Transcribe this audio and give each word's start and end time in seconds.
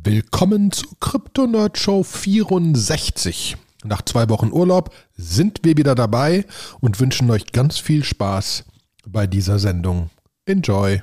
Willkommen 0.00 0.72
zur 0.72 0.88
Crypto 1.00 1.46
Nerd 1.46 1.76
Show 1.76 2.02
64. 2.02 3.56
Nach 3.84 4.00
zwei 4.02 4.28
Wochen 4.30 4.50
Urlaub 4.50 4.92
sind 5.16 5.60
wir 5.64 5.76
wieder 5.76 5.94
dabei 5.94 6.46
und 6.80 6.98
wünschen 6.98 7.30
euch 7.30 7.52
ganz 7.52 7.78
viel 7.78 8.02
Spaß 8.02 8.64
bei 9.06 9.26
dieser 9.26 9.58
Sendung. 9.58 10.08
Enjoy! 10.46 11.02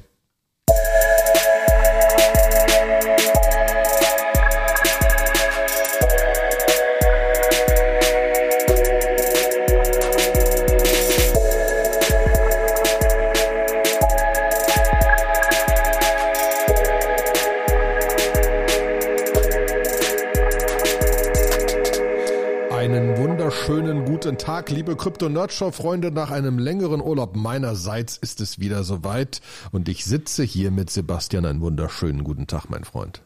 Tag, 24.39 24.71
liebe 24.71 24.95
Krypto-Nerdshow-Freunde. 24.95 26.11
Nach 26.11 26.31
einem 26.31 26.59
längeren 26.59 27.01
Urlaub 27.01 27.35
meinerseits 27.35 28.17
ist 28.17 28.39
es 28.39 28.57
wieder 28.57 28.83
soweit 28.83 29.41
und 29.71 29.89
ich 29.89 30.05
sitze 30.05 30.43
hier 30.43 30.71
mit 30.71 30.89
Sebastian. 30.89 31.45
Einen 31.45 31.59
wunderschönen 31.61 32.23
guten 32.23 32.47
Tag, 32.47 32.69
mein 32.69 32.85
Freund. 32.85 33.21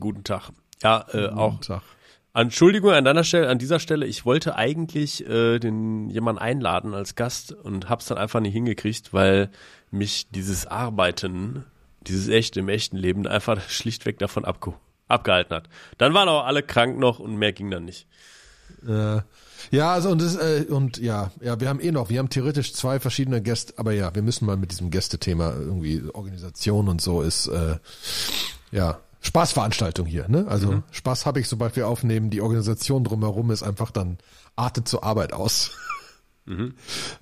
Guten 0.00 0.24
Tag. 0.24 0.50
Ja, 0.82 1.04
äh, 1.12 1.28
Guten 1.28 1.38
auch. 1.38 1.60
Tag. 1.60 1.82
Entschuldigung 2.32 2.90
an 2.90 3.04
deiner 3.04 3.22
Stelle, 3.22 3.48
an 3.48 3.58
dieser 3.58 3.78
Stelle. 3.78 4.06
Ich 4.06 4.24
wollte 4.24 4.56
eigentlich 4.56 5.28
äh, 5.28 5.58
den 5.58 6.08
jemanden 6.08 6.40
einladen 6.40 6.94
als 6.94 7.14
Gast 7.14 7.52
und 7.52 7.90
hab's 7.90 8.06
dann 8.06 8.18
einfach 8.18 8.40
nicht 8.40 8.54
hingekriegt, 8.54 9.12
weil 9.12 9.50
mich 9.90 10.28
dieses 10.30 10.66
Arbeiten, 10.66 11.64
dieses 12.00 12.28
echte 12.28 12.60
im 12.60 12.70
echten 12.70 12.96
Leben 12.96 13.26
einfach 13.26 13.60
schlichtweg 13.68 14.18
davon 14.18 14.44
abge 14.46 14.72
abgehalten 15.06 15.54
hat. 15.54 15.68
Dann 15.98 16.14
waren 16.14 16.28
auch 16.28 16.44
alle 16.44 16.62
krank 16.62 16.98
noch 16.98 17.18
und 17.18 17.36
mehr 17.36 17.52
ging 17.52 17.70
dann 17.70 17.84
nicht. 17.84 18.08
Äh, 18.86 19.20
ja, 19.70 19.92
also 19.92 20.10
und, 20.10 20.20
das, 20.20 20.36
äh, 20.36 20.66
und 20.68 20.98
ja, 20.98 21.30
ja, 21.40 21.60
wir 21.60 21.68
haben 21.68 21.80
eh 21.80 21.92
noch, 21.92 22.08
wir 22.08 22.18
haben 22.18 22.30
theoretisch 22.30 22.74
zwei 22.74 23.00
verschiedene 23.00 23.42
Gäste, 23.42 23.74
aber 23.76 23.92
ja, 23.92 24.14
wir 24.14 24.22
müssen 24.22 24.46
mal 24.46 24.56
mit 24.56 24.70
diesem 24.70 24.90
Gästethema 24.90 25.52
irgendwie 25.52 26.02
Organisation 26.12 26.88
und 26.88 27.00
so 27.00 27.22
ist 27.22 27.48
äh, 27.48 27.76
ja 28.70 28.98
Spaßveranstaltung 29.20 30.06
hier, 30.06 30.28
ne? 30.28 30.46
Also 30.48 30.82
Spaß 30.92 31.26
habe 31.26 31.40
ich, 31.40 31.48
sobald 31.48 31.74
wir 31.74 31.88
aufnehmen, 31.88 32.30
die 32.30 32.40
Organisation 32.40 33.02
drumherum 33.02 33.50
ist 33.50 33.62
einfach 33.62 33.90
dann 33.90 34.18
artet 34.54 34.88
zur 34.88 35.04
Arbeit 35.04 35.32
aus. 35.32 35.72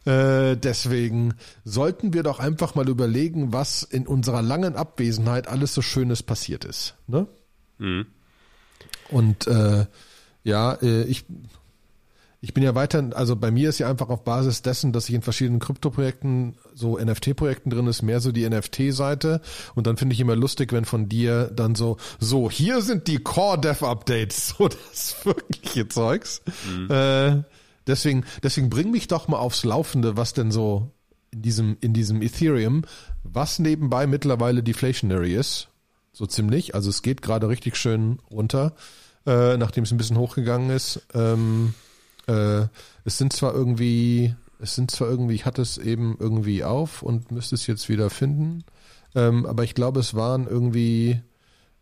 Äh, 0.04 0.58
deswegen 0.58 1.32
sollten 1.64 2.12
wir 2.12 2.22
doch 2.22 2.40
einfach 2.40 2.74
mal 2.74 2.86
überlegen, 2.90 3.54
was 3.54 3.82
in 3.82 4.06
unserer 4.06 4.42
langen 4.42 4.76
Abwesenheit 4.76 5.48
alles 5.48 5.72
so 5.72 5.80
Schönes 5.80 6.22
passiert 6.22 6.66
ist. 6.66 6.94
Ne? 7.06 7.26
Und 9.10 9.46
äh, 9.46 9.86
ja, 10.42 10.74
äh, 10.74 11.04
ich, 11.04 11.24
ich 12.44 12.52
bin 12.52 12.62
ja 12.62 12.74
weiter, 12.74 13.08
also 13.14 13.36
bei 13.36 13.50
mir 13.50 13.70
ist 13.70 13.78
ja 13.78 13.88
einfach 13.88 14.10
auf 14.10 14.22
Basis 14.22 14.60
dessen, 14.60 14.92
dass 14.92 15.08
ich 15.08 15.14
in 15.14 15.22
verschiedenen 15.22 15.60
Krypto-Projekten, 15.60 16.56
so 16.74 16.98
NFT-Projekten 16.98 17.70
drin 17.70 17.86
ist, 17.86 18.02
mehr 18.02 18.20
so 18.20 18.32
die 18.32 18.46
NFT-Seite. 18.46 19.40
Und 19.74 19.86
dann 19.86 19.96
finde 19.96 20.12
ich 20.12 20.20
immer 20.20 20.36
lustig, 20.36 20.70
wenn 20.74 20.84
von 20.84 21.08
dir 21.08 21.46
dann 21.46 21.74
so, 21.74 21.96
so, 22.20 22.50
hier 22.50 22.82
sind 22.82 23.08
die 23.08 23.16
Core-Dev-Updates, 23.16 24.48
so 24.58 24.68
das 24.68 25.16
wirkliche 25.24 25.88
Zeugs. 25.88 26.42
Äh, 26.90 27.44
deswegen, 27.86 28.24
deswegen 28.42 28.68
bring 28.68 28.90
mich 28.90 29.08
doch 29.08 29.26
mal 29.26 29.38
aufs 29.38 29.64
Laufende, 29.64 30.18
was 30.18 30.34
denn 30.34 30.50
so 30.50 30.90
in 31.30 31.40
diesem, 31.40 31.78
in 31.80 31.94
diesem 31.94 32.20
Ethereum, 32.20 32.82
was 33.22 33.58
nebenbei 33.58 34.06
mittlerweile 34.06 34.62
deflationary 34.62 35.34
ist. 35.34 35.68
So 36.12 36.26
ziemlich. 36.26 36.74
Also 36.74 36.90
es 36.90 37.00
geht 37.00 37.22
gerade 37.22 37.48
richtig 37.48 37.76
schön 37.76 38.18
runter, 38.30 38.74
äh, 39.24 39.56
nachdem 39.56 39.84
es 39.84 39.92
ein 39.92 39.96
bisschen 39.96 40.18
hochgegangen 40.18 40.68
ist. 40.68 41.00
Ähm, 41.14 41.72
äh, 42.26 42.66
es 43.04 43.18
sind 43.18 43.32
zwar 43.32 43.54
irgendwie, 43.54 44.34
es 44.58 44.74
sind 44.74 44.90
zwar 44.90 45.08
irgendwie, 45.08 45.34
ich 45.34 45.46
hatte 45.46 45.62
es 45.62 45.78
eben 45.78 46.16
irgendwie 46.18 46.64
auf 46.64 47.02
und 47.02 47.30
müsste 47.30 47.54
es 47.54 47.66
jetzt 47.66 47.88
wieder 47.88 48.10
finden. 48.10 48.64
Ähm, 49.14 49.46
aber 49.46 49.64
ich 49.64 49.74
glaube, 49.74 50.00
es 50.00 50.14
waren 50.14 50.46
irgendwie, 50.46 51.20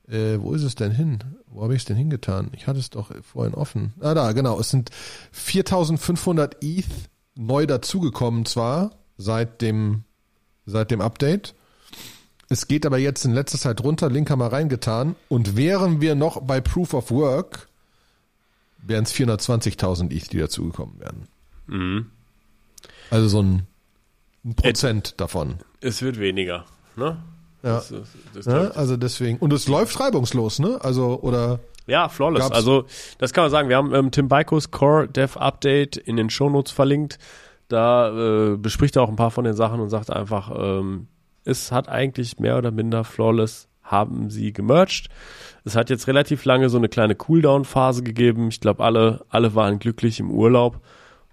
äh, 0.09 0.39
wo 0.39 0.53
ist 0.53 0.63
es 0.63 0.75
denn 0.75 0.93
hin? 0.93 1.19
Wo 1.47 1.63
habe 1.63 1.75
ich 1.75 1.83
es 1.83 1.85
denn 1.87 1.97
hingetan? 1.97 2.51
Ich 2.55 2.67
hatte 2.67 2.79
es 2.79 2.91
doch 2.91 3.11
vorhin 3.23 3.55
offen. 3.55 3.95
Ah, 4.01 4.15
da, 4.15 4.33
genau. 4.33 4.59
Es 4.59 4.71
sind 4.71 4.91
4500 5.33 6.63
ETH 6.63 6.87
neu 7.35 7.67
dazugekommen 7.67 8.45
zwar 8.45 8.91
seit 9.17 9.63
dem, 9.63 10.05
seit 10.67 10.91
dem 10.91 11.01
Update. 11.01 11.55
Es 12.49 12.69
geht 12.69 12.85
aber 12.85 12.99
jetzt 12.99 13.25
in 13.25 13.33
letzter 13.33 13.59
Zeit 13.59 13.83
runter, 13.83 14.11
Link 14.11 14.29
haben 14.29 14.41
wir 14.41 14.53
reingetan. 14.53 15.17
Und 15.29 15.57
wären 15.57 16.01
wir 16.01 16.15
noch 16.15 16.43
bei 16.43 16.61
Proof 16.61 16.93
of 16.93 17.11
Work, 17.11 17.69
wären 18.83 19.05
es 19.05 19.13
420.000 19.15 20.11
ETH, 20.15 20.33
die 20.33 20.39
dazugekommen 20.39 20.99
wären. 21.01 21.29
Mhm. 21.67 22.07
Also 23.11 23.29
so 23.29 23.43
ein, 23.43 23.67
ein 24.45 24.55
Prozent 24.55 25.21
davon. 25.21 25.57
Es 25.81 26.03
wird 26.03 26.19
weniger, 26.19 26.65
ne? 26.97 27.19
Ja. 27.63 27.75
Das, 27.77 27.89
das, 27.91 28.09
das 28.35 28.47
Ja, 28.47 28.71
also 28.73 28.97
deswegen. 28.97 29.39
Und 29.39 29.53
es 29.53 29.69
läuft 29.69 29.99
reibungslos, 30.01 30.59
ne? 30.59 30.79
Also, 30.83 31.21
oder. 31.21 31.61
Ja, 31.87 32.09
flawless. 32.09 32.43
Gab's- 32.43 32.57
Also, 32.57 32.87
das 33.19 33.33
kann 33.33 33.45
man 33.45 33.51
sagen. 33.51 33.69
Wir 33.69 33.77
haben 33.77 33.95
ähm, 33.95 34.11
Tim 34.11 34.29
Beikos 34.29 34.71
Core 34.71 35.07
Dev 35.09 35.37
Update 35.39 35.97
in 35.97 36.17
den 36.17 36.29
Shownotes 36.31 36.73
verlinkt. 36.73 37.19
Da 37.69 38.53
äh, 38.53 38.57
bespricht 38.57 38.97
er 38.97 39.03
auch 39.03 39.09
ein 39.09 39.17
paar 39.17 39.31
von 39.31 39.45
den 39.45 39.55
Sachen 39.55 39.81
und 39.81 39.91
sagt 39.91 40.11
einfach, 40.11 40.51
ähm, 40.57 41.07
es 41.45 41.71
hat 41.73 41.89
eigentlich 41.89 42.39
mehr 42.39 42.59
oder 42.59 42.71
minder 42.71 43.05
flawless 43.05 43.69
haben 43.93 44.31
sie 44.31 44.53
gemerged. 44.53 45.09
Es 45.65 45.77
hat 45.77 45.91
jetzt 45.91 46.09
relativ 46.09 46.45
lange 46.45 46.69
so 46.69 46.79
eine 46.79 46.89
kleine 46.89 47.15
Cooldown-Phase 47.15 48.03
gegeben. 48.03 48.49
Ich 48.49 48.61
glaube, 48.61 48.83
alle, 48.83 49.25
alle 49.29 49.55
waren 49.55 49.79
glücklich 49.79 50.19
im 50.19 50.31
Urlaub 50.31 50.81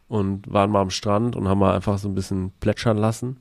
und 0.08 0.52
waren 0.52 0.69
mal 0.69 0.81
am 0.81 0.92
Strand 0.92 1.36
und 1.36 1.48
haben 1.48 1.59
mal 1.59 1.75
einfach 1.75 1.98
so 1.98 2.08
ein 2.08 2.16
bisschen 2.16 2.52
plätschern 2.59 2.98
lassen. 2.98 3.40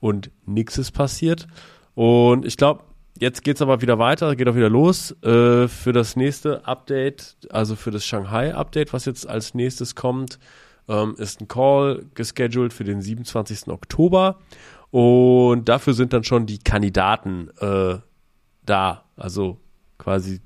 Und 0.00 0.30
nichts 0.44 0.76
ist 0.76 0.92
passiert. 0.92 1.46
Und 1.94 2.44
ich 2.44 2.56
glaube, 2.56 2.82
jetzt 3.18 3.42
geht's 3.42 3.62
aber 3.62 3.80
wieder 3.80 3.98
weiter, 3.98 4.36
geht 4.36 4.48
auch 4.48 4.54
wieder 4.54 4.70
los 4.70 5.12
äh, 5.22 5.66
für 5.66 5.92
das 5.92 6.16
nächste 6.16 6.66
Update, 6.66 7.36
also 7.50 7.74
für 7.74 7.90
das 7.90 8.04
Shanghai-Update, 8.04 8.92
was 8.92 9.06
jetzt 9.06 9.28
als 9.28 9.54
nächstes 9.54 9.94
kommt, 9.94 10.38
ähm, 10.88 11.14
ist 11.18 11.40
ein 11.40 11.48
Call 11.48 12.04
gescheduled 12.14 12.72
für 12.72 12.84
den 12.84 13.00
27. 13.00 13.68
Oktober. 13.68 14.38
Und 14.90 15.68
dafür 15.68 15.92
sind 15.92 16.12
dann 16.12 16.24
schon 16.24 16.46
die 16.46 16.58
Kandidaten 16.58 17.50
äh, 17.60 17.96
da, 18.68 19.04
also 19.16 19.58
quasi 19.98 20.40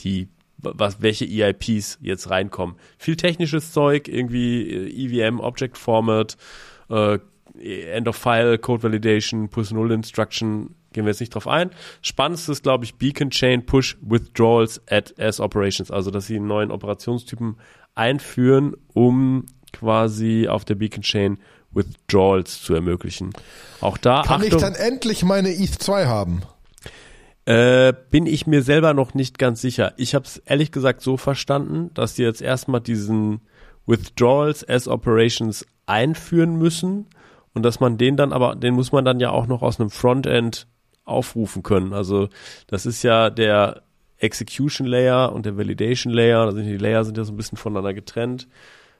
die 0.00 0.28
was 0.60 1.00
welche 1.00 1.24
EIPs 1.24 1.98
jetzt 2.00 2.30
reinkommen. 2.30 2.76
Viel 2.98 3.16
technisches 3.16 3.72
Zeug, 3.72 4.08
irgendwie 4.08 4.68
äh, 4.68 5.24
EVM 5.24 5.38
Object 5.40 5.78
Format, 5.78 6.36
äh, 6.90 7.18
End 7.60 8.08
of 8.08 8.16
File, 8.16 8.58
Code 8.58 8.82
Validation, 8.82 9.48
Push 9.48 9.70
Null 9.70 9.92
Instruction, 9.92 10.74
gehen 10.92 11.04
wir 11.04 11.10
jetzt 11.10 11.20
nicht 11.20 11.34
drauf 11.34 11.48
ein. 11.48 11.70
Spannendste 12.02 12.52
ist, 12.52 12.62
glaube 12.62 12.84
ich, 12.84 12.96
Beacon 12.96 13.30
Chain 13.30 13.66
Push 13.66 13.96
Withdrawals 14.00 14.80
at 14.88 15.18
as 15.18 15.40
Operations, 15.40 15.90
also 15.90 16.10
dass 16.10 16.26
sie 16.26 16.36
einen 16.36 16.46
neuen 16.46 16.70
Operationstypen 16.70 17.56
einführen, 17.94 18.74
um 18.94 19.46
quasi 19.72 20.48
auf 20.48 20.64
der 20.64 20.76
Beacon 20.76 21.02
Chain 21.02 21.38
Withdrawals 21.70 22.62
zu 22.62 22.74
ermöglichen. 22.74 23.32
Auch 23.80 23.98
da 23.98 24.22
Kann 24.22 24.42
ich 24.42 24.48
Achtung, 24.48 24.60
dann 24.60 24.74
endlich 24.74 25.24
meine 25.24 25.50
ETH 25.50 25.82
2 25.82 26.06
haben? 26.06 26.42
Äh, 27.48 27.94
bin 28.10 28.26
ich 28.26 28.46
mir 28.46 28.62
selber 28.62 28.92
noch 28.92 29.14
nicht 29.14 29.38
ganz 29.38 29.62
sicher. 29.62 29.94
Ich 29.96 30.14
habe 30.14 30.26
es 30.26 30.36
ehrlich 30.36 30.70
gesagt 30.70 31.00
so 31.00 31.16
verstanden, 31.16 31.90
dass 31.94 32.12
die 32.12 32.22
jetzt 32.22 32.42
erstmal 32.42 32.82
diesen 32.82 33.40
Withdrawals 33.86 34.68
as 34.68 34.86
Operations 34.86 35.64
einführen 35.86 36.56
müssen 36.56 37.06
und 37.54 37.62
dass 37.62 37.80
man 37.80 37.96
den 37.96 38.18
dann 38.18 38.34
aber, 38.34 38.54
den 38.54 38.74
muss 38.74 38.92
man 38.92 39.06
dann 39.06 39.18
ja 39.18 39.30
auch 39.30 39.46
noch 39.46 39.62
aus 39.62 39.80
einem 39.80 39.88
Frontend 39.88 40.66
aufrufen 41.06 41.62
können. 41.62 41.94
Also 41.94 42.28
das 42.66 42.84
ist 42.84 43.02
ja 43.02 43.30
der 43.30 43.80
Execution 44.18 44.86
Layer 44.86 45.32
und 45.32 45.46
der 45.46 45.56
Validation 45.56 46.12
Layer. 46.12 46.40
Also 46.40 46.60
die 46.60 46.76
Layer 46.76 47.02
sind 47.06 47.16
ja 47.16 47.24
so 47.24 47.32
ein 47.32 47.38
bisschen 47.38 47.56
voneinander 47.56 47.94
getrennt. 47.94 48.46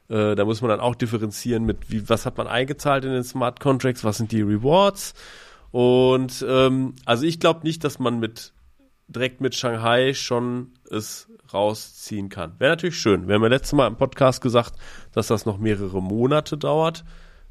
Äh, 0.08 0.37
da 0.37 0.46
muss 0.46 0.62
man 0.62 0.70
dann 0.70 0.81
auch 0.81 0.94
differenzieren 0.94 1.64
mit, 1.67 1.90
wie, 1.90 2.08
was 2.08 2.25
hat 2.25 2.38
man 2.38 2.46
eingezahlt 2.46 3.05
in 3.05 3.12
den 3.12 3.25
Smart 3.25 3.61
Contracts, 3.61 4.05
was 4.05 4.17
sind 4.17 4.32
die 4.32 4.40
Rewards. 4.40 5.12
Und 5.70 6.44
ähm, 6.49 6.94
also 7.05 7.25
ich 7.25 7.41
glaube 7.41 7.61
nicht, 7.65 7.85
dass 7.85 7.99
man 7.99 8.19
mit 8.19 8.53
direkt 9.09 9.41
mit 9.41 9.55
Shanghai 9.55 10.15
schon 10.15 10.73
es 10.91 11.29
rausziehen 11.53 12.29
kann. 12.29 12.55
Wäre 12.59 12.73
natürlich 12.73 12.99
schön. 12.99 13.26
Wir 13.26 13.35
haben 13.35 13.43
ja 13.43 13.49
letztes 13.49 13.73
Mal 13.73 13.87
im 13.87 13.97
Podcast 13.97 14.43
gesagt, 14.43 14.75
dass 15.12 15.29
das 15.29 15.47
noch 15.47 15.59
mehrere 15.59 16.03
Monate 16.03 16.59
dauert, 16.59 17.05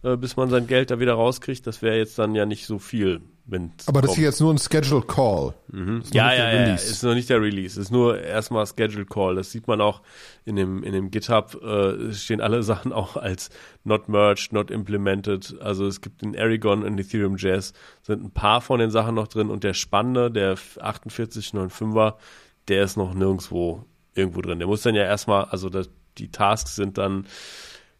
äh, 0.07 0.18
bis 0.18 0.38
man 0.38 0.50
sein 0.50 0.68
Geld 0.68 0.92
da 0.92 1.00
wieder 1.00 1.13
rauskriegt. 1.13 1.68
Das 1.68 1.81
wäre 1.81 1.98
jetzt 1.98 2.18
dann 2.18 2.33
ja 2.36 2.45
nicht 2.45 2.65
so 2.65 2.80
viel, 2.80 3.21
wenn 3.45 3.71
Aber 3.86 4.01
das 4.01 4.12
ist 4.12 4.18
jetzt 4.18 4.39
nur 4.39 4.54
ein 4.54 4.57
Scheduled 4.57 5.07
Call. 5.07 5.54
Noch 5.68 5.86
ja, 5.86 5.94
nicht 5.95 6.13
ja, 6.15 6.30
der 6.30 6.68
ja, 6.68 6.74
ist 6.75 7.04
noch 7.04 7.13
nicht 7.13 7.30
der 7.30 7.42
Release, 7.42 7.80
ist 7.80 7.92
nur 7.92 8.19
erstmal 8.19 8.65
Scheduled 8.65 9.09
Call. 9.09 9.36
Das 9.36 9.51
sieht 9.51 9.68
man 9.68 9.81
auch 9.81 10.01
in 10.45 10.56
dem, 10.56 10.83
in 10.83 10.94
dem 10.94 11.12
GitHub, 11.12 11.62
äh, 11.62 12.13
stehen 12.13 12.42
alle 12.42 12.63
Sachen 12.68 12.94
auch 12.94 13.18
als 13.18 13.50
not 13.83 14.07
merged, 14.07 14.54
not 14.54 14.71
implemented. 14.71 15.56
Also 15.62 15.86
es 15.88 16.01
gibt 16.01 16.24
in 16.24 16.38
Aragon 16.38 16.83
und 16.83 16.98
Ethereum 17.00 17.36
Jazz 17.38 17.74
sind 18.01 18.24
ein 18.24 18.31
paar 18.31 18.62
von 18.62 18.80
den 18.80 18.92
Sachen 18.92 19.15
noch 19.15 19.27
drin 19.27 19.50
und 19.50 19.63
der 19.63 19.74
spannende, 19.74 20.31
der 20.31 20.57
4895er, 20.57 22.13
der 22.69 22.83
ist 22.83 22.98
noch 22.98 23.13
nirgendwo 23.13 23.83
irgendwo 24.13 24.42
drin. 24.42 24.60
Der 24.60 24.68
muss 24.68 24.81
dann 24.81 24.95
ja 24.95 25.03
erstmal, 25.03 25.45
also 25.45 25.69
das, 25.69 25.89
die 26.18 26.31
Tasks 26.31 26.75
sind 26.75 26.98
dann 26.98 27.25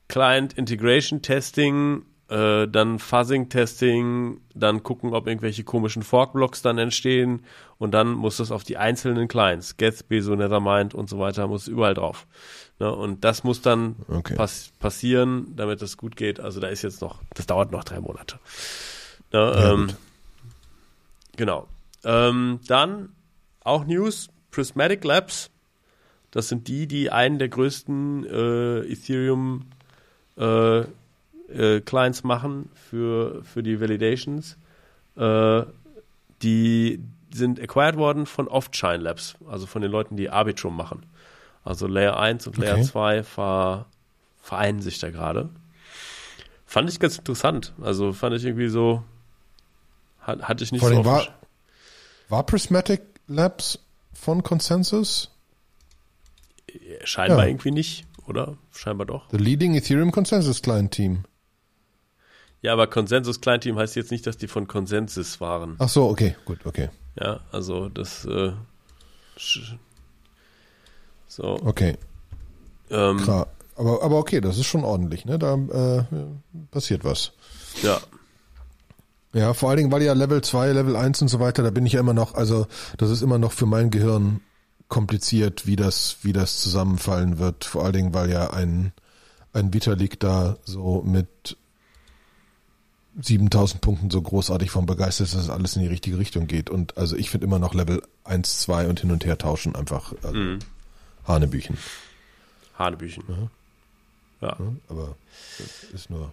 Client 0.08 0.54
Integration 0.54 1.22
Testing, 1.22 2.04
äh, 2.30 2.68
dann 2.68 3.00
Fuzzing 3.00 3.50
Testing, 3.50 4.40
dann 4.54 4.84
gucken, 4.84 5.14
ob 5.14 5.28
irgendwelche 5.28 5.64
komischen 5.64 6.04
Forkblocks 6.04 6.62
dann 6.62 6.78
entstehen 6.78 7.44
und 7.78 7.92
dann 7.92 8.12
muss 8.12 8.38
das 8.38 8.52
auf 8.52 8.64
die 8.64 8.78
einzelnen 8.78 9.28
Clients, 9.28 9.78
Gatsby, 9.78 10.22
so 10.22 10.36
Nethermind 10.36 10.94
und 10.94 11.10
so 11.10 11.20
weiter, 11.20 11.48
muss 11.48 11.68
überall 11.68 11.94
drauf. 11.94 12.26
Ne? 12.80 12.94
Und 12.94 13.24
das 13.24 13.44
muss 13.44 13.62
dann 13.62 13.96
Okay. 14.08 14.36
pass 14.36 14.72
passieren, 14.80 15.54
damit 15.56 15.82
das 15.82 15.98
gut 15.98 16.16
geht. 16.16 16.40
Also 16.40 16.60
da 16.60 16.68
ist 16.68 16.82
jetzt 16.82 17.02
noch, 17.02 17.22
das 17.34 17.46
dauert 17.48 17.72
noch 17.72 17.84
drei 17.84 18.00
Monate. 18.00 18.40
Ne? 19.32 19.40
Ja, 19.40 19.74
ähm, 19.74 19.88
genau. 21.36 21.68
Ähm, 22.04 22.60
dann 22.68 23.10
auch 23.64 23.86
News, 23.86 24.30
Prismatic 24.52 25.04
Labs. 25.04 25.50
Das 26.32 26.50
sind 26.50 26.68
die, 26.68 26.88
die 26.88 27.10
einen 27.10 27.40
der 27.40 27.50
größten 27.50 28.26
äh, 28.26 28.80
Ethereum 28.92 29.66
äh, 30.38 30.80
äh, 31.50 31.82
Clients 31.82 32.24
machen 32.24 32.70
für, 32.74 33.44
für 33.44 33.64
die 33.64 33.80
Validations. 33.80 34.58
Äh, 35.16 35.64
die 36.42 37.02
sind 37.34 37.60
acquired 37.60 37.98
worden 37.98 38.26
von 38.26 38.48
Off-Chain 38.48 39.02
Labs, 39.02 39.36
also 39.50 39.66
von 39.66 39.82
den 39.82 39.92
Leuten, 39.92 40.16
die 40.18 40.30
Arbitrum 40.30 40.76
machen. 40.76 41.06
Also 41.64 41.88
Layer 41.88 42.18
1 42.18 42.48
und 42.48 42.58
Layer 42.58 42.76
Okay. 42.76 42.84
2 42.84 43.24
ver, 43.24 43.86
vereinen 44.42 44.82
sich 44.82 45.00
da 45.00 45.10
gerade. 45.10 45.50
Fand 46.66 46.90
ich 46.90 47.00
ganz 47.00 47.18
interessant. 47.18 47.74
Also 47.82 48.14
fand 48.14 48.36
ich 48.36 48.46
irgendwie 48.46 48.70
so, 48.70 49.04
hat, 50.22 50.44
hatte 50.44 50.64
ich 50.64 50.72
nicht 50.72 50.82
Vor 50.82 50.92
so 50.92 51.06
war, 51.06 51.28
war 52.30 52.46
Prismatic 52.46 53.02
Labs 53.28 53.80
von 54.14 54.44
Consensus? 54.44 55.32
Scheinbar 57.04 57.46
Ja. 57.46 57.48
irgendwie 57.48 57.72
nicht, 57.72 58.06
oder? 58.28 58.58
Scheinbar 58.72 59.08
doch. 59.08 59.30
The 59.32 59.38
leading 59.38 59.76
Ethereum 59.76 60.12
Consensus 60.12 60.62
Client 60.62 60.92
Team. 60.92 61.24
Ja, 62.62 62.74
aber 62.74 62.88
Consensus 62.88 63.40
Kleinteam 63.40 63.78
heißt 63.78 63.96
jetzt 63.96 64.12
nicht, 64.12 64.26
dass 64.26 64.38
die 64.38 64.48
von 64.48 64.68
Consensus 64.68 65.40
waren. 65.40 65.76
Ach 65.80 65.90
so, 65.90 66.10
okay, 66.10 66.36
gut, 66.46 66.66
okay. 66.66 66.90
Ja, 67.16 67.40
also 67.52 67.88
das 67.90 68.26
äh, 68.26 68.52
so. 71.28 71.60
Okay, 71.64 71.98
Ähm, 72.90 73.18
klar. 73.18 73.48
Aber, 73.76 74.02
aber 74.02 74.18
okay, 74.18 74.42
das 74.42 74.58
ist 74.58 74.66
schon 74.66 74.84
ordentlich, 74.84 75.26
ne? 75.26 75.38
Da 75.38 75.54
äh, 75.54 76.04
passiert 76.72 77.04
was. 77.04 77.32
ja, 77.84 78.00
Ja, 79.34 79.54
vor 79.54 79.70
allen 79.70 79.78
Dingen, 79.78 79.92
weil 79.92 80.02
ja 80.02 80.14
Level 80.14 80.42
2, 80.42 80.72
Level 80.72 80.96
1 80.96 81.22
und 81.22 81.28
so 81.28 81.40
weiter, 81.40 81.62
da 81.62 81.70
bin 81.70 81.86
ich 81.86 81.94
ja 81.94 82.00
immer 82.00 82.14
noch, 82.16 82.34
also 82.34 82.66
das 82.98 83.12
ist 83.12 83.22
immer 83.22 83.38
noch 83.38 83.52
für 83.52 83.68
mein 83.68 83.92
Gehirn 83.92 84.42
kompliziert, 84.88 85.68
wie 85.68 85.76
das, 85.76 86.18
wie 86.22 86.34
das 86.34 86.60
zusammenfallen 86.60 87.40
wird. 87.40 87.66
Vor 87.66 87.84
allen 87.84 87.94
Dingen, 87.94 88.14
weil 88.14 88.30
ja 88.30 88.52
ein, 88.52 88.94
ein 89.54 89.74
Vitalik 89.74 90.20
da 90.20 90.58
so 90.66 91.02
mit 91.06 91.58
7000 93.20 93.82
Punkten 93.82 94.12
so 94.12 94.22
großartig 94.22 94.70
von 94.70 94.86
begeistert 94.86 95.28
ist, 95.28 95.36
dass 95.36 95.50
alles 95.50 95.76
in 95.76 95.82
die 95.82 95.88
richtige 95.88 96.18
Richtung 96.18 96.48
geht. 96.48 96.70
Und 96.70 96.98
also 96.98 97.16
ich 97.16 97.30
finde 97.30 97.48
immer 97.48 97.60
noch 97.60 97.74
Level 97.74 98.02
1, 98.24 98.60
2 98.60 98.88
und 98.88 99.00
hin 99.00 99.12
und 99.12 99.26
her 99.26 99.38
tauschen 99.38 99.76
einfach 99.76 100.14
also 100.22 100.38
mhm. 100.38 100.60
Hanebüchen. 101.26 101.78
Hanebüchen. 102.78 103.24
Ja. 104.42 104.56
Ne? 104.60 104.78
Aber 104.88 105.16
das 105.58 105.92
ist 105.94 106.10
nur, 106.10 106.32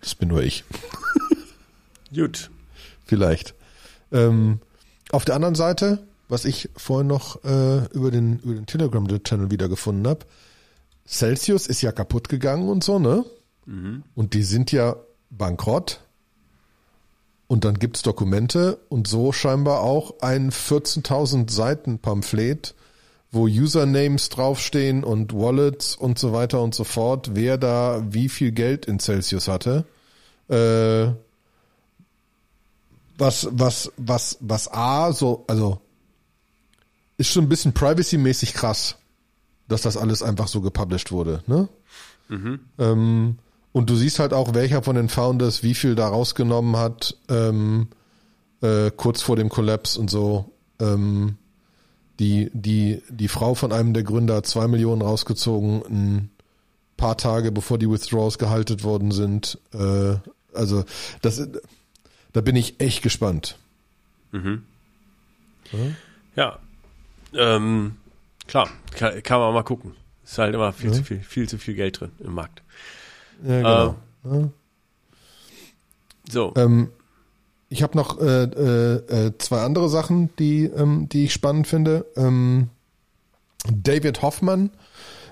das 0.00 0.14
bin 0.14 0.28
nur 0.28 0.42
ich. 0.42 0.64
Gut. 2.14 2.50
Vielleicht. 3.04 3.54
Ähm, 4.10 4.60
auf 5.10 5.24
der 5.24 5.34
anderen 5.34 5.54
Seite, 5.54 6.02
was 6.28 6.44
ich 6.44 6.70
vorhin 6.76 7.06
noch 7.06 7.42
äh, 7.44 7.86
über 7.92 8.10
den, 8.10 8.38
über 8.40 8.54
den 8.54 8.66
Telegram-Channel 8.66 9.50
wiedergefunden 9.50 10.06
habe, 10.06 10.26
Celsius 11.06 11.66
ist 11.66 11.82
ja 11.82 11.92
kaputt 11.92 12.28
gegangen 12.28 12.68
und 12.68 12.82
so, 12.82 12.98
ne? 12.98 13.24
Mhm. 13.66 14.02
Und 14.14 14.34
die 14.34 14.42
sind 14.42 14.72
ja 14.72 14.96
bankrott. 15.30 16.00
Und 17.48 17.64
dann 17.64 17.78
gibt's 17.78 18.02
Dokumente 18.02 18.78
und 18.88 19.06
so 19.06 19.30
scheinbar 19.30 19.80
auch 19.80 20.20
ein 20.20 20.50
14.000 20.50 21.48
Seiten 21.48 22.00
Pamphlet, 22.00 22.74
wo 23.30 23.44
Usernames 23.44 24.30
draufstehen 24.30 25.04
und 25.04 25.32
Wallets 25.32 25.94
und 25.94 26.18
so 26.18 26.32
weiter 26.32 26.60
und 26.60 26.74
so 26.74 26.82
fort, 26.82 27.30
wer 27.34 27.56
da 27.56 28.02
wie 28.10 28.28
viel 28.28 28.50
Geld 28.50 28.86
in 28.86 28.98
Celsius 28.98 29.46
hatte. 29.46 29.84
Äh, 30.48 31.12
was, 33.18 33.48
was, 33.52 33.92
was, 33.96 34.38
was 34.40 34.68
A, 34.72 35.12
so, 35.12 35.44
also, 35.46 35.80
ist 37.18 37.32
schon 37.32 37.44
ein 37.44 37.48
bisschen 37.48 37.72
privacy-mäßig 37.72 38.54
krass, 38.54 38.96
dass 39.68 39.82
das 39.82 39.96
alles 39.96 40.22
einfach 40.22 40.48
so 40.48 40.60
gepublished 40.60 41.12
wurde, 41.12 41.42
ne? 41.46 41.68
Mhm. 42.28 42.60
Ähm, 42.78 43.38
und 43.72 43.90
du 43.90 43.96
siehst 43.96 44.18
halt 44.18 44.32
auch, 44.32 44.54
welcher 44.54 44.82
von 44.82 44.96
den 44.96 45.08
Founders 45.08 45.62
wie 45.62 45.74
viel 45.74 45.94
da 45.94 46.08
rausgenommen 46.08 46.76
hat, 46.76 47.16
ähm, 47.28 47.88
äh, 48.62 48.90
kurz 48.90 49.22
vor 49.22 49.36
dem 49.36 49.48
Collapse 49.48 50.00
und 50.00 50.10
so. 50.10 50.52
Ähm, 50.80 51.36
die, 52.18 52.50
die, 52.54 53.02
die 53.10 53.28
Frau 53.28 53.54
von 53.54 53.72
einem 53.72 53.92
der 53.92 54.02
Gründer 54.02 54.36
hat 54.36 54.46
zwei 54.46 54.66
Millionen 54.66 55.02
rausgezogen, 55.02 55.82
ein 55.88 56.30
paar 56.96 57.18
Tage 57.18 57.52
bevor 57.52 57.78
die 57.78 57.90
Withdrawals 57.90 58.38
gehalten 58.38 58.82
worden 58.82 59.10
sind. 59.10 59.58
Äh, 59.74 60.16
also, 60.54 60.84
das, 61.20 61.46
da 62.32 62.40
bin 62.40 62.56
ich 62.56 62.80
echt 62.80 63.02
gespannt. 63.02 63.58
Mhm. 64.32 64.62
Ja. 66.34 66.58
Ähm, 67.36 67.96
klar, 68.46 68.68
kann, 68.96 69.22
kann 69.22 69.40
man 69.40 69.54
mal 69.54 69.62
gucken. 69.62 69.92
Ist 70.24 70.38
halt 70.38 70.54
immer 70.54 70.72
viel 70.72 70.90
Ja. 70.90 70.96
zu 70.96 71.04
viel, 71.04 71.20
viel 71.20 71.48
zu 71.48 71.58
viel 71.58 71.74
Geld 71.74 72.00
drin 72.00 72.10
im 72.18 72.34
Markt. 72.34 72.62
Ja, 73.46 73.56
genau. 73.58 73.94
Ja. 74.24 74.48
So. 76.28 76.52
Ähm, 76.56 76.88
ich 77.68 77.82
habe 77.82 77.96
noch 77.96 78.20
äh, 78.20 78.44
äh, 78.44 79.26
äh, 79.26 79.38
zwei 79.38 79.62
andere 79.62 79.88
Sachen, 79.88 80.30
die, 80.36 80.64
ähm, 80.64 81.08
die 81.08 81.24
ich 81.24 81.32
spannend 81.32 81.66
finde. 81.66 82.06
Ähm, 82.16 82.68
David 83.70 84.22
Hoffmann 84.22 84.70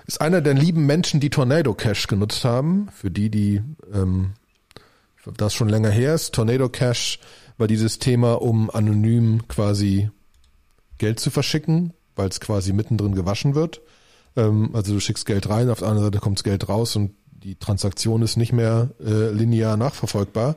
ist 0.07 0.21
einer 0.21 0.41
der 0.41 0.53
lieben 0.53 0.85
Menschen, 0.85 1.19
die 1.19 1.29
Tornado 1.29 1.73
Cash 1.73 2.07
genutzt 2.07 2.43
haben. 2.45 2.89
Für 2.93 3.09
die, 3.09 3.29
die 3.29 3.61
ähm, 3.93 4.33
das 5.37 5.53
schon 5.53 5.69
länger 5.69 5.89
her 5.89 6.13
ist. 6.15 6.33
Tornado 6.33 6.69
Cash 6.69 7.19
war 7.57 7.67
dieses 7.67 7.99
Thema, 7.99 8.41
um 8.41 8.69
anonym 8.69 9.47
quasi 9.47 10.09
Geld 10.97 11.19
zu 11.19 11.29
verschicken, 11.31 11.93
weil 12.15 12.29
es 12.29 12.39
quasi 12.39 12.73
mittendrin 12.73 13.15
gewaschen 13.15 13.55
wird. 13.55 13.81
Ähm, 14.35 14.71
also 14.73 14.93
du 14.93 14.99
schickst 14.99 15.25
Geld 15.25 15.49
rein, 15.49 15.69
auf 15.69 15.79
der 15.79 15.89
anderen 15.89 16.07
Seite 16.07 16.19
kommt 16.19 16.43
Geld 16.43 16.67
raus 16.69 16.95
und 16.95 17.11
die 17.31 17.55
Transaktion 17.55 18.21
ist 18.21 18.37
nicht 18.37 18.53
mehr 18.53 18.89
äh, 18.99 19.29
linear 19.29 19.77
nachverfolgbar. 19.77 20.55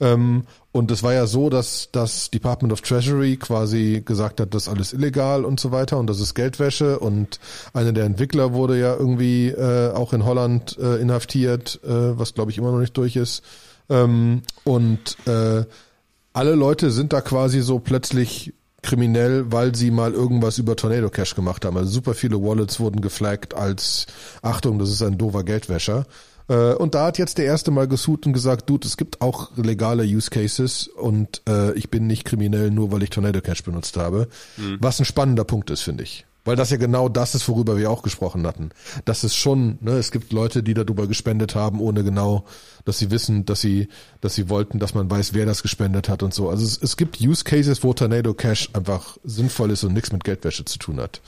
Ähm, 0.00 0.44
und 0.72 0.90
es 0.90 1.04
war 1.04 1.14
ja 1.14 1.26
so, 1.26 1.50
dass 1.50 1.90
das 1.92 2.30
Department 2.30 2.72
of 2.72 2.80
Treasury 2.80 3.36
quasi 3.36 4.02
gesagt 4.04 4.40
hat, 4.40 4.52
das 4.52 4.64
ist 4.64 4.68
alles 4.68 4.92
illegal 4.92 5.44
und 5.44 5.60
so 5.60 5.70
weiter 5.70 5.98
und 5.98 6.08
das 6.08 6.18
ist 6.18 6.34
Geldwäsche 6.34 6.98
und 6.98 7.38
einer 7.72 7.92
der 7.92 8.04
Entwickler 8.04 8.52
wurde 8.52 8.78
ja 8.78 8.94
irgendwie 8.94 9.48
äh, 9.48 9.92
auch 9.92 10.12
in 10.12 10.24
Holland 10.24 10.76
äh, 10.78 10.96
inhaftiert, 10.96 11.80
äh, 11.84 12.18
was 12.18 12.34
glaube 12.34 12.50
ich 12.50 12.58
immer 12.58 12.72
noch 12.72 12.80
nicht 12.80 12.96
durch 12.96 13.14
ist. 13.14 13.44
Ähm, 13.88 14.42
und 14.64 15.16
äh, 15.26 15.64
alle 16.32 16.54
Leute 16.56 16.90
sind 16.90 17.12
da 17.12 17.20
quasi 17.20 17.60
so 17.60 17.78
plötzlich 17.78 18.52
kriminell, 18.84 19.50
weil 19.50 19.74
sie 19.74 19.90
mal 19.90 20.12
irgendwas 20.12 20.58
über 20.58 20.76
Tornado 20.76 21.10
Cash 21.10 21.34
gemacht 21.34 21.64
haben. 21.64 21.76
Also 21.76 21.90
super 21.90 22.14
viele 22.14 22.40
Wallets 22.40 22.78
wurden 22.78 23.00
geflaggt 23.00 23.54
als 23.54 24.06
Achtung, 24.42 24.78
das 24.78 24.90
ist 24.90 25.02
ein 25.02 25.18
doofer 25.18 25.42
Geldwäscher. 25.42 26.06
Äh, 26.48 26.74
Und 26.74 26.94
da 26.94 27.06
hat 27.06 27.18
jetzt 27.18 27.38
der 27.38 27.46
erste 27.46 27.70
mal 27.70 27.88
gesucht 27.88 28.26
und 28.26 28.32
gesagt, 28.34 28.68
Dude, 28.68 28.86
es 28.86 28.96
gibt 28.96 29.20
auch 29.20 29.56
legale 29.56 30.04
Use 30.04 30.30
Cases 30.30 30.88
und 30.88 31.42
äh, 31.48 31.72
ich 31.72 31.90
bin 31.90 32.06
nicht 32.06 32.24
kriminell, 32.24 32.70
nur 32.70 32.92
weil 32.92 33.02
ich 33.02 33.10
Tornado 33.10 33.40
Cash 33.40 33.62
benutzt 33.64 33.96
habe. 33.96 34.28
Was 34.78 35.00
ein 35.00 35.04
spannender 35.06 35.44
Punkt 35.44 35.70
ist, 35.70 35.80
finde 35.82 36.04
ich. 36.04 36.26
Weil 36.44 36.56
das 36.56 36.70
ja 36.70 36.76
genau 36.76 37.08
das 37.08 37.34
ist, 37.34 37.48
worüber 37.48 37.78
wir 37.78 37.90
auch 37.90 38.02
gesprochen 38.02 38.46
hatten. 38.46 38.70
Das 39.06 39.24
ist 39.24 39.34
schon, 39.34 39.78
ne, 39.80 39.92
es 39.92 40.10
gibt 40.10 40.32
Leute, 40.32 40.62
die 40.62 40.74
darüber 40.74 41.06
gespendet 41.06 41.54
haben, 41.54 41.80
ohne 41.80 42.04
genau, 42.04 42.44
dass 42.84 42.98
sie 42.98 43.10
wissen, 43.10 43.46
dass 43.46 43.62
sie, 43.62 43.88
dass 44.20 44.34
sie 44.34 44.50
wollten, 44.50 44.78
dass 44.78 44.94
man 44.94 45.10
weiß, 45.10 45.32
wer 45.32 45.46
das 45.46 45.62
gespendet 45.62 46.08
hat 46.08 46.22
und 46.22 46.34
so. 46.34 46.50
Also 46.50 46.64
es, 46.64 46.76
es 46.80 46.96
gibt 46.98 47.20
Use 47.20 47.44
Cases, 47.44 47.82
wo 47.82 47.94
Tornado 47.94 48.34
Cash 48.34 48.70
einfach 48.74 49.16
sinnvoll 49.24 49.70
ist 49.70 49.84
und 49.84 49.94
nichts 49.94 50.12
mit 50.12 50.22
Geldwäsche 50.22 50.66
zu 50.66 50.78
tun 50.78 51.00
hat. 51.00 51.22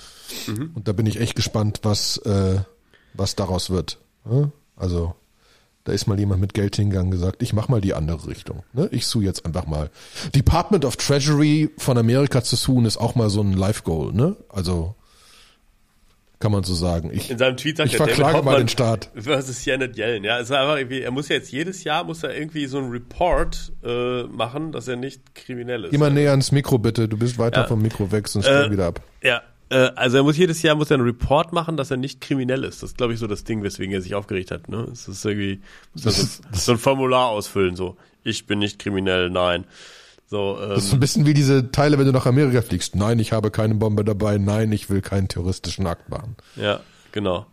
Und 0.75 0.87
da 0.87 0.93
bin 0.93 1.07
ich 1.07 1.19
echt 1.19 1.35
gespannt, 1.35 1.81
was, 1.83 2.19
äh, 2.19 2.61
was 3.15 3.37
daraus 3.37 3.71
wird. 3.71 3.99
Ne? 4.25 4.53
Also 4.77 5.15
da 5.85 5.93
ist 5.93 6.09
mal 6.09 6.19
jemand 6.19 6.41
mit 6.41 6.53
Geld 6.53 6.77
hingegangen 6.77 7.07
und 7.07 7.19
gesagt, 7.19 7.43
ich 7.43 7.53
mach 7.53 7.69
mal 7.69 7.81
die 7.81 7.95
andere 7.95 8.27
Richtung. 8.27 8.65
Ne? 8.73 8.89
Ich 8.91 9.07
sue 9.07 9.25
jetzt 9.25 9.47
einfach 9.47 9.67
mal. 9.67 9.89
Department 10.35 10.85
of 10.85 10.97
Treasury 10.97 11.71
von 11.79 11.97
Amerika 11.97 12.43
zu 12.43 12.57
suen 12.57 12.85
ist 12.85 12.97
auch 12.97 13.15
mal 13.15 13.31
so 13.31 13.41
ein 13.41 13.53
Life 13.53 13.83
Goal, 13.85 14.13
ne? 14.13 14.37
Also 14.49 14.97
kann 16.39 16.53
man 16.53 16.63
so 16.65 16.75
sagen. 16.75 17.11
Ich, 17.13 17.31
In 17.31 17.39
seinem 17.39 17.57
Tweet 17.57 17.79
sagt 17.79 17.93
ich 17.93 17.97
David 17.99 18.15
verklage 18.15 18.45
mal 18.45 18.59
den 18.59 18.69
Staat. 18.69 19.11
versus 19.15 19.65
Janet 19.65 19.97
Yellen. 19.97 20.23
Ja, 20.25 20.39
es 20.39 20.51
ist 20.51 20.57
einfach 20.57 20.77
irgendwie, 20.77 21.01
er 21.01 21.11
muss 21.11 21.29
ja 21.29 21.37
jetzt 21.37 21.51
jedes 21.51 21.83
Jahr 21.85 22.05
muss 22.05 22.23
er 22.23 22.37
irgendwie 22.37 22.67
so 22.67 22.79
einen 22.79 22.91
Report 22.91 23.73
äh, 23.85 24.25
machen, 24.25 24.73
dass 24.73 24.87
er 24.89 24.97
nicht 24.97 25.35
kriminell 25.35 25.85
ist. 25.85 25.97
Mal 25.99 26.11
näher 26.11 26.31
ans 26.33 26.53
Mikro 26.53 26.79
bitte. 26.79 27.09
Du 27.09 27.17
bist 27.17 27.39
weiter 27.39 27.63
Ja. 27.63 27.67
vom 27.67 27.81
Mikro 27.81 28.13
weg, 28.13 28.29
sonst 28.29 28.47
Äh, 28.47 28.71
wieder 28.71 28.87
ab. 28.87 29.01
Ja, 29.23 29.41
Äh, 29.69 29.91
also 29.97 30.19
er 30.19 30.23
muss 30.23 30.37
jedes 30.37 30.63
Jahr 30.63 30.77
muss 30.77 30.91
er 30.91 30.95
einen 30.95 31.05
Report 31.07 31.53
machen, 31.53 31.77
dass 31.77 31.91
er 31.91 31.97
nicht 31.97 32.21
kriminell 32.21 32.63
ist. 32.63 32.83
Das 32.85 32.91
ist, 32.91 32.99
glaube 32.99 33.15
ich, 33.15 33.19
so 33.19 33.27
das 33.27 33.43
Ding, 33.43 33.63
weswegen 33.65 33.93
er 33.95 34.01
sich 34.01 34.15
aufgeregt 34.15 34.51
hat. 34.53 34.69
Ne? 34.69 34.87
Es 34.93 35.09
ist 35.09 35.25
irgendwie 35.25 35.61
muss 35.95 36.07
er 36.07 36.13
so, 36.13 36.43
so 36.53 36.73
ein 36.73 36.79
Formular 36.79 37.29
ausfüllen, 37.31 37.75
so 37.75 37.97
ich 38.23 38.47
bin 38.47 38.59
nicht 38.61 38.79
kriminell, 38.79 39.29
nein. 39.31 39.65
So, 40.29 40.59
ähm, 40.61 40.71
Das 40.71 40.85
ist 40.85 40.93
ein 40.93 41.01
bisschen 41.01 41.27
wie 41.27 41.35
diese 41.35 41.71
Teile, 41.71 41.99
wenn 41.99 42.07
du 42.07 42.13
nach 42.13 42.27
Amerika 42.27 42.63
fliegst. 42.63 42.97
Nein, 42.97 43.19
ich 43.19 43.33
habe 43.33 43.51
keine 43.51 43.75
Bombe 43.77 44.05
dabei. 44.05 44.39
Nein, 44.39 44.73
ich 44.73 44.91
will 44.91 45.01
keinen 45.01 45.29
terroristischen 45.29 45.87
Akt 45.87 46.09
machen. 46.09 46.37
ja, 46.57 46.81
genau. 47.13 47.47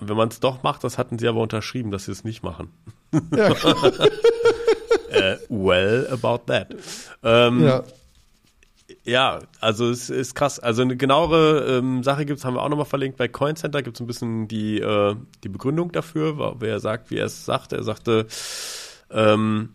Wenn 0.00 0.16
man 0.16 0.28
es 0.28 0.40
doch 0.40 0.62
macht, 0.62 0.82
das 0.84 0.96
hatten 0.96 1.18
sie 1.18 1.28
aber 1.28 1.40
unterschrieben, 1.42 1.90
dass 1.90 2.06
sie 2.06 2.12
es 2.12 2.24
nicht 2.24 2.42
machen. 2.42 2.70
Ja, 3.36 3.52
Äh, 5.10 5.36
well 5.48 6.08
about 6.10 6.44
that. 6.46 6.74
Ähm, 7.22 7.64
ja. 7.64 7.84
Ja, 9.04 9.40
also 9.60 9.88
es 9.90 10.10
ist 10.10 10.34
krass. 10.34 10.58
Also 10.58 10.82
eine 10.82 10.96
genauere 10.96 11.78
ähm, 11.78 12.02
Sache 12.02 12.24
gibt's, 12.24 12.44
haben 12.44 12.54
wir 12.54 12.62
auch 12.62 12.68
nochmal 12.68 12.86
verlinkt. 12.86 13.16
Bei 13.18 13.28
Coin 13.28 13.54
Center 13.54 13.82
gibt's 13.82 14.00
ein 14.00 14.06
bisschen 14.06 14.48
die, 14.48 14.78
äh, 14.80 15.14
die 15.44 15.48
Begründung 15.48 15.92
dafür, 15.92 16.56
wer 16.58 16.80
sagt, 16.80 17.10
wie 17.10 17.18
er 17.18 17.26
es 17.26 17.44
sagte. 17.44 17.76
Er 17.76 17.82
sagte, 17.84 18.26
ähm, 19.10 19.70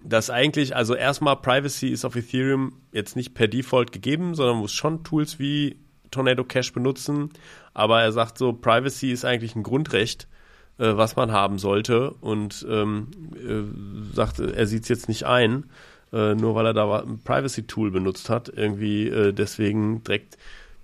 dass 0.00 0.30
eigentlich, 0.30 0.76
also 0.76 0.94
erstmal 0.94 1.36
Privacy 1.36 1.88
ist 1.88 2.04
auf 2.04 2.16
Ethereum 2.16 2.80
jetzt 2.92 3.16
nicht 3.16 3.34
per 3.34 3.48
Default 3.48 3.92
gegeben, 3.92 4.34
sondern 4.34 4.58
muss 4.58 4.72
schon 4.72 5.02
Tools 5.04 5.38
wie 5.38 5.76
Tornado 6.10 6.44
Cash 6.44 6.72
benutzen. 6.72 7.30
Aber 7.74 8.02
er 8.02 8.12
sagt 8.12 8.38
so, 8.38 8.52
Privacy 8.52 9.10
ist 9.10 9.24
eigentlich 9.24 9.56
ein 9.56 9.62
Grundrecht, 9.62 10.28
äh, 10.78 10.96
was 10.96 11.16
man 11.16 11.32
haben 11.32 11.58
sollte. 11.58 12.12
Und 12.20 12.66
ähm, 12.68 13.08
äh, 13.34 14.14
sagt, 14.14 14.38
er 14.38 14.66
sieht 14.66 14.84
es 14.84 14.88
jetzt 14.88 15.08
nicht 15.08 15.26
ein, 15.26 15.64
äh, 16.12 16.34
nur 16.34 16.54
weil 16.54 16.66
er 16.66 16.74
da 16.74 17.00
ein 17.00 17.20
Privacy-Tool 17.22 17.90
benutzt 17.90 18.30
hat, 18.30 18.48
irgendwie 18.48 19.08
äh, 19.08 19.32
deswegen 19.32 20.02
direkt 20.04 20.38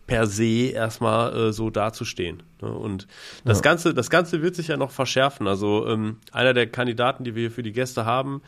per 0.07 0.27
se 0.27 0.71
erstmal 0.71 1.35
äh, 1.35 1.53
so 1.53 1.71
dazustehen. 1.71 2.43
Ne? 2.61 2.71
Und 2.71 3.07
das 3.45 3.63
Ganze, 3.63 3.95
das 3.95 4.11
Ganze 4.11 4.43
wird 4.43 4.55
sich 4.55 4.69
ja 4.69 4.77
noch 4.77 4.91
verschärfen. 4.91 5.47
Also 5.47 5.87
ähm, 5.89 6.19
einer 6.31 6.53
der 6.53 6.67
Kandidaten, 6.67 7.25
die 7.25 7.35
wir 7.35 7.43
hier 7.43 7.51
für 7.51 7.63
die 7.63 7.73
Gäste 7.73 8.05
haben, 8.05 8.43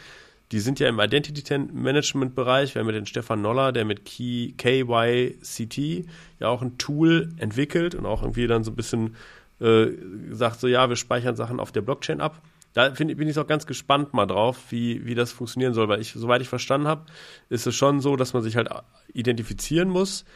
die 0.53 0.61
sind 0.61 0.79
ja 0.79 0.89
im 0.89 1.01
Identity 1.01 1.59
Management 1.59 2.35
Bereich. 2.35 2.75
Wir 2.75 2.81
haben 2.81 2.89
ja 2.89 2.93
den 2.93 3.07
Stefan 3.07 3.43
Noller, 3.43 3.73
der 3.73 3.85
mit 3.85 4.05
Key, 4.05 4.53
KYCT 4.53 6.07
ja 6.39 6.49
auch 6.49 6.63
ein 6.63 6.79
Tool 6.79 7.33
entwickelt 7.39 7.95
und 7.95 8.07
auch 8.07 8.23
irgendwie 8.23 8.47
dann 8.47 8.63
so 8.63 8.71
ein 8.71 8.77
bisschen 8.77 9.17
äh, 9.61 9.87
sagt 10.31 10.61
so, 10.61 10.69
ja, 10.69 10.89
wir 10.89 10.97
speichern 10.97 11.35
Sachen 11.35 11.61
auf 11.61 11.73
der 11.73 11.81
Blockchain 11.81 12.21
ab. 12.21 12.41
Da 12.75 12.95
find, 12.95 13.17
bin 13.17 13.27
ich 13.27 13.39
auch 13.39 13.47
ganz 13.47 13.67
gespannt 13.67 14.13
mal 14.13 14.27
drauf, 14.27 14.59
wie, 14.69 15.07
wie 15.07 15.15
das 15.15 15.33
funktionieren 15.33 15.73
soll, 15.73 15.89
weil 15.89 16.01
ich, 16.01 16.13
soweit 16.13 16.43
ich 16.43 16.49
verstanden 16.49 16.87
habe, 16.87 17.07
ist 17.49 17.67
es 17.67 17.75
schon 17.75 18.01
so, 18.01 18.17
dass 18.17 18.35
man 18.35 18.43
sich 18.43 18.57
halt 18.57 18.69
identifizieren 19.15 19.89
muss 19.89 20.27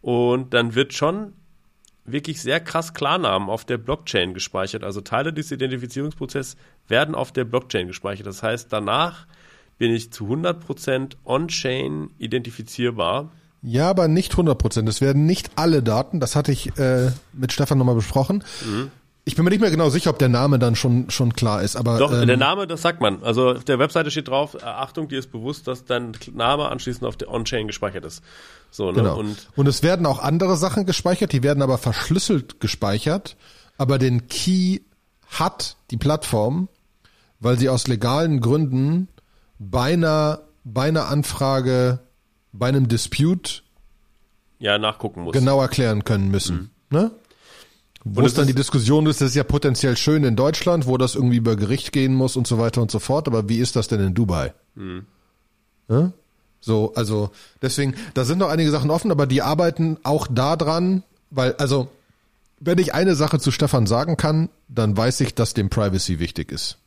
und 0.00 0.54
dann 0.54 0.74
wird 0.74 0.94
schon 0.94 1.34
wirklich 2.06 2.40
sehr 2.40 2.58
krass 2.58 2.94
Klarnamen 2.94 3.50
auf 3.50 3.64
der 3.66 3.78
Blockchain 3.78 4.34
gespeichert. 4.34 4.82
Also 4.82 5.02
Teile 5.02 5.32
des 5.32 5.52
Identifizierungsprozesses 5.52 6.56
werden 6.88 7.14
auf 7.14 7.32
der 7.32 7.44
Blockchain 7.44 7.86
gespeichert. 7.86 8.26
Das 8.26 8.42
heißt, 8.42 8.72
danach 8.72 9.26
bin 9.80 9.94
ich 9.94 10.12
zu 10.12 10.26
100% 10.26 11.12
on-chain 11.24 12.10
identifizierbar. 12.18 13.30
Ja, 13.62 13.88
aber 13.88 14.08
nicht 14.08 14.32
100 14.32 14.58
Prozent. 14.58 14.86
Es 14.90 15.00
werden 15.00 15.24
nicht 15.24 15.52
alle 15.56 15.82
Daten, 15.82 16.20
das 16.20 16.36
hatte 16.36 16.52
ich 16.52 16.78
äh, 16.78 17.10
mit 17.32 17.50
Stefan 17.50 17.78
nochmal 17.78 17.94
besprochen. 17.94 18.44
Ich 19.24 19.36
bin 19.36 19.44
mir 19.44 19.50
nicht 19.50 19.62
mehr 19.62 19.70
genau 19.70 19.88
sicher, 19.88 20.10
ob 20.10 20.18
der 20.18 20.28
Name 20.28 20.58
dann 20.58 20.76
schon, 20.76 21.08
schon 21.08 21.32
klar 21.32 21.62
ist, 21.62 21.76
aber 21.76 21.96
Doch, 21.96 22.12
ähm, 22.12 22.26
der 22.26 22.36
Name, 22.36 22.66
das 22.66 22.82
sagt 22.82 23.00
man. 23.00 23.22
Also 23.22 23.52
auf 23.52 23.64
der 23.64 23.78
Webseite 23.78 24.10
steht 24.10 24.28
drauf, 24.28 24.54
äh, 24.54 24.64
Achtung, 24.64 25.08
dir 25.08 25.18
ist 25.18 25.32
bewusst, 25.32 25.66
dass 25.66 25.86
dein 25.86 26.12
Name 26.34 26.68
anschließend 26.68 27.06
auf 27.06 27.16
der 27.16 27.30
On-Chain 27.30 27.66
gespeichert 27.66 28.04
ist. 28.04 28.22
So, 28.70 28.92
ne? 28.92 28.98
Genau. 28.98 29.18
Und 29.18 29.48
Und, 29.56 29.66
es 29.66 29.82
werden 29.82 30.04
auch 30.04 30.18
andere 30.18 30.58
Sachen 30.58 30.84
gespeichert, 30.84 31.32
die 31.32 31.42
werden 31.42 31.62
aber 31.62 31.78
verschlüsselt 31.78 32.60
gespeichert. 32.60 33.36
Aber 33.78 33.98
den 33.98 34.28
Key 34.28 34.80
hat 35.30 35.76
die 35.90 35.96
Plattform, 35.96 36.68
weil 37.38 37.58
sie 37.58 37.70
aus 37.70 37.88
legalen 37.88 38.42
Gründen 38.42 39.08
bei 39.60 39.92
einer, 39.92 40.40
bei 40.64 40.88
einer 40.88 41.08
Anfrage, 41.08 42.00
bei 42.52 42.68
einem 42.68 42.88
Dispute 42.88 43.62
ja, 44.58 44.78
nachgucken 44.78 45.22
muss. 45.22 45.32
genau 45.32 45.60
erklären 45.60 46.02
können 46.02 46.30
müssen. 46.30 46.70
Ne? 46.90 47.12
Wo 48.02 48.20
Und 48.20 48.26
es 48.26 48.34
dann 48.34 48.46
die 48.46 48.54
Diskussion 48.54 49.06
ist, 49.06 49.20
das 49.20 49.28
ist 49.28 49.34
ja 49.34 49.44
potenziell 49.44 49.96
schön 49.96 50.24
in 50.24 50.34
Deutschland, 50.34 50.86
wo 50.86 50.96
das 50.96 51.14
irgendwie 51.14 51.36
über 51.36 51.54
Gericht 51.54 51.92
gehen 51.92 52.14
muss 52.14 52.36
und 52.36 52.46
so 52.46 52.58
weiter 52.58 52.80
und 52.80 52.90
so 52.90 52.98
fort. 52.98 53.28
Aber 53.28 53.48
wie 53.48 53.58
ist 53.58 53.76
das 53.76 53.88
denn 53.88 54.00
in 54.00 54.14
Dubai? 54.14 54.54
Ne? 55.88 56.12
So, 56.60 56.94
also 56.94 57.30
deswegen, 57.60 57.94
da 58.14 58.24
sind 58.24 58.38
noch 58.38 58.48
einige 58.48 58.70
Sachen 58.70 58.90
offen, 58.90 59.10
aber 59.10 59.26
die 59.26 59.42
arbeiten 59.42 59.98
auch 60.02 60.26
da 60.30 60.56
dran, 60.56 61.02
weil, 61.30 61.54
also, 61.54 61.88
wenn 62.58 62.78
ich 62.78 62.94
eine 62.94 63.14
Sache 63.14 63.38
zu 63.38 63.50
Stefan 63.50 63.86
sagen 63.86 64.16
kann, 64.16 64.48
dann 64.68 64.96
weiß 64.96 65.20
ich, 65.20 65.34
dass 65.34 65.54
dem 65.54 65.70
Privacy 65.70 66.18
wichtig 66.18 66.52
ist. 66.52 66.79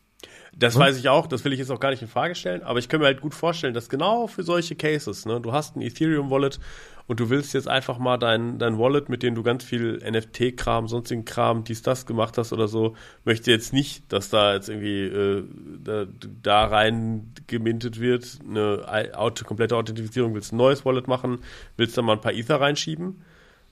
Das 0.55 0.77
weiß 0.77 0.97
ich 0.97 1.09
auch, 1.09 1.25
das 1.25 1.43
will 1.45 1.53
ich 1.53 1.59
jetzt 1.59 1.71
auch 1.71 1.79
gar 1.79 1.89
nicht 1.89 2.01
in 2.01 2.07
Frage 2.07 2.35
stellen, 2.35 2.61
aber 2.61 2.77
ich 2.77 2.87
kann 2.87 2.99
mir 2.99 3.07
halt 3.07 3.21
gut 3.21 3.33
vorstellen, 3.33 3.73
dass 3.73 3.89
genau 3.89 4.27
für 4.27 4.43
solche 4.43 4.75
Cases, 4.75 5.25
ne, 5.25 5.41
du 5.41 5.51
hast 5.51 5.75
ein 5.75 5.81
Ethereum-Wallet 5.81 6.59
und 7.07 7.19
du 7.19 7.29
willst 7.29 7.53
jetzt 7.53 7.67
einfach 7.67 7.97
mal 7.97 8.17
dein, 8.17 8.59
dein 8.59 8.77
Wallet, 8.77 9.09
mit 9.09 9.23
dem 9.23 9.35
du 9.35 9.43
ganz 9.43 9.63
viel 9.63 9.97
NFT-Kram, 9.97 10.87
sonstigen 10.87 11.25
Kram, 11.25 11.63
dies, 11.63 11.81
das 11.81 12.05
gemacht 12.05 12.37
hast 12.37 12.53
oder 12.53 12.67
so, 12.67 12.95
möchte 13.25 13.51
jetzt 13.51 13.73
nicht, 13.73 14.11
dass 14.13 14.29
da 14.29 14.53
jetzt 14.53 14.69
irgendwie 14.69 15.05
äh, 15.05 15.43
da, 15.83 16.05
da 16.43 16.65
rein 16.65 17.33
gemintet 17.47 17.99
wird, 17.99 18.39
eine 18.47 19.17
Auto, 19.17 19.45
komplette 19.45 19.75
Authentifizierung, 19.75 20.35
willst 20.35 20.53
ein 20.53 20.57
neues 20.57 20.85
Wallet 20.85 21.07
machen, 21.07 21.39
willst 21.77 21.97
da 21.97 22.01
mal 22.01 22.13
ein 22.13 22.21
paar 22.21 22.33
Ether 22.33 22.61
reinschieben, 22.61 23.21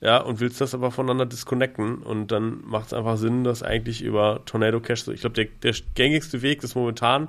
ja, 0.02 0.18
und 0.18 0.40
willst 0.40 0.60
das 0.60 0.74
aber 0.74 0.90
voneinander 0.90 1.26
disconnecten 1.26 1.98
und 1.98 2.28
dann 2.32 2.60
macht 2.66 2.88
es 2.88 2.92
einfach 2.92 3.16
Sinn, 3.16 3.44
das 3.44 3.62
eigentlich 3.62 4.02
über 4.02 4.42
Tornado 4.46 4.80
Cash, 4.80 5.04
so- 5.04 5.12
ich 5.12 5.20
glaube, 5.22 5.34
der, 5.36 5.46
der 5.62 5.74
gängigste 5.94 6.42
Weg 6.42 6.62
ist 6.64 6.74
momentan 6.74 7.28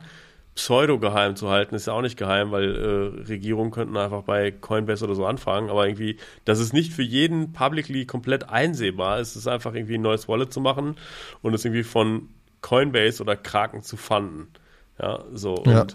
pseudo 0.55 0.99
geheim 0.99 1.35
zu 1.35 1.49
halten, 1.49 1.75
ist 1.75 1.87
ja 1.87 1.93
auch 1.93 2.01
nicht 2.03 2.17
geheim, 2.17 2.51
weil 2.51 2.75
äh, 2.75 3.21
Regierungen 3.27 3.71
könnten 3.71 3.97
einfach 3.97 4.23
bei 4.23 4.51
Coinbase 4.51 5.05
oder 5.05 5.15
so 5.15 5.25
anfangen, 5.25 5.69
aber 5.71 5.87
irgendwie, 5.87 6.17
das 6.45 6.59
ist 6.59 6.73
nicht 6.73 6.93
für 6.93 7.03
jeden 7.03 7.53
publicly 7.53 8.05
komplett 8.05 8.49
einsehbar, 8.49 9.19
es 9.19 9.35
ist 9.35 9.47
einfach 9.47 9.73
irgendwie 9.73 9.95
ein 9.95 10.01
neues 10.03 10.27
Wallet 10.27 10.53
zu 10.53 10.61
machen 10.61 10.95
und 11.41 11.53
es 11.55 11.65
irgendwie 11.65 11.83
von 11.83 12.29
Coinbase 12.61 13.21
oder 13.23 13.35
Kraken 13.35 13.83
zu 13.83 13.97
fanden. 13.97 14.47
Ja, 15.01 15.23
so 15.33 15.63
Ja. 15.67 15.87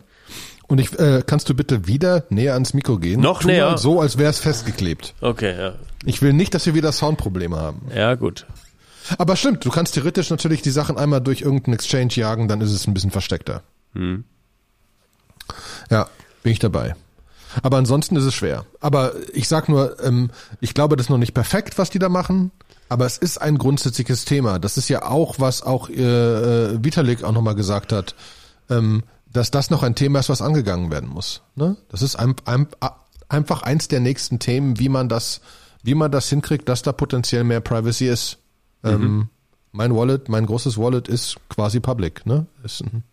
Und 0.69 0.79
ich, 0.79 0.97
äh, 0.99 1.23
kannst 1.27 1.49
du 1.49 1.55
bitte 1.55 1.87
wieder 1.89 2.25
näher 2.31 2.55
ans 2.55 2.75
Mikro 2.75 2.99
gehen? 2.99 3.21
Noch 3.21 3.41
Tu 3.41 3.49
näher? 3.49 3.77
So, 3.79 4.01
als 4.01 4.17
wäre 4.19 4.31
es 4.31 4.39
festgeklebt. 4.39 5.15
okay, 5.21 5.59
ja. 5.59 5.75
Ich 6.05 6.23
will 6.23 6.33
nicht, 6.33 6.55
dass 6.55 6.65
wir 6.65 6.75
wieder 6.75 6.93
Soundprobleme 6.93 7.57
haben. 7.57 7.83
Ja, 7.93 8.15
gut. 8.15 8.47
Aber 9.19 9.35
stimmt, 9.37 9.65
du 9.65 9.71
kannst 9.71 9.95
theoretisch 9.95 10.31
natürlich 10.31 10.63
die 10.63 10.71
Sachen 10.71 10.97
einmal 10.97 11.21
durch 11.21 11.41
irgendeinen 11.41 11.75
Exchange 11.75 12.13
jagen, 12.13 12.47
dann 12.47 12.61
ist 12.61 12.71
es 12.71 12.87
ein 12.87 12.95
bisschen 12.95 13.11
versteckter. 13.11 13.63
Ja, 15.91 16.09
bin 16.43 16.53
ich 16.53 16.59
dabei. 16.59 16.95
Aber 17.63 17.79
ansonsten 17.79 18.15
ist 18.17 18.25
es 18.25 18.35
schwer. 18.35 18.65
Aber 18.81 19.13
ich 19.33 19.49
sag 19.49 19.69
nur, 19.69 20.03
ähm, 20.05 20.31
ich 20.61 20.75
glaube, 20.75 20.97
das 20.97 21.07
ist 21.07 21.11
noch 21.11 21.19
nicht 21.19 21.35
perfekt, 21.35 21.79
was 21.79 21.91
die 21.91 21.99
da 21.99 22.09
machen. 22.09 22.51
Aber 22.91 23.07
es 23.07 23.19
ist 23.19 23.39
ein 23.39 23.59
grundsätzliches 23.59 24.25
Thema. 24.25 24.59
Das 24.59 24.77
ist 24.77 24.89
ja 24.89 25.03
auch, 25.03 25.37
was 25.39 25.63
auch 25.63 25.89
äh, 25.89 25.95
äh, 25.95 26.85
Vitalik 26.85 27.25
auch 27.25 27.33
nochmal 27.33 27.55
gesagt 27.55 27.93
hat, 27.93 28.15
ähm, 28.71 29.03
dass 29.33 29.51
das 29.51 29.71
noch 29.71 29.83
ein 29.83 29.95
Thema 29.95 30.21
ist, 30.21 30.29
was 30.29 30.43
angegangen 30.43 30.91
werden 30.91 31.09
muss. 31.09 31.43
Ne? 31.55 31.77
Das 31.89 32.03
ist 32.03 32.17
ein, 32.17 32.35
ein, 32.45 32.67
einfach 33.29 33.63
eins 33.63 33.89
der 33.89 34.01
nächsten 34.01 34.39
Themen, 34.39 34.79
wie 34.79 34.89
man 34.89 35.09
das, 35.09 35.41
wie 35.83 35.95
man 35.95 36.11
das 36.11 36.29
hinkriegt, 36.29 36.69
dass 36.69 36.83
da 36.83 36.93
potenziell 36.93 37.45
mehr 37.45 37.61
Privacy 37.61 38.09
ist. 38.09 38.39
Ähm, 38.85 39.29
mein 39.73 39.95
Wallet, 39.95 40.29
mein 40.29 40.47
großes 40.47 40.79
Wallet 40.79 41.09
ist 41.09 41.37
quasi 41.49 41.81
public, 41.81 42.27
ne? 42.27 42.47
Ist 42.63 42.81
ein, 42.81 43.05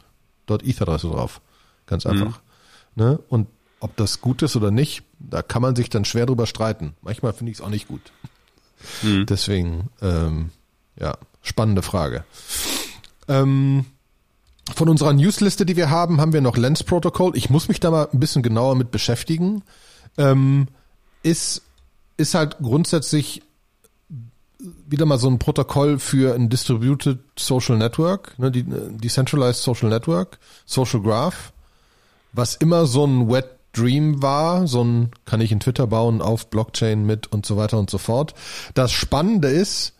dort 0.45 0.63
Ether-Adresse 0.63 1.09
drauf. 1.09 1.41
Ganz 1.85 2.05
einfach. 2.05 2.39
Ne? 2.95 3.19
Und 3.27 3.47
ob 3.79 3.95
das 3.97 4.21
gut 4.21 4.41
ist 4.41 4.55
oder 4.55 4.71
nicht, 4.71 5.03
da 5.19 5.41
kann 5.41 5.61
man 5.61 5.75
sich 5.75 5.89
dann 5.89 6.05
schwer 6.05 6.25
drüber 6.25 6.45
streiten. 6.45 6.95
Manchmal 7.01 7.33
finde 7.33 7.51
ich 7.51 7.59
es 7.59 7.63
auch 7.63 7.69
nicht 7.69 7.87
gut. 7.87 8.01
Deswegen, 9.25 9.89
ähm, 10.01 10.51
ja, 10.99 11.17
spannende 11.41 11.81
Frage. 11.81 12.23
Ähm, 13.27 13.85
von 14.73 14.89
unserer 14.89 15.13
Newsliste, 15.13 15.65
die 15.65 15.75
wir 15.75 15.89
haben, 15.89 16.19
haben 16.19 16.33
wir 16.33 16.41
noch 16.41 16.57
Lens 16.57 16.83
Protocol. 16.83 17.35
Ich 17.37 17.49
muss 17.49 17.67
mich 17.67 17.79
da 17.79 17.91
mal 17.91 18.09
ein 18.11 18.19
bisschen 18.19 18.41
genauer 18.41 18.75
mit 18.75 18.91
beschäftigen. 18.91 19.63
Ähm, 20.17 20.67
ist, 21.21 21.61
ist 22.17 22.33
halt 22.33 22.57
grundsätzlich 22.61 23.43
wieder 24.87 25.05
mal 25.05 25.19
so 25.19 25.29
ein 25.29 25.39
Protokoll 25.39 25.99
für 25.99 26.33
ein 26.33 26.49
Distributed 26.49 27.19
Social 27.37 27.77
Network, 27.77 28.37
ne, 28.39 28.51
die 28.51 28.63
Decentralized 28.63 29.61
Social 29.61 29.89
Network, 29.89 30.39
Social 30.65 31.01
Graph, 31.01 31.51
was 32.33 32.55
immer 32.55 32.85
so 32.85 33.05
ein 33.05 33.29
Wet 33.29 33.49
Dream 33.73 34.21
war, 34.21 34.67
so 34.67 34.83
ein 34.83 35.11
kann 35.25 35.41
ich 35.41 35.51
in 35.51 35.59
Twitter 35.59 35.87
bauen 35.87 36.21
auf 36.21 36.49
Blockchain 36.49 37.05
mit 37.05 37.27
und 37.27 37.45
so 37.45 37.57
weiter 37.57 37.77
und 37.77 37.89
so 37.89 37.97
fort. 37.97 38.33
Das 38.73 38.93
Spannende 38.93 39.49
ist, 39.49 39.94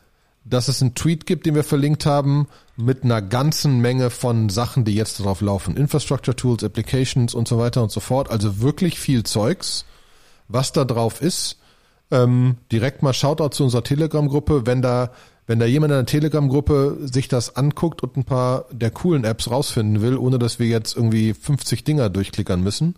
dass 0.46 0.68
es 0.68 0.82
einen 0.82 0.96
Tweet 0.96 1.26
gibt, 1.26 1.46
den 1.46 1.56
wir 1.56 1.64
verlinkt 1.64 2.06
haben, 2.06 2.48
mit 2.78 3.04
einer 3.04 3.22
ganzen 3.22 3.80
Menge 3.80 4.10
von 4.10 4.50
Sachen, 4.50 4.86
die 4.86 4.96
jetzt 4.96 5.20
darauf 5.20 5.42
laufen. 5.42 5.76
Infrastructure 5.76 6.36
Tools, 6.36 6.64
Applications 6.64 7.34
und 7.34 7.48
so 7.48 7.58
weiter 7.58 7.82
und 7.82 7.92
so 7.92 8.00
fort. 8.00 8.30
Also 8.30 8.62
wirklich 8.62 9.00
viel 9.00 9.24
Zeugs, 9.24 9.86
was 10.48 10.72
da 10.72 10.86
drauf 10.86 11.22
ist. 11.22 11.58
Ähm, 12.12 12.58
direkt 12.72 13.02
mal 13.02 13.14
Shoutout 13.14 13.50
zu 13.50 13.64
unserer 13.64 13.84
Telegram-Gruppe, 13.84 14.66
wenn 14.66 14.82
da 14.82 15.12
wenn 15.48 15.60
da 15.60 15.66
jemand 15.66 15.92
in 15.92 15.98
der 15.98 16.06
Telegram-Gruppe 16.06 16.98
sich 17.02 17.28
das 17.28 17.56
anguckt 17.56 18.02
und 18.02 18.18
ein 18.18 18.24
paar 18.24 18.66
der 18.72 18.90
coolen 18.92 19.24
Apps 19.24 19.50
rausfinden 19.50 20.02
will, 20.02 20.18
ohne 20.18 20.40
dass 20.40 20.60
wir 20.60 20.68
jetzt 20.68 20.96
irgendwie 20.96 21.34
50 21.34 21.84
Dinger 21.84 22.10
durchklickern 22.10 22.62
müssen, 22.62 22.96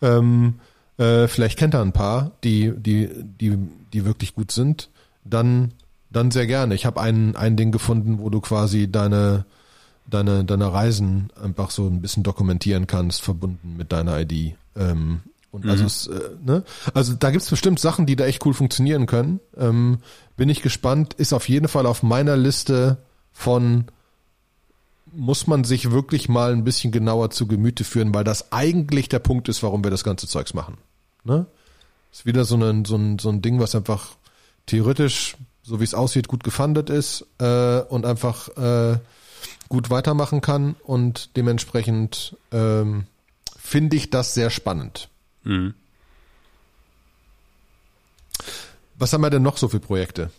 ähm, 0.00 0.60
äh, 0.96 1.26
vielleicht 1.26 1.58
kennt 1.58 1.74
er 1.74 1.82
ein 1.82 1.92
paar, 1.92 2.32
die, 2.44 2.72
die, 2.76 3.08
die, 3.40 3.56
die 3.92 4.04
wirklich 4.04 4.34
gut 4.34 4.52
sind, 4.52 4.90
dann, 5.24 5.72
dann 6.10 6.30
sehr 6.30 6.46
gerne. 6.46 6.74
Ich 6.74 6.86
habe 6.86 7.00
ein, 7.00 7.36
ein 7.36 7.56
Ding 7.56 7.72
gefunden, 7.72 8.18
wo 8.18 8.30
du 8.30 8.40
quasi 8.40 8.90
deine, 8.90 9.44
deine, 10.06 10.44
deine 10.44 10.72
Reisen 10.72 11.30
einfach 11.42 11.70
so 11.70 11.86
ein 11.86 12.00
bisschen 12.00 12.22
dokumentieren 12.22 12.86
kannst, 12.86 13.22
verbunden 13.22 13.76
mit 13.76 13.92
deiner 13.92 14.20
ID. 14.20 14.54
Ähm, 14.76 15.20
und 15.50 15.66
also, 15.66 15.82
mhm. 15.82 15.86
es, 15.86 16.06
äh, 16.06 16.30
ne? 16.44 16.64
also 16.94 17.14
da 17.14 17.30
gibt's 17.30 17.50
bestimmt 17.50 17.80
Sachen, 17.80 18.06
die 18.06 18.16
da 18.16 18.26
echt 18.26 18.44
cool 18.44 18.54
funktionieren 18.54 19.06
können. 19.06 19.40
Ähm, 19.56 19.98
bin 20.36 20.48
ich 20.48 20.62
gespannt. 20.62 21.14
Ist 21.14 21.32
auf 21.32 21.48
jeden 21.48 21.68
Fall 21.68 21.86
auf 21.86 22.02
meiner 22.02 22.36
Liste 22.36 22.98
von 23.32 23.86
muss 25.12 25.46
man 25.46 25.64
sich 25.64 25.90
wirklich 25.90 26.28
mal 26.28 26.52
ein 26.52 26.64
bisschen 26.64 26.92
genauer 26.92 27.30
zu 27.30 27.46
Gemüte 27.46 27.82
führen, 27.84 28.14
weil 28.14 28.24
das 28.24 28.52
eigentlich 28.52 29.08
der 29.08 29.20
Punkt 29.20 29.48
ist, 29.48 29.62
warum 29.62 29.82
wir 29.82 29.90
das 29.90 30.04
ganze 30.04 30.28
Zeugs 30.28 30.52
machen. 30.52 30.76
Ne? 31.24 31.46
Ist 32.12 32.26
wieder 32.26 32.44
so 32.44 32.56
ein, 32.56 32.84
so 32.84 32.96
ein, 32.96 33.18
so 33.18 33.30
ein 33.30 33.42
Ding, 33.42 33.58
was 33.58 33.74
einfach 33.74 34.16
theoretisch, 34.66 35.36
so 35.68 35.80
wie 35.80 35.84
es 35.84 35.94
aussieht, 35.94 36.28
gut 36.28 36.42
gefundet 36.44 36.88
ist 36.88 37.26
äh, 37.38 37.80
und 37.80 38.06
einfach 38.06 38.48
äh, 38.56 38.98
gut 39.68 39.90
weitermachen 39.90 40.40
kann 40.40 40.76
und 40.82 41.36
dementsprechend 41.36 42.36
ähm, 42.52 43.06
finde 43.58 43.96
ich 43.96 44.08
das 44.08 44.32
sehr 44.32 44.48
spannend. 44.48 45.10
Mhm. 45.44 45.74
Was 48.96 49.12
haben 49.12 49.20
wir 49.20 49.30
denn 49.30 49.42
noch 49.42 49.58
so 49.58 49.68
für 49.68 49.78
Projekte, 49.78 50.30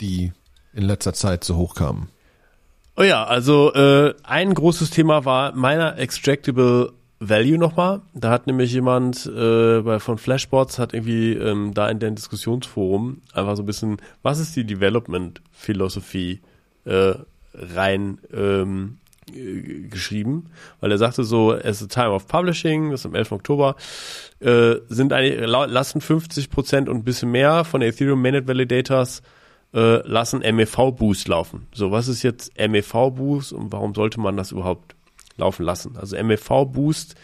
die 0.00 0.32
in 0.74 0.82
letzter 0.82 1.14
Zeit 1.14 1.44
so 1.44 1.56
hochkamen? 1.56 2.08
Oh 2.96 3.02
ja, 3.02 3.24
also 3.24 3.72
äh, 3.74 4.14
ein 4.24 4.52
großes 4.52 4.90
Thema 4.90 5.24
war 5.24 5.52
meiner 5.52 5.96
Extractable 5.96 6.92
Value 7.28 7.58
nochmal. 7.58 8.00
Da 8.14 8.30
hat 8.30 8.46
nämlich 8.46 8.72
jemand 8.72 9.26
äh, 9.26 9.80
bei, 9.80 10.00
von 10.00 10.18
Flashbots 10.18 10.78
hat 10.78 10.92
irgendwie 10.92 11.34
ähm, 11.34 11.72
da 11.72 11.88
in 11.88 12.00
dem 12.00 12.16
Diskussionsforum 12.16 13.22
einfach 13.32 13.56
so 13.56 13.62
ein 13.62 13.66
bisschen, 13.66 13.98
was 14.22 14.40
ist 14.40 14.56
die 14.56 14.64
Development 14.64 15.40
Philosophie 15.52 16.40
äh, 16.84 17.14
rein 17.54 18.18
ähm, 18.34 18.98
äh, 19.32 19.88
geschrieben, 19.88 20.50
weil 20.80 20.90
er 20.90 20.98
sagte 20.98 21.22
so, 21.22 21.52
as 21.52 21.78
the 21.78 21.86
time 21.86 22.10
of 22.10 22.26
publishing, 22.26 22.90
das 22.90 23.00
ist 23.00 23.06
am 23.06 23.14
11. 23.14 23.32
Oktober, 23.32 23.76
äh, 24.40 24.76
sind 24.88 25.12
eigentlich, 25.12 25.48
lassen 25.48 26.00
50 26.00 26.50
Prozent 26.50 26.88
und 26.88 26.98
ein 26.98 27.04
bisschen 27.04 27.30
mehr 27.30 27.64
von 27.64 27.82
Ethereum 27.82 28.20
Mainnet 28.20 28.48
Validators 28.48 29.22
äh, 29.74 30.06
lassen 30.08 30.40
MEV 30.40 30.90
Boost 30.90 31.28
laufen. 31.28 31.68
So, 31.72 31.92
was 31.92 32.08
ist 32.08 32.24
jetzt 32.24 32.52
MEV 32.58 33.10
Boost 33.14 33.52
und 33.52 33.70
warum 33.72 33.94
sollte 33.94 34.18
man 34.18 34.36
das 34.36 34.50
überhaupt 34.50 34.96
laufen 35.36 35.64
lassen? 35.64 35.96
Also 35.96 36.22
MEV 36.22 36.66
Boost, 36.66 37.14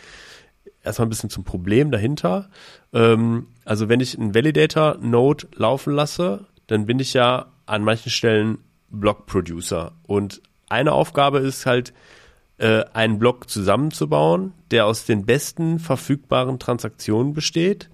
erstmal 0.83 1.07
ein 1.07 1.11
bisschen 1.11 1.31
zum 1.31 1.45
Problem 1.45 1.91
dahinter. 1.91 2.51
Ähm, 2.93 3.49
also 3.65 3.89
wenn 3.89 4.01
ich 4.01 4.19
einen 4.19 4.35
Validator 4.35 4.99
Node 5.01 5.49
laufen 5.55 5.93
lasse, 5.95 6.47
dann 6.67 6.87
bin 6.87 6.99
ich 6.99 7.15
ja 7.15 7.47
an 7.67 7.85
manchen 7.85 8.11
Stellen 8.11 8.59
Block 8.91 9.27
Producer 9.27 9.93
und 10.07 10.41
eine 10.69 10.93
Aufgabe 10.93 11.39
ist 11.39 11.67
halt, 11.67 11.93
äh, 12.59 12.85
einen 12.93 13.19
Block 13.19 13.49
zusammenzubauen, 13.49 14.53
der 14.71 14.87
aus 14.87 15.07
den 15.07 15.25
besten 15.25 15.79
verfügbaren 15.79 16.59
Transaktionen 16.59 17.33
besteht 17.33 17.89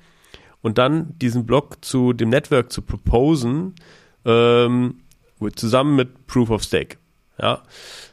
und 0.62 0.78
dann 0.78 1.18
diesen 1.18 1.46
Block 1.46 1.84
zu 1.84 2.14
dem 2.14 2.30
Network 2.30 2.72
zu 2.72 2.82
proposen, 2.82 3.74
ähm, 4.24 5.00
zusammen 5.56 5.96
mit 5.96 6.26
Proof 6.26 6.50
of 6.50 6.62
Stake. 6.62 6.96
Ja, 7.38 7.62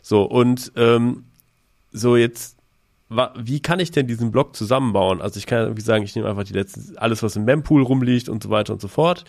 so 0.02 0.24
und 0.24 0.74
ähm, 0.76 1.26
so 1.92 2.16
jetzt 2.16 2.58
wie 3.36 3.60
kann 3.60 3.80
ich 3.80 3.92
denn 3.92 4.08
diesen 4.08 4.32
Block 4.32 4.56
zusammenbauen? 4.56 5.22
Also 5.22 5.38
ich 5.38 5.46
kann 5.46 5.64
irgendwie 5.64 5.82
sagen, 5.82 6.04
ich 6.04 6.16
nehme 6.16 6.30
einfach 6.30 6.46
die 6.46 6.54
letzten, 6.54 6.98
alles, 6.98 7.22
was 7.22 7.36
im 7.36 7.44
Mempool 7.44 7.84
rumliegt 7.84 8.30
und 8.30 8.42
so 8.42 8.50
weiter 8.50 8.72
und 8.72 8.82
so 8.82 8.88
fort. 8.88 9.26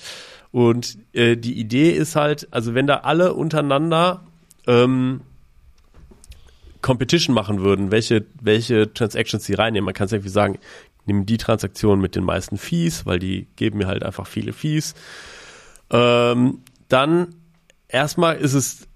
Und 0.53 0.99
äh, 1.13 1.37
die 1.37 1.59
Idee 1.59 1.91
ist 1.91 2.15
halt, 2.15 2.47
also 2.53 2.75
wenn 2.75 2.87
da 2.87 2.99
alle 2.99 3.35
untereinander 3.35 4.23
ähm, 4.69 5.23
Competition 6.81 7.35
machen 7.35 7.61
würden, 7.61 7.91
welche, 7.91 8.25
welche 8.41 8.93
Transactions 8.93 9.45
sie 9.45 9.55
reinnehmen. 9.55 9.85
Man 9.85 9.95
kann 9.95 10.07
es 10.07 10.13
irgendwie 10.13 10.31
sagen, 10.31 10.59
nehmen 11.07 11.27
die 11.27 11.39
Transaktion 11.39 12.01
mit 12.01 12.15
den 12.15 12.25
meisten 12.25 12.59
Fees, 12.59 13.07
weil 13.07 13.19
die 13.19 13.47
geben 13.57 13.79
mir 13.79 13.87
halt 13.87 14.05
einfach 14.05 14.27
viele 14.27 14.53
Fees. 14.53 14.95
Ähm, 15.91 16.61
dann 16.89 17.35
erstmal 17.89 18.37
ist 18.37 18.55
es 18.55 18.89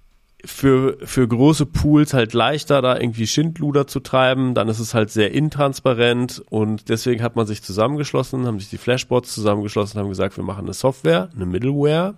für, 0.47 0.97
für 1.05 1.27
große 1.27 1.67
Pools 1.67 2.15
halt 2.15 2.33
leichter, 2.33 2.81
da 2.81 2.99
irgendwie 2.99 3.27
Schindluder 3.27 3.87
zu 3.87 4.01
treiben. 4.01 4.55
Dann 4.55 4.69
ist 4.69 4.79
es 4.79 4.95
halt 4.95 5.11
sehr 5.11 5.33
intransparent 5.33 6.43
und 6.49 6.89
deswegen 6.89 7.23
hat 7.23 7.37
man 7.37 7.47
sich 7.47 7.63
zusammengeschlossen, 7.63 8.47
haben 8.47 8.61
sich 8.61 8.71
die 8.71 8.79
Flashbots 8.79 9.35
zusammengeschlossen, 9.35 10.01
haben 10.01 10.09
gesagt, 10.09 10.37
wir 10.37 10.45
machen 10.45 10.65
eine 10.65 10.73
Software, 10.73 11.31
eine 11.35 11.47
Middleware, 11.47 12.15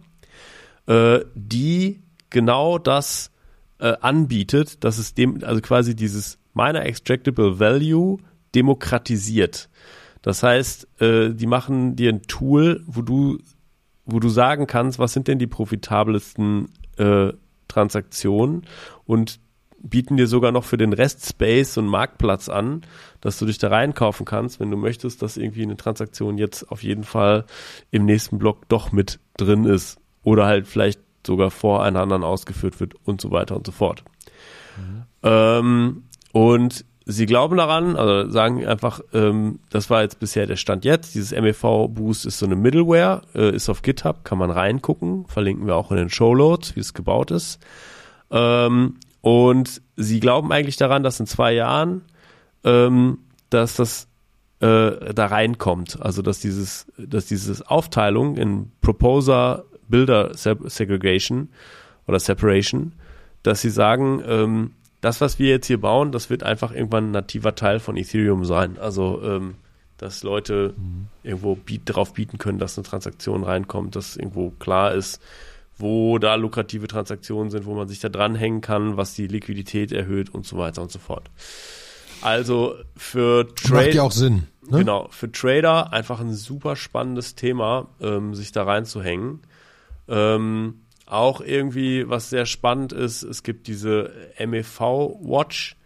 äh, 0.86 1.20
die 1.34 2.00
genau 2.30 2.78
das 2.78 3.30
äh, 3.80 3.94
anbietet, 4.00 4.84
dass 4.84 4.98
es 4.98 5.14
dem, 5.14 5.42
also 5.42 5.60
quasi 5.60 5.96
dieses 5.96 6.38
meiner 6.52 6.84
Extractable 6.84 7.58
Value 7.58 8.18
demokratisiert. 8.54 9.70
Das 10.22 10.42
heißt, 10.42 11.00
äh, 11.00 11.30
die 11.32 11.46
machen 11.46 11.96
dir 11.96 12.12
ein 12.12 12.22
Tool, 12.22 12.82
wo 12.86 13.02
du, 13.02 13.38
wo 14.04 14.20
du 14.20 14.28
sagen 14.28 14.66
kannst, 14.66 14.98
was 14.98 15.12
sind 15.12 15.28
denn 15.28 15.38
die 15.38 15.46
profitabelsten 15.46 16.68
äh, 16.98 17.32
Transaktionen 17.68 18.66
und 19.04 19.40
bieten 19.80 20.16
dir 20.16 20.26
sogar 20.26 20.52
noch 20.52 20.64
für 20.64 20.76
den 20.76 20.92
Rest 20.92 21.26
Space 21.26 21.76
und 21.76 21.86
Marktplatz 21.86 22.48
an, 22.48 22.82
dass 23.20 23.38
du 23.38 23.46
dich 23.46 23.58
da 23.58 23.68
reinkaufen 23.68 24.26
kannst, 24.26 24.60
wenn 24.60 24.70
du 24.70 24.76
möchtest, 24.76 25.22
dass 25.22 25.36
irgendwie 25.36 25.62
eine 25.62 25.76
Transaktion 25.76 26.38
jetzt 26.38 26.70
auf 26.70 26.82
jeden 26.82 27.04
Fall 27.04 27.44
im 27.90 28.04
nächsten 28.04 28.38
Block 28.38 28.68
doch 28.68 28.92
mit 28.92 29.20
drin 29.36 29.64
ist. 29.64 29.98
Oder 30.24 30.46
halt 30.46 30.66
vielleicht 30.66 31.00
sogar 31.26 31.50
vor 31.50 31.84
einer 31.84 32.00
anderen 32.00 32.24
ausgeführt 32.24 32.80
wird 32.80 32.94
und 33.04 33.20
so 33.20 33.30
weiter 33.30 33.56
und 33.56 33.66
so 33.66 33.72
fort. 33.72 34.02
Mhm. 34.76 35.02
Ähm, 35.22 36.02
und 36.32 36.84
sie 37.08 37.24
glauben 37.24 37.56
daran, 37.56 37.96
also 37.96 38.30
sagen 38.30 38.64
einfach, 38.66 39.00
ähm, 39.14 39.60
das 39.70 39.88
war 39.88 40.02
jetzt 40.02 40.20
bisher 40.20 40.46
der 40.46 40.56
Stand 40.56 40.84
jetzt. 40.84 41.14
Dieses 41.14 41.32
MEV 41.32 41.88
Boost 41.88 42.26
ist 42.26 42.38
so 42.38 42.46
eine 42.46 42.54
Middleware, 42.54 43.22
äh, 43.34 43.54
ist 43.54 43.70
auf 43.70 43.80
GitHub, 43.80 44.24
kann 44.24 44.36
man 44.36 44.50
reingucken, 44.50 45.26
verlinken 45.26 45.66
wir 45.66 45.74
auch 45.74 45.90
in 45.90 45.96
den 45.96 46.10
Show 46.10 46.34
Notes, 46.34 46.76
wie 46.76 46.80
es 46.80 46.92
gebaut 46.92 47.30
ist. 47.30 47.60
Ähm, 48.30 48.96
und 49.22 49.80
sie 49.96 50.20
glauben 50.20 50.52
eigentlich 50.52 50.76
daran, 50.76 51.02
dass 51.02 51.18
in 51.18 51.26
zwei 51.26 51.54
Jahren, 51.54 52.02
ähm, 52.62 53.18
dass 53.48 53.76
das 53.76 54.06
äh, 54.60 55.14
da 55.14 55.26
reinkommt, 55.26 56.02
also 56.02 56.20
dass 56.20 56.40
dieses, 56.40 56.86
dass 56.98 57.24
dieses 57.24 57.62
Aufteilung 57.62 58.36
in 58.36 58.70
Proposer, 58.82 59.64
Builder 59.88 60.32
Segregation 60.34 61.48
oder 62.06 62.20
Separation, 62.20 62.92
dass 63.42 63.62
sie 63.62 63.70
sagen, 63.70 64.22
ähm, 64.26 64.72
das, 65.00 65.20
was 65.20 65.38
wir 65.38 65.48
jetzt 65.48 65.66
hier 65.66 65.80
bauen, 65.80 66.12
das 66.12 66.30
wird 66.30 66.42
einfach 66.42 66.72
irgendwann 66.72 67.08
ein 67.08 67.12
nativer 67.12 67.54
Teil 67.54 67.78
von 67.80 67.96
Ethereum 67.96 68.44
sein. 68.44 68.78
Also, 68.78 69.20
ähm, 69.22 69.54
dass 69.96 70.22
Leute 70.22 70.74
mhm. 70.76 71.06
irgendwo 71.22 71.54
biet, 71.56 71.88
darauf 71.88 72.14
bieten 72.14 72.38
können, 72.38 72.58
dass 72.58 72.78
eine 72.78 72.86
Transaktion 72.86 73.42
reinkommt, 73.44 73.96
dass 73.96 74.16
irgendwo 74.16 74.50
klar 74.50 74.94
ist, 74.94 75.20
wo 75.76 76.18
da 76.18 76.34
lukrative 76.34 76.88
Transaktionen 76.88 77.50
sind, 77.50 77.66
wo 77.66 77.74
man 77.74 77.88
sich 77.88 78.00
da 78.00 78.08
dranhängen 78.08 78.60
kann, 78.60 78.96
was 78.96 79.14
die 79.14 79.26
Liquidität 79.26 79.92
erhöht 79.92 80.34
und 80.34 80.46
so 80.46 80.58
weiter 80.58 80.82
und 80.82 80.90
so 80.90 80.98
fort. 80.98 81.30
Also 82.20 82.74
für 82.96 83.54
Trade. 83.54 83.86
Macht 83.86 83.94
ja 83.94 84.02
auch 84.02 84.12
Sinn. 84.12 84.48
Ne? 84.68 84.78
Genau, 84.78 85.08
für 85.10 85.30
Trader 85.30 85.92
einfach 85.92 86.20
ein 86.20 86.32
super 86.32 86.76
spannendes 86.76 87.36
Thema, 87.36 87.88
ähm, 88.00 88.34
sich 88.34 88.52
da 88.52 88.64
reinzuhängen. 88.64 89.40
Ähm, 90.08 90.80
auch 91.10 91.40
irgendwie, 91.40 92.08
was 92.08 92.30
sehr 92.30 92.46
spannend 92.46 92.92
ist, 92.92 93.22
es 93.22 93.42
gibt 93.42 93.66
diese 93.66 94.12
MEV 94.38 94.80
Watch 95.20 95.76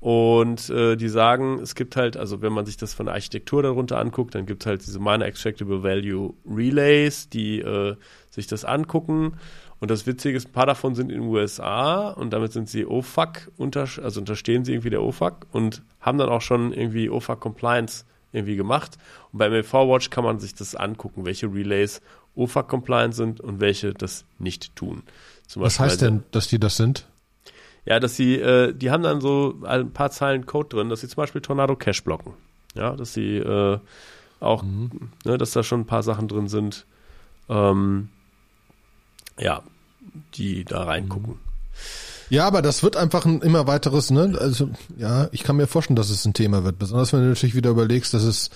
und 0.00 0.70
äh, 0.70 0.96
die 0.96 1.08
sagen, 1.08 1.58
es 1.60 1.74
gibt 1.74 1.96
halt, 1.96 2.16
also 2.16 2.40
wenn 2.40 2.52
man 2.52 2.66
sich 2.66 2.76
das 2.76 2.94
von 2.94 3.06
der 3.06 3.14
Architektur 3.14 3.62
darunter 3.62 3.98
anguckt, 3.98 4.34
dann 4.34 4.46
gibt 4.46 4.62
es 4.62 4.66
halt 4.66 4.86
diese 4.86 5.00
Miner 5.00 5.26
Extractable 5.26 5.82
Value 5.82 6.34
Relays, 6.48 7.28
die 7.28 7.60
äh, 7.60 7.96
sich 8.30 8.46
das 8.46 8.64
angucken. 8.64 9.34
Und 9.80 9.90
das 9.90 10.06
Witzige 10.06 10.36
ist, 10.36 10.48
ein 10.48 10.52
paar 10.52 10.66
davon 10.66 10.94
sind 10.94 11.10
in 11.10 11.20
den 11.20 11.28
USA 11.28 12.10
und 12.10 12.32
damit 12.32 12.52
sind 12.52 12.68
sie 12.68 12.86
OFAC, 12.86 13.50
unter, 13.56 13.88
also 14.02 14.20
unterstehen 14.20 14.64
sie 14.64 14.72
irgendwie 14.72 14.90
der 14.90 15.02
OFAC 15.02 15.46
und 15.52 15.82
haben 16.00 16.18
dann 16.18 16.28
auch 16.28 16.42
schon 16.42 16.72
irgendwie 16.72 17.10
OFAC 17.10 17.40
Compliance 17.40 18.04
irgendwie 18.32 18.56
gemacht. 18.56 18.98
Und 19.32 19.38
bei 19.38 19.48
MLV 19.48 19.72
Watch 19.72 20.10
kann 20.10 20.24
man 20.24 20.38
sich 20.38 20.54
das 20.54 20.74
angucken, 20.74 21.24
welche 21.24 21.46
Relays 21.52 22.00
OFAC-compliant 22.34 23.14
sind 23.14 23.40
und 23.40 23.60
welche 23.60 23.92
das 23.94 24.24
nicht 24.38 24.74
tun. 24.76 25.02
Zum 25.46 25.62
Was 25.62 25.80
heißt 25.80 26.02
denn, 26.02 26.24
dass 26.30 26.48
die 26.48 26.58
das 26.58 26.76
sind? 26.76 27.06
Ja, 27.84 28.00
dass 28.00 28.16
sie, 28.16 28.34
äh, 28.34 28.74
die 28.74 28.90
haben 28.90 29.02
dann 29.02 29.20
so 29.20 29.56
ein 29.64 29.92
paar 29.92 30.10
Zeilen 30.10 30.44
Code 30.44 30.68
drin, 30.68 30.88
dass 30.90 31.00
sie 31.00 31.08
zum 31.08 31.16
Beispiel 31.16 31.40
Tornado 31.40 31.74
Cache 31.74 32.02
blocken. 32.02 32.34
Ja, 32.74 32.94
dass 32.94 33.14
sie 33.14 33.38
äh, 33.38 33.78
auch, 34.40 34.62
mhm. 34.62 35.10
ne, 35.24 35.38
dass 35.38 35.52
da 35.52 35.62
schon 35.62 35.80
ein 35.80 35.86
paar 35.86 36.02
Sachen 36.02 36.28
drin 36.28 36.48
sind, 36.48 36.84
ähm, 37.48 38.10
ja, 39.38 39.62
die 40.34 40.64
da 40.64 40.84
reingucken. 40.84 41.36
Ja, 42.28 42.46
aber 42.46 42.60
das 42.60 42.82
wird 42.82 42.96
einfach 42.96 43.24
ein 43.24 43.40
immer 43.40 43.66
weiteres, 43.66 44.10
ne? 44.10 44.36
Also, 44.38 44.68
ja, 44.98 45.28
ich 45.32 45.42
kann 45.42 45.56
mir 45.56 45.66
vorstellen, 45.66 45.96
dass 45.96 46.10
es 46.10 46.26
ein 46.26 46.34
Thema 46.34 46.64
wird. 46.64 46.78
Besonders 46.78 47.12
wenn 47.12 47.20
du 47.20 47.28
natürlich 47.28 47.54
wieder 47.54 47.70
überlegst, 47.70 48.12
dass 48.12 48.22
es 48.22 48.50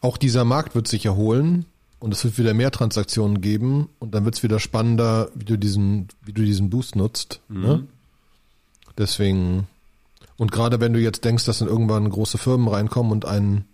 auch 0.00 0.16
dieser 0.16 0.44
Markt 0.44 0.76
wird 0.76 0.86
sich 0.86 1.04
erholen 1.04 1.66
und 2.00 2.12
es 2.12 2.24
wird 2.24 2.38
wieder 2.38 2.54
mehr 2.54 2.70
Transaktionen 2.70 3.40
geben 3.40 3.88
und 3.98 4.14
dann 4.14 4.24
wird 4.24 4.36
es 4.36 4.42
wieder 4.42 4.60
spannender, 4.60 5.30
wie 5.34 5.44
du 5.44 5.56
diesen, 5.56 6.08
wie 6.24 6.32
du 6.32 6.42
diesen 6.42 6.70
Boost 6.70 6.96
nutzt. 6.96 7.40
Mhm. 7.48 7.60
Ne? 7.60 7.86
Deswegen, 8.96 9.66
und 10.36 10.52
gerade 10.52 10.80
wenn 10.80 10.92
du 10.92 11.00
jetzt 11.00 11.24
denkst, 11.24 11.44
dass 11.44 11.58
dann 11.58 11.68
irgendwann 11.68 12.08
große 12.08 12.38
Firmen 12.38 12.68
reinkommen 12.68 13.12
und 13.12 13.24
ein 13.24 13.64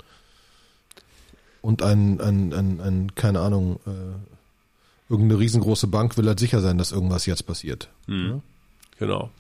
und 1.61 1.83
ein, 1.83 2.21
ein, 2.21 2.53
ein, 2.53 2.81
ein 2.81 3.15
keine 3.15 3.41
Ahnung, 3.41 3.81
äh, 3.87 3.91
irgendeine 5.09 5.41
riesengroße 5.41 5.87
Bank 5.87 6.19
will 6.19 6.27
halt 6.27 6.39
sicher 6.39 6.61
sein, 6.61 6.77
dass 6.77 6.93
irgendwas 6.93 7.25
jetzt 7.25 7.47
passiert. 7.47 7.89
Mhm. 8.07 8.43
Genau. 8.99 9.31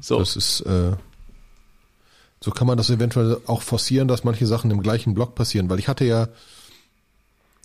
So. 0.00 0.18
Das 0.18 0.36
ist, 0.36 0.60
äh, 0.60 0.92
so 2.40 2.50
kann 2.50 2.66
man 2.66 2.76
das 2.76 2.90
eventuell 2.90 3.38
auch 3.46 3.62
forcieren, 3.62 4.06
dass 4.06 4.24
manche 4.24 4.46
Sachen 4.46 4.70
im 4.70 4.82
gleichen 4.82 5.14
Block 5.14 5.34
passieren, 5.34 5.70
weil 5.70 5.78
ich 5.78 5.88
hatte 5.88 6.04
ja, 6.04 6.28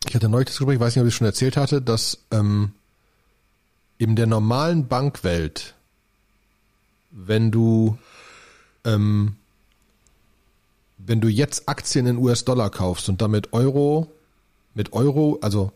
ich 0.07 0.15
hatte 0.15 0.29
neulich 0.29 0.47
das 0.47 0.57
Gespräch, 0.57 0.75
ich 0.75 0.79
weiß 0.79 0.95
nicht, 0.95 1.01
ob 1.01 1.07
ich 1.07 1.13
es 1.13 1.17
schon 1.17 1.27
erzählt 1.27 1.57
hatte, 1.57 1.81
dass 1.81 2.19
ähm, 2.31 2.71
in 3.97 4.15
der 4.15 4.27
normalen 4.27 4.87
Bankwelt, 4.87 5.75
wenn 7.11 7.51
du 7.51 7.97
ähm, 8.85 9.35
wenn 10.97 11.21
du 11.21 11.27
jetzt 11.27 11.67
Aktien 11.67 12.05
in 12.05 12.17
US-Dollar 12.17 12.69
kaufst 12.69 13.09
und 13.09 13.21
damit 13.21 13.53
Euro 13.53 14.11
mit 14.73 14.93
Euro, 14.93 15.39
also 15.41 15.71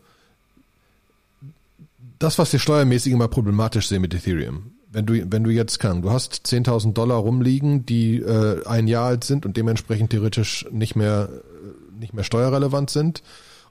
das, 2.19 2.37
was 2.37 2.51
wir 2.53 2.59
steuermäßig 2.59 3.11
immer 3.11 3.27
problematisch 3.27 3.87
sehen 3.87 4.01
mit 4.01 4.13
Ethereum. 4.13 4.71
Wenn 4.91 5.05
du, 5.05 5.31
wenn 5.31 5.43
du 5.43 5.49
jetzt 5.49 5.79
kann, 5.79 6.01
du 6.01 6.11
hast 6.11 6.45
10.000 6.45 6.93
Dollar 6.93 7.17
rumliegen, 7.17 7.85
die 7.85 8.17
äh, 8.17 8.65
ein 8.65 8.87
Jahr 8.87 9.07
alt 9.07 9.23
sind 9.23 9.45
und 9.45 9.57
dementsprechend 9.57 10.11
theoretisch 10.11 10.67
nicht 10.71 10.95
mehr, 10.95 11.29
äh, 11.31 11.99
nicht 11.99 12.13
mehr 12.13 12.23
steuerrelevant 12.23 12.91
sind. 12.91 13.23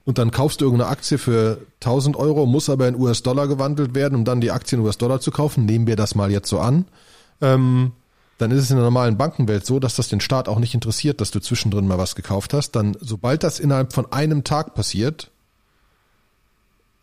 Und 0.05 0.17
dann 0.17 0.31
kaufst 0.31 0.59
du 0.59 0.65
irgendeine 0.65 0.91
Aktie 0.91 1.17
für 1.17 1.59
1000 1.75 2.17
Euro, 2.17 2.45
muss 2.45 2.69
aber 2.69 2.87
in 2.87 2.99
US-Dollar 2.99 3.47
gewandelt 3.47 3.95
werden, 3.95 4.15
um 4.15 4.25
dann 4.25 4.41
die 4.41 4.51
Aktie 4.51 4.77
in 4.77 4.83
US-Dollar 4.83 5.21
zu 5.21 5.31
kaufen. 5.31 5.65
Nehmen 5.65 5.87
wir 5.87 5.95
das 5.95 6.15
mal 6.15 6.31
jetzt 6.31 6.49
so 6.49 6.59
an. 6.59 6.85
Ähm, 7.41 7.93
dann 8.37 8.51
ist 8.51 8.63
es 8.63 8.71
in 8.71 8.75
der 8.75 8.83
normalen 8.83 9.17
Bankenwelt 9.17 9.65
so, 9.65 9.79
dass 9.79 9.95
das 9.95 10.09
den 10.09 10.19
Staat 10.19 10.49
auch 10.49 10.59
nicht 10.59 10.73
interessiert, 10.73 11.21
dass 11.21 11.31
du 11.31 11.39
zwischendrin 11.39 11.87
mal 11.87 11.97
was 11.97 12.15
gekauft 12.15 12.53
hast. 12.53 12.71
Dann, 12.71 12.97
sobald 12.99 13.43
das 13.43 13.59
innerhalb 13.59 13.93
von 13.93 14.11
einem 14.11 14.43
Tag 14.43 14.75
passiert, 14.75 15.31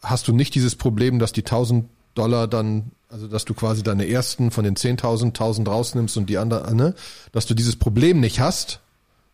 hast 0.02 0.28
du 0.28 0.34
nicht 0.34 0.54
dieses 0.54 0.76
Problem, 0.76 1.18
dass 1.18 1.32
die 1.32 1.42
1000 1.42 1.86
Dollar 2.14 2.48
dann, 2.48 2.90
also 3.08 3.28
dass 3.28 3.44
du 3.44 3.54
quasi 3.54 3.82
deine 3.82 4.08
ersten 4.08 4.50
von 4.50 4.64
den 4.64 4.76
10.000 4.76 5.26
1000 5.26 5.68
rausnimmst 5.68 6.16
und 6.16 6.28
die 6.28 6.38
anderen, 6.38 6.76
ne, 6.76 6.94
dass 7.32 7.46
du 7.46 7.54
dieses 7.54 7.76
Problem 7.76 8.20
nicht 8.20 8.40
hast, 8.40 8.80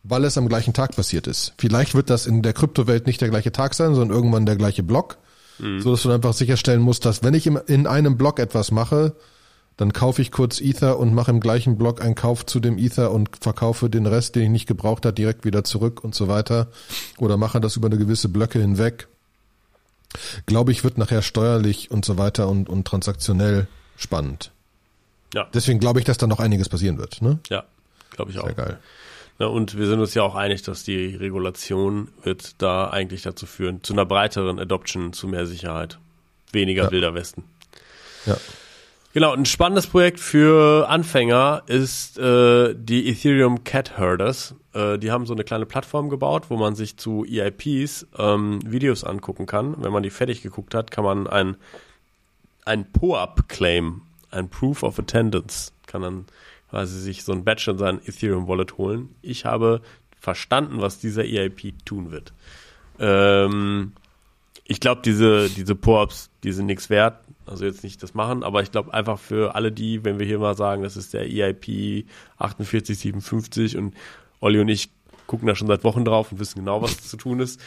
weil 0.03 0.23
es 0.23 0.37
am 0.37 0.47
gleichen 0.47 0.73
Tag 0.73 0.95
passiert 0.95 1.27
ist. 1.27 1.53
Vielleicht 1.57 1.95
wird 1.95 2.09
das 2.09 2.25
in 2.25 2.41
der 2.41 2.53
Kryptowelt 2.53 3.07
nicht 3.07 3.21
der 3.21 3.29
gleiche 3.29 3.51
Tag 3.51 3.73
sein, 3.73 3.93
sondern 3.93 4.15
irgendwann 4.15 4.45
der 4.45 4.55
gleiche 4.55 4.83
Block, 4.83 5.17
mhm. 5.59 5.81
so 5.81 5.91
dass 5.91 6.03
du 6.03 6.11
einfach 6.11 6.33
sicherstellen 6.33 6.81
musst, 6.81 7.05
dass 7.05 7.23
wenn 7.23 7.33
ich 7.33 7.47
in 7.47 7.87
einem 7.87 8.17
Block 8.17 8.39
etwas 8.39 8.71
mache, 8.71 9.15
dann 9.75 9.93
kaufe 9.93 10.21
ich 10.21 10.31
kurz 10.31 10.59
Ether 10.59 10.97
und 10.97 11.13
mache 11.13 11.29
im 11.29 11.39
gleichen 11.39 11.77
Block 11.77 12.01
einen 12.01 12.15
Kauf 12.15 12.45
zu 12.45 12.59
dem 12.59 12.77
Ether 12.79 13.11
und 13.11 13.29
verkaufe 13.39 13.89
den 13.89 14.07
Rest, 14.07 14.35
den 14.35 14.43
ich 14.43 14.49
nicht 14.49 14.67
gebraucht 14.67 15.05
habe, 15.05 15.13
direkt 15.13 15.45
wieder 15.45 15.63
zurück 15.63 16.03
und 16.03 16.15
so 16.15 16.27
weiter. 16.27 16.67
Oder 17.19 17.37
mache 17.37 17.61
das 17.61 17.75
über 17.75 17.87
eine 17.87 17.97
gewisse 17.97 18.27
Blöcke 18.27 18.59
hinweg 18.59 19.07
glaube 20.45 20.71
ich, 20.71 20.83
wird 20.83 20.97
nachher 20.97 21.21
steuerlich 21.21 21.91
und 21.91 22.05
so 22.05 22.17
weiter 22.17 22.47
und, 22.47 22.69
und 22.69 22.85
transaktionell 22.85 23.67
spannend. 23.97 24.51
Ja. 25.33 25.47
Deswegen 25.53 25.79
glaube 25.79 25.99
ich, 25.99 26.05
dass 26.05 26.17
da 26.17 26.27
noch 26.27 26.39
einiges 26.39 26.69
passieren 26.69 26.97
wird. 26.97 27.21
Ne? 27.21 27.39
Ja, 27.49 27.65
glaube 28.11 28.31
ich 28.31 28.39
auch. 28.39 28.45
Sehr 28.45 28.55
geil. 28.55 28.79
Ja, 29.39 29.47
und 29.47 29.77
wir 29.77 29.85
sind 29.85 29.99
uns 29.99 30.13
ja 30.15 30.23
auch 30.23 30.35
einig, 30.35 30.63
dass 30.63 30.83
die 30.83 31.15
Regulation 31.15 32.09
wird 32.23 32.61
da 32.61 32.89
eigentlich 32.89 33.21
dazu 33.21 33.45
führen, 33.45 33.83
zu 33.83 33.93
einer 33.93 34.05
breiteren 34.05 34.59
Adoption, 34.59 35.13
zu 35.13 35.27
mehr 35.27 35.45
Sicherheit. 35.45 35.99
Weniger 36.51 36.85
ja. 36.85 36.91
Wilder 36.91 37.13
Westen. 37.13 37.43
Ja. 38.25 38.37
Genau, 39.13 39.33
ein 39.33 39.45
spannendes 39.45 39.87
Projekt 39.87 40.19
für 40.19 40.87
Anfänger 40.89 41.63
ist 41.65 42.19
äh, 42.19 42.75
die 42.77 43.09
Ethereum 43.09 43.63
Cat 43.63 43.97
Herders. 43.97 44.53
Äh, 44.73 44.99
die 44.99 45.11
haben 45.11 45.25
so 45.25 45.33
eine 45.33 45.43
kleine 45.43 45.65
Plattform 45.65 46.09
gebaut, 46.09 46.49
wo 46.49 46.57
man 46.57 46.75
sich 46.75 46.97
zu 46.97 47.25
EIPs 47.25 48.05
ähm, 48.17 48.59
Videos 48.63 49.03
angucken 49.03 49.45
kann. 49.45 49.75
Wenn 49.81 49.91
man 49.91 50.03
die 50.03 50.09
fertig 50.09 50.43
geguckt 50.43 50.75
hat, 50.75 50.91
kann 50.91 51.03
man 51.03 51.25
ein, 51.25 51.55
ein 52.65 52.91
POAP-Claim, 52.91 54.01
ein 54.29 54.49
Proof 54.49 54.83
of 54.83 54.99
Attendance, 54.99 55.71
kann 55.87 56.01
dann 56.01 56.25
quasi 56.69 56.99
sich 56.99 57.23
so 57.23 57.31
ein 57.31 57.43
Badge 57.43 57.71
in 57.71 57.77
sein 57.77 58.01
Ethereum 58.05 58.47
Wallet 58.47 58.77
holen. 58.77 59.15
Ich 59.21 59.45
habe 59.45 59.81
verstanden, 60.19 60.81
was 60.81 60.99
dieser 60.99 61.23
EIP 61.23 61.85
tun 61.85 62.11
wird. 62.11 62.33
Ähm, 62.99 63.93
ich 64.65 64.79
glaube, 64.79 65.01
diese, 65.03 65.49
diese 65.49 65.75
POAPs, 65.75 66.29
die 66.43 66.51
sind 66.51 66.65
nichts 66.65 66.89
wert 66.89 67.19
also 67.47 67.65
jetzt 67.65 67.83
nicht 67.83 68.03
das 68.03 68.13
machen, 68.13 68.43
aber 68.43 68.61
ich 68.61 68.71
glaube 68.71 68.93
einfach 68.93 69.17
für 69.17 69.55
alle 69.55 69.71
die, 69.71 70.03
wenn 70.03 70.19
wir 70.19 70.25
hier 70.25 70.39
mal 70.39 70.55
sagen, 70.55 70.83
das 70.83 70.97
ist 70.97 71.13
der 71.13 71.21
EIP 71.21 72.05
4857 72.37 73.77
und 73.77 73.95
Olli 74.39 74.59
und 74.59 74.67
ich 74.67 74.89
gucken 75.25 75.47
da 75.47 75.55
schon 75.55 75.67
seit 75.67 75.83
Wochen 75.83 76.05
drauf 76.05 76.31
und 76.31 76.39
wissen 76.39 76.59
genau, 76.59 76.81
was 76.81 77.07
zu 77.07 77.17
tun 77.17 77.39
ist. 77.39 77.61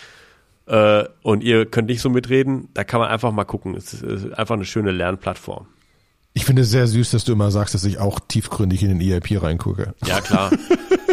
Äh, 0.66 1.04
und 1.22 1.42
ihr 1.42 1.66
könnt 1.66 1.88
nicht 1.88 2.00
so 2.00 2.10
mitreden, 2.10 2.68
da 2.74 2.84
kann 2.84 3.00
man 3.00 3.08
einfach 3.08 3.32
mal 3.32 3.44
gucken. 3.44 3.74
Es 3.74 3.94
ist 3.94 4.32
einfach 4.34 4.54
eine 4.54 4.64
schöne 4.64 4.90
Lernplattform. 4.90 5.66
Ich 6.32 6.44
finde 6.44 6.62
es 6.62 6.70
sehr 6.70 6.86
süß, 6.86 7.10
dass 7.10 7.24
du 7.24 7.32
immer 7.32 7.50
sagst, 7.50 7.74
dass 7.74 7.84
ich 7.84 7.98
auch 7.98 8.20
tiefgründig 8.20 8.82
in 8.82 8.98
den 8.98 9.00
EIP 9.00 9.42
reingucke. 9.42 9.94
Ja, 10.06 10.20
klar. 10.20 10.52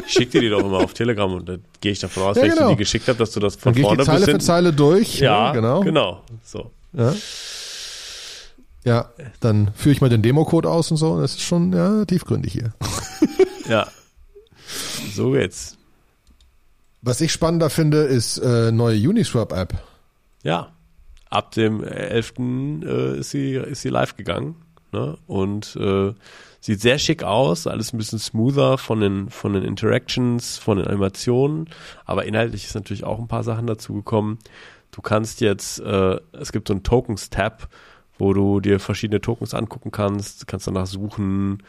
Ich 0.06 0.13
schick 0.13 0.32
dir 0.32 0.41
die 0.41 0.49
doch 0.49 0.60
immer 0.60 0.77
auf 0.77 0.93
Telegram 0.93 1.32
und 1.34 1.49
da 1.49 1.56
gehe 1.82 1.91
ich 1.91 1.99
davon 1.99 2.23
aus, 2.23 2.38
ja, 2.38 2.43
wenn 2.43 2.51
genau. 2.51 2.62
ich 2.62 2.67
dir 2.67 2.75
die 2.75 2.84
geschickt 2.84 3.08
habe, 3.08 3.17
dass 3.17 3.32
du 3.32 3.39
das 3.39 3.56
von 3.56 3.73
Dann 3.73 3.82
vorne 3.82 4.03
ich 4.03 4.08
die 4.08 4.12
Zeile 4.12 4.25
für 4.25 4.38
Zeile 4.38 4.73
durch. 4.73 5.19
Ja, 5.19 5.47
ja, 5.47 5.51
genau. 5.53 5.82
Genau. 5.82 6.21
So. 6.43 6.71
Ja. 6.93 7.13
Ja, 8.86 9.12
dann 9.41 9.73
führe 9.73 9.93
ich 9.93 10.01
mal 10.01 10.10
den 10.10 10.21
Demo-Code 10.21 10.69
aus 10.69 10.91
und 10.91 10.97
so. 10.97 11.19
Das 11.19 11.32
ist 11.32 11.41
schon 11.41 11.73
ja, 11.73 12.06
tiefgründig 12.06 12.53
hier. 12.53 12.73
ja. 13.67 13.88
So 15.13 15.32
geht's. 15.32 15.77
Was 17.01 17.19
ich 17.19 17.34
spannender 17.34 17.69
finde, 17.69 18.03
ist 18.03 18.38
äh, 18.38 18.71
neue 18.71 18.97
Uniswap-App. 18.97 19.73
Ja. 20.43 20.71
Ab 21.30 21.51
dem 21.51 21.84
11. 21.84 22.34
Äh, 22.39 23.19
ist, 23.19 23.32
sie, 23.32 23.56
ist 23.56 23.82
sie 23.82 23.89
live 23.89 24.15
gegangen. 24.15 24.56
Ne? 24.91 25.17
Und 25.28 25.76
äh, 25.76 26.13
sieht 26.60 26.82
sehr 26.82 27.00
schick 27.00 27.23
aus, 27.23 27.67
alles 27.67 27.93
ein 27.93 27.97
bisschen 27.97 28.19
smoother 28.19 28.78
von 28.78 29.00
den, 29.00 29.30
von 29.30 29.54
den 29.54 29.63
Interactions, 29.63 30.58
von 30.58 30.78
den 30.78 30.88
Animationen. 30.88 31.69
Aber 32.06 32.26
inhaltlich 32.26 32.65
ist 32.65 32.76
natürlich 32.76 33.04
auch 33.04 33.19
ein 33.19 33.28
paar 33.28 33.43
Sachen 33.43 33.67
dazugekommen. 33.67 34.39
Du 34.91 35.02
kannst 35.02 35.41
jetzt, 35.41 35.80
äh, 35.80 36.19
es 36.34 36.52
gibt 36.52 36.67
so 36.67 36.73
einen 36.73 36.84
Tokens-Tab, 36.84 37.69
wo 38.17 38.34
du 38.34 38.60
dir 38.60 38.80
verschiedene 38.80 39.21
Tokens 39.21 39.54
angucken 39.54 39.91
kannst, 39.91 40.47
kannst 40.47 40.67
danach 40.67 40.88
suchen, 40.88 41.63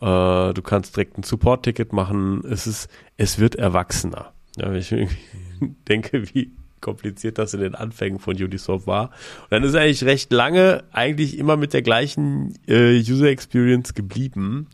äh, 0.00 0.52
du 0.52 0.62
kannst 0.62 0.96
direkt 0.96 1.18
ein 1.18 1.22
Support-Ticket 1.22 1.92
machen. 1.92 2.42
Es 2.44 2.66
ist, 2.66 2.88
es 3.16 3.38
wird 3.38 3.54
erwachsener. 3.54 4.32
Ja, 4.56 4.70
wenn 4.70 4.78
ich 4.78 4.90
denke, 5.88 6.34
wie 6.34 6.52
kompliziert 6.82 7.38
das 7.38 7.54
in 7.54 7.60
den 7.60 7.74
Anfängen 7.74 8.18
von 8.18 8.36
Uniswap 8.36 8.86
war. 8.86 9.04
Und 9.04 9.52
dann 9.52 9.62
ist 9.64 9.74
eigentlich 9.74 10.04
recht 10.04 10.30
lange 10.32 10.84
eigentlich 10.92 11.38
immer 11.38 11.56
mit 11.56 11.72
der 11.72 11.80
gleichen 11.80 12.58
äh, 12.66 12.98
User 12.98 13.28
Experience 13.28 13.94
geblieben 13.94 14.66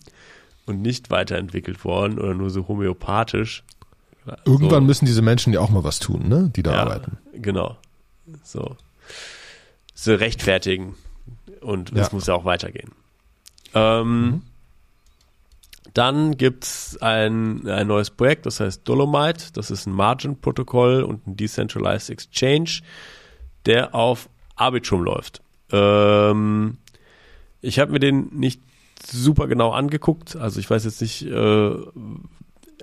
und 0.67 0.83
nicht 0.83 1.11
weiterentwickelt 1.11 1.85
worden 1.85 2.19
oder 2.19 2.35
nur 2.35 2.51
so 2.51 2.67
homöopathisch. 2.67 3.63
Irgendwann 4.45 4.83
so. 4.83 4.87
müssen 4.87 5.07
diese 5.07 5.23
Menschen 5.23 5.53
ja 5.53 5.61
auch 5.61 5.71
mal 5.71 5.85
was 5.85 6.01
tun, 6.01 6.29
ne? 6.29 6.51
Die 6.55 6.63
da 6.63 6.73
ja, 6.73 6.79
arbeiten. 6.81 7.19
Genau. 7.33 7.77
So. 8.43 8.77
So 9.95 10.15
rechtfertigen. 10.15 10.97
Und 11.61 11.93
es 11.93 12.13
muss 12.13 12.27
ja 12.27 12.35
auch 12.35 12.45
weitergehen. 12.45 12.91
Ähm, 13.75 14.21
mhm. 14.21 14.43
Dann 15.95 16.37
gibt's 16.37 16.97
ein, 17.01 17.67
ein 17.67 17.87
neues 17.87 18.11
Projekt, 18.11 18.47
das 18.47 18.61
heißt 18.61 18.87
Dolomite. 18.87 19.53
Das 19.53 19.71
ist 19.71 19.87
ein 19.87 19.93
Margin-Protokoll 19.93 21.03
und 21.03 21.27
ein 21.27 21.37
Decentralized 21.37 22.11
Exchange, 22.11 22.81
der 23.67 23.95
auf 23.95 24.29
Arbitrum 24.55 25.03
läuft. 25.03 25.43
Ähm, 25.73 26.79
ich 27.61 27.79
habe 27.79 27.93
mir 27.93 28.01
den 28.01 28.29
nicht 28.33 28.61
super 29.05 29.47
genau 29.47 29.71
angeguckt. 29.71 30.37
Also 30.37 30.61
ich 30.61 30.69
weiß 30.69 30.85
jetzt 30.85 31.01
nicht, 31.01 31.25
äh, 31.27 31.75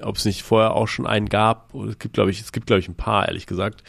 ob 0.01 0.17
es 0.17 0.25
nicht 0.25 0.43
vorher 0.43 0.73
auch 0.73 0.87
schon 0.87 1.07
einen 1.07 1.29
gab. 1.29 1.73
Es 1.75 1.99
gibt, 1.99 2.13
glaube 2.13 2.31
ich, 2.31 2.41
es 2.41 2.51
gibt, 2.51 2.67
glaube 2.67 2.79
ich, 2.79 2.87
ein 2.87 2.95
paar, 2.95 3.27
ehrlich 3.27 3.45
gesagt. 3.45 3.83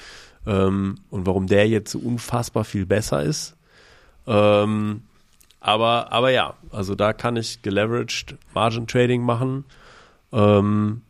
Ähm, 0.47 0.97
und 1.11 1.27
warum 1.27 1.47
der 1.47 1.69
jetzt 1.69 1.93
so 1.93 1.99
unfassbar 1.99 2.65
viel 2.65 2.87
besser 2.87 3.23
ist. 3.23 3.57
Ähm, 4.27 5.03
aber, 5.61 6.13
aber 6.13 6.31
ja, 6.31 6.55
also 6.71 6.95
da 6.95 7.13
kann 7.13 7.37
ich 7.37 7.63
geleveraged 7.63 8.37
Margin 8.55 8.87
Trading 8.87 9.23
machen. 9.23 9.65
Ähm, 10.33 11.03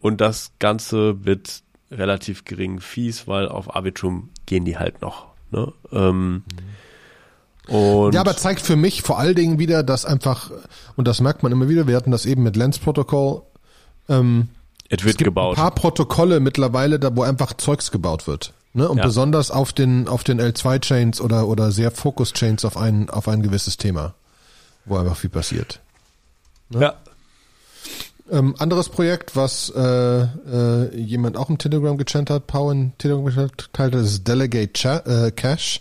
und 0.00 0.20
das 0.20 0.52
Ganze 0.58 1.16
mit 1.24 1.62
relativ 1.90 2.44
geringen 2.44 2.80
Fees, 2.80 3.28
weil 3.28 3.48
auf 3.48 3.76
Arbitrum 3.76 4.30
gehen 4.46 4.64
die 4.64 4.78
halt 4.78 5.00
noch 5.00 5.32
Ne? 5.52 5.72
Ähm, 5.92 6.42
und 7.68 8.14
Ja, 8.14 8.22
aber 8.22 8.36
zeigt 8.36 8.62
für 8.62 8.74
mich 8.74 9.02
vor 9.02 9.18
allen 9.18 9.36
Dingen 9.36 9.58
wieder, 9.58 9.82
dass 9.82 10.04
einfach, 10.04 10.50
und 10.96 11.06
das 11.06 11.20
merkt 11.20 11.42
man 11.42 11.52
immer 11.52 11.68
wieder, 11.68 11.86
wir 11.86 11.94
hatten 11.94 12.10
das 12.10 12.26
eben 12.26 12.42
mit 12.42 12.56
Lens 12.56 12.78
Protocol, 12.78 13.42
ähm, 14.08 14.48
es 14.88 15.04
wird 15.04 15.12
es 15.12 15.18
gibt 15.18 15.28
gebaut. 15.28 15.56
ein 15.56 15.62
paar 15.62 15.74
Protokolle 15.74 16.40
mittlerweile, 16.40 16.98
da 16.98 17.14
wo 17.14 17.22
einfach 17.22 17.54
Zeugs 17.54 17.90
gebaut 17.90 18.26
wird. 18.26 18.52
Ne? 18.74 18.88
Und 18.88 18.98
Ja. 18.98 19.04
besonders 19.04 19.50
auf 19.50 19.72
den, 19.72 20.08
auf 20.08 20.24
den 20.24 20.40
L2-Chains 20.40 21.20
oder, 21.20 21.46
oder 21.46 21.72
sehr 21.72 21.90
Focus-Chains 21.90 22.64
auf 22.64 22.76
ein, 22.76 23.10
auf 23.10 23.28
ein 23.28 23.42
gewisses 23.42 23.76
Thema, 23.76 24.14
wo 24.84 24.96
einfach 24.96 25.16
viel 25.16 25.30
passiert. 25.30 25.80
ja. 26.70 26.94
Ähm, 28.30 28.54
anderes 28.58 28.88
Projekt, 28.88 29.36
was 29.36 29.68
äh, 29.76 29.80
äh, 30.22 30.96
jemand 30.96 31.36
auch 31.36 31.50
im 31.50 31.58
Telegram 31.58 31.98
gechannt 31.98 32.30
hat, 32.30 32.46
Power 32.46 32.72
in 32.72 32.96
Telegram 32.96 33.26
geteilt 33.26 33.94
hat, 33.94 34.00
ist 34.00 34.26
Delegate 34.26 34.72
Cha 34.72 34.98
äh, 35.00 35.30
Cache. 35.32 35.80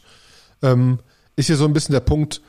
Ähm, 0.61 0.99
ist 1.37 1.45
hier 1.47 1.55
so 1.55 1.63
ein 1.63 1.71
bisschen 1.71 1.93
der 1.93 2.01
Punkt, 2.01 2.41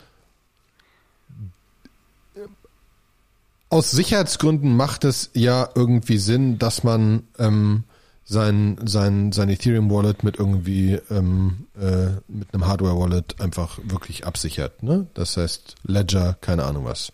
aus 3.68 3.90
Sicherheitsgründen 3.90 4.76
macht 4.76 5.04
es 5.04 5.30
ja 5.32 5.68
irgendwie 5.74 6.18
Sinn, 6.18 6.58
dass 6.58 6.82
man 6.84 7.22
ähm, 7.38 7.84
sein, 8.24 8.78
sein, 8.84 9.32
sein 9.32 9.48
Ethereum 9.48 9.90
Wallet 9.90 10.22
mit 10.22 10.38
irgendwie 10.38 10.98
ähm, 11.10 11.66
äh, 11.78 12.10
mit 12.28 12.52
einem 12.52 12.66
Hardware 12.66 12.98
Wallet 12.98 13.40
einfach 13.40 13.78
wirklich 13.82 14.26
absichert. 14.26 14.82
Ne? 14.82 15.06
Das 15.14 15.36
heißt 15.36 15.76
Ledger, 15.84 16.36
keine 16.40 16.64
Ahnung 16.64 16.84
was. 16.84 17.12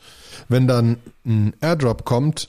Wenn 0.48 0.68
dann 0.68 0.98
ein 1.24 1.54
Airdrop 1.60 2.04
kommt, 2.04 2.48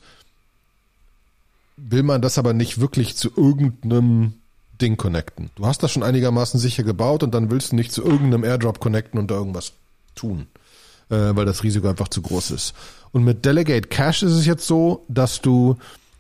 will 1.77 2.03
man 2.03 2.21
das 2.21 2.37
aber 2.37 2.53
nicht 2.53 2.79
wirklich 2.79 3.15
zu 3.15 3.29
irgendeinem 3.35 4.33
Ding 4.81 4.97
connecten. 4.97 5.49
Du 5.55 5.65
hast 5.65 5.83
das 5.83 5.91
schon 5.91 6.03
einigermaßen 6.03 6.59
sicher 6.59 6.83
gebaut 6.83 7.23
und 7.23 7.33
dann 7.33 7.51
willst 7.51 7.71
du 7.71 7.75
nicht 7.75 7.91
zu 7.91 8.03
irgendeinem 8.03 8.43
Airdrop 8.43 8.79
connecten 8.79 9.19
und 9.19 9.31
da 9.31 9.35
irgendwas 9.35 9.73
tun, 10.15 10.47
äh, 11.09 11.15
weil 11.15 11.45
das 11.45 11.63
Risiko 11.63 11.87
einfach 11.87 12.07
zu 12.09 12.21
groß 12.21 12.51
ist. 12.51 12.73
Und 13.11 13.23
mit 13.23 13.45
Delegate 13.45 13.87
Cache 13.87 14.25
ist 14.25 14.33
es 14.33 14.45
jetzt 14.45 14.67
so, 14.67 15.05
dass 15.07 15.41
du 15.41 15.77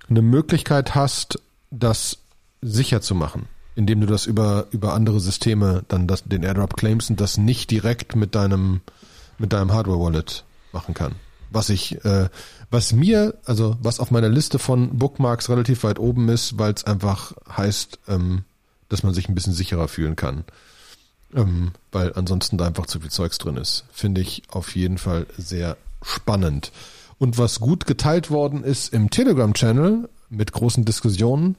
eine 0.09 0.21
Möglichkeit 0.21 0.95
hast, 0.95 1.39
das 1.71 2.18
sicher 2.61 3.01
zu 3.01 3.15
machen, 3.15 3.47
indem 3.75 4.01
du 4.01 4.07
das 4.07 4.25
über, 4.25 4.67
über 4.71 4.93
andere 4.93 5.19
Systeme 5.19 5.83
dann 5.87 6.07
das, 6.07 6.23
den 6.23 6.43
Airdrop 6.43 6.75
claimst 6.75 7.09
und 7.09 7.21
das 7.21 7.37
nicht 7.37 7.71
direkt 7.71 8.15
mit 8.15 8.35
deinem, 8.35 8.81
mit 9.37 9.53
deinem 9.53 9.73
Hardware-Wallet 9.73 10.43
machen 10.71 10.93
kann. 10.93 11.15
Was 11.51 11.69
ich, 11.69 12.03
äh, 12.05 12.29
was 12.69 12.93
mir, 12.93 13.35
also 13.45 13.75
was 13.81 13.99
auf 13.99 14.11
meiner 14.11 14.29
Liste 14.29 14.59
von 14.59 14.99
Bookmarks 14.99 15.49
relativ 15.49 15.83
weit 15.83 15.97
oben 15.97 16.29
ist, 16.29 16.59
weil 16.59 16.73
es 16.73 16.83
einfach 16.83 17.33
heißt, 17.55 17.99
ähm, 18.07 18.43
dass 18.87 19.03
man 19.03 19.13
sich 19.13 19.29
ein 19.29 19.35
bisschen 19.35 19.53
sicherer 19.53 19.87
fühlen 19.87 20.15
kann. 20.15 20.43
Ähm, 21.33 21.71
weil 21.91 22.13
ansonsten 22.13 22.57
da 22.57 22.67
einfach 22.67 22.87
zu 22.87 22.99
viel 22.99 23.11
Zeugs 23.11 23.37
drin 23.37 23.57
ist. 23.57 23.85
Finde 23.91 24.21
ich 24.21 24.43
auf 24.49 24.75
jeden 24.75 24.97
Fall 24.97 25.27
sehr 25.37 25.77
spannend. 26.01 26.71
Und 27.17 27.37
was 27.37 27.59
gut 27.59 27.85
geteilt 27.85 28.31
worden 28.31 28.63
ist 28.63 28.93
im 28.93 29.09
Telegram-Channel 29.09 30.09
mit 30.29 30.51
großen 30.51 30.85
Diskussionen, 30.85 31.55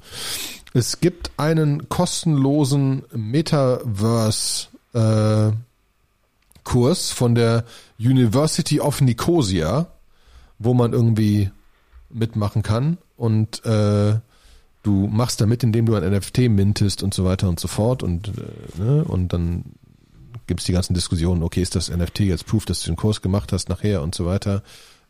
es 0.72 1.00
gibt 1.00 1.32
einen 1.36 1.88
kostenlosen 1.88 3.02
Metaverse 3.12 4.68
äh, 4.92 5.50
von 6.64 7.34
der 7.34 7.64
University 7.98 8.80
of 8.80 9.00
Nicosia, 9.00 9.88
wo 10.58 10.72
man 10.72 10.92
irgendwie 10.92 11.50
mitmachen 12.10 12.62
kann 12.62 12.98
und 13.16 13.64
äh, 13.64 14.18
du 14.82 15.06
machst 15.08 15.40
damit, 15.40 15.62
indem 15.62 15.86
du 15.86 15.94
ein 15.94 16.08
NFT 16.08 16.38
mintest 16.48 17.02
und 17.02 17.12
so 17.12 17.24
weiter 17.24 17.48
und 17.48 17.58
so 17.58 17.68
fort 17.68 18.02
und 18.02 18.28
äh, 18.28 18.80
ne, 18.80 19.04
und 19.04 19.32
dann 19.32 19.64
gibt's 20.46 20.64
die 20.64 20.72
ganzen 20.72 20.94
Diskussionen, 20.94 21.42
okay, 21.42 21.62
ist 21.62 21.76
das 21.76 21.90
NFT 21.90 22.20
jetzt 22.20 22.46
Proof, 22.46 22.64
dass 22.64 22.82
du 22.82 22.90
den 22.90 22.96
Kurs 22.96 23.22
gemacht 23.22 23.52
hast 23.52 23.68
nachher 23.68 24.02
und 24.02 24.14
so 24.14 24.26
weiter. 24.26 24.62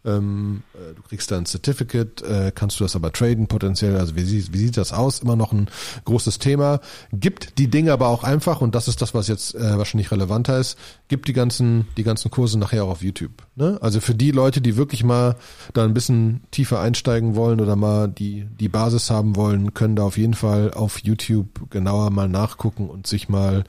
Ähm, 0.04 0.62
äh, 0.74 0.94
du 0.94 1.02
kriegst 1.02 1.30
da 1.30 1.36
ein 1.36 1.44
Certificate, 1.44 2.22
äh, 2.22 2.52
kannst 2.54 2.80
du 2.80 2.84
das 2.84 2.96
aber 2.96 3.12
traden 3.12 3.48
potenziell, 3.48 3.96
also 3.98 4.16
wie, 4.16 4.22
sieht- 4.22 4.52
wie 4.52 4.58
sieht 4.58 4.76
das 4.78 4.92
aus? 4.94 5.20
Immer 5.20 5.36
noch 5.36 5.52
ein 5.52 5.68
großes 6.06 6.38
Thema. 6.38 6.80
Gibt 7.12 7.58
die 7.58 7.68
Dinge 7.68 7.92
aber 7.92 8.08
auch 8.08 8.24
einfach, 8.24 8.60
und 8.62 8.74
das 8.74 8.88
ist 8.88 9.02
das, 9.02 9.12
was 9.12 9.28
jetzt 9.28 9.54
äh, 9.54 9.76
wahrscheinlich 9.76 10.10
relevanter 10.10 10.58
ist, 10.58 10.78
gibt 11.08 11.28
die 11.28 11.32
ganzen, 11.34 11.86
die 11.98 12.02
ganzen 12.02 12.30
Kurse 12.30 12.58
nachher 12.58 12.84
auch 12.84 12.90
auf 12.90 13.02
YouTube. 13.02 13.32
Ne? 13.56 13.78
Also 13.82 14.00
für 14.00 14.14
die 14.14 14.30
Leute, 14.30 14.60
die 14.62 14.76
wirklich 14.76 15.04
mal 15.04 15.36
da 15.74 15.84
ein 15.84 15.92
bisschen 15.92 16.44
tiefer 16.50 16.80
einsteigen 16.80 17.34
wollen 17.36 17.60
oder 17.60 17.76
mal 17.76 18.08
die, 18.08 18.46
die 18.58 18.68
Basis 18.68 19.10
haben 19.10 19.36
wollen, 19.36 19.74
können 19.74 19.96
da 19.96 20.04
auf 20.04 20.16
jeden 20.16 20.34
Fall 20.34 20.72
auf 20.72 21.00
YouTube 21.00 21.68
genauer 21.70 22.10
mal 22.10 22.28
nachgucken 22.28 22.88
und 22.88 23.06
sich 23.06 23.28
mal 23.28 23.64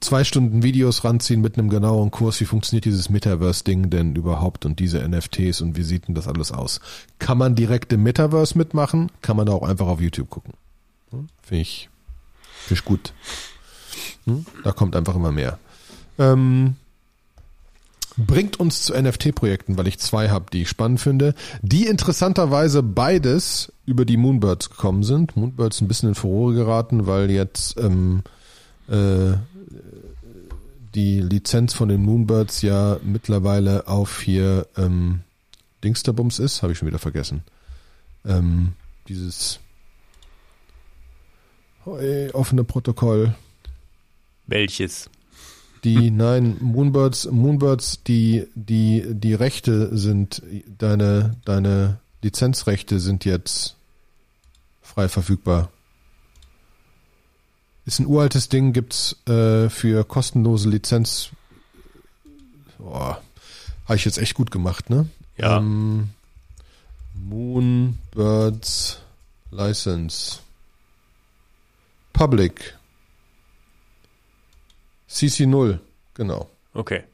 zwei 0.00 0.24
Stunden 0.24 0.62
Videos 0.62 1.04
ranziehen 1.04 1.40
mit 1.40 1.56
einem 1.56 1.68
genaueren 1.68 2.10
Kurs, 2.10 2.40
wie 2.40 2.46
funktioniert 2.46 2.84
dieses 2.84 3.10
Metaverse-Ding 3.10 3.90
denn 3.90 4.16
überhaupt 4.16 4.64
und 4.66 4.80
diese 4.80 5.06
NFTs 5.06 5.51
und 5.60 5.76
wie 5.76 5.82
sieht 5.82 6.08
denn 6.08 6.14
das 6.14 6.28
alles 6.28 6.52
aus. 6.52 6.80
Kann 7.18 7.38
man 7.38 7.54
direkt 7.54 7.92
im 7.92 8.02
Metaverse 8.02 8.56
mitmachen, 8.56 9.10
kann 9.20 9.36
man 9.36 9.46
da 9.46 9.52
auch 9.52 9.68
einfach 9.68 9.86
auf 9.86 10.00
YouTube 10.00 10.30
gucken. 10.30 10.54
Hm? 11.10 11.28
Finde 11.42 11.62
ich, 11.62 11.90
find 12.64 12.80
ich 12.80 12.84
gut. 12.84 13.12
Hm? 14.24 14.46
Da 14.64 14.72
kommt 14.72 14.96
einfach 14.96 15.16
immer 15.16 15.32
mehr. 15.32 15.58
Ähm, 16.18 16.76
bringt 18.16 18.60
uns 18.60 18.82
zu 18.82 18.94
NFT-Projekten, 18.94 19.78
weil 19.78 19.88
ich 19.88 19.98
zwei 19.98 20.30
habe, 20.30 20.46
die 20.52 20.62
ich 20.62 20.68
spannend 20.68 21.00
finde, 21.00 21.34
die 21.62 21.86
interessanterweise 21.86 22.82
beides 22.82 23.72
über 23.86 24.04
die 24.04 24.16
Moonbirds 24.16 24.70
gekommen 24.70 25.02
sind. 25.02 25.36
Moonbirds 25.36 25.80
ein 25.80 25.88
bisschen 25.88 26.10
in 26.10 26.14
Furore 26.14 26.54
geraten, 26.54 27.06
weil 27.06 27.30
jetzt 27.30 27.78
ähm, 27.78 28.22
äh, 28.88 29.34
die 30.94 31.20
Lizenz 31.20 31.72
von 31.72 31.88
den 31.88 32.02
Moonbirds 32.02 32.62
ja 32.62 32.98
mittlerweile 33.02 33.88
auf 33.88 34.20
hier 34.20 34.66
ähm, 34.76 35.20
Dingsterbums 35.84 36.38
ist, 36.38 36.62
habe 36.62 36.72
ich 36.72 36.78
schon 36.78 36.88
wieder 36.88 36.98
vergessen. 36.98 37.42
Ähm, 38.24 38.74
dieses 39.08 39.60
offene 41.84 42.64
Protokoll. 42.64 43.34
Welches? 44.46 45.10
Die, 45.84 46.12
nein, 46.12 46.56
Moonbirds, 46.60 47.26
Moonbirds, 47.26 48.04
die, 48.04 48.46
die, 48.54 49.04
die 49.08 49.34
Rechte 49.34 49.96
sind, 49.96 50.40
deine, 50.78 51.36
deine 51.44 51.98
Lizenzrechte 52.22 53.00
sind 53.00 53.24
jetzt 53.24 53.74
frei 54.80 55.08
verfügbar. 55.08 55.70
Ist 57.84 57.98
ein 57.98 58.06
uraltes 58.06 58.48
Ding, 58.48 58.72
gibt's 58.72 59.16
äh, 59.26 59.68
für 59.68 60.04
kostenlose 60.04 60.68
Lizenz. 60.68 61.30
Boah, 62.78 63.20
habe 63.86 63.96
ich 63.96 64.04
jetzt 64.04 64.18
echt 64.18 64.34
gut 64.34 64.52
gemacht, 64.52 64.88
ne? 64.88 65.08
Ja. 65.36 65.58
Ähm, 65.58 66.10
Moonbirds 67.14 68.98
License. 69.50 70.38
Public. 72.12 72.74
CC0, 75.10 75.78
genau. 76.14 76.48
Okay. 76.74 77.04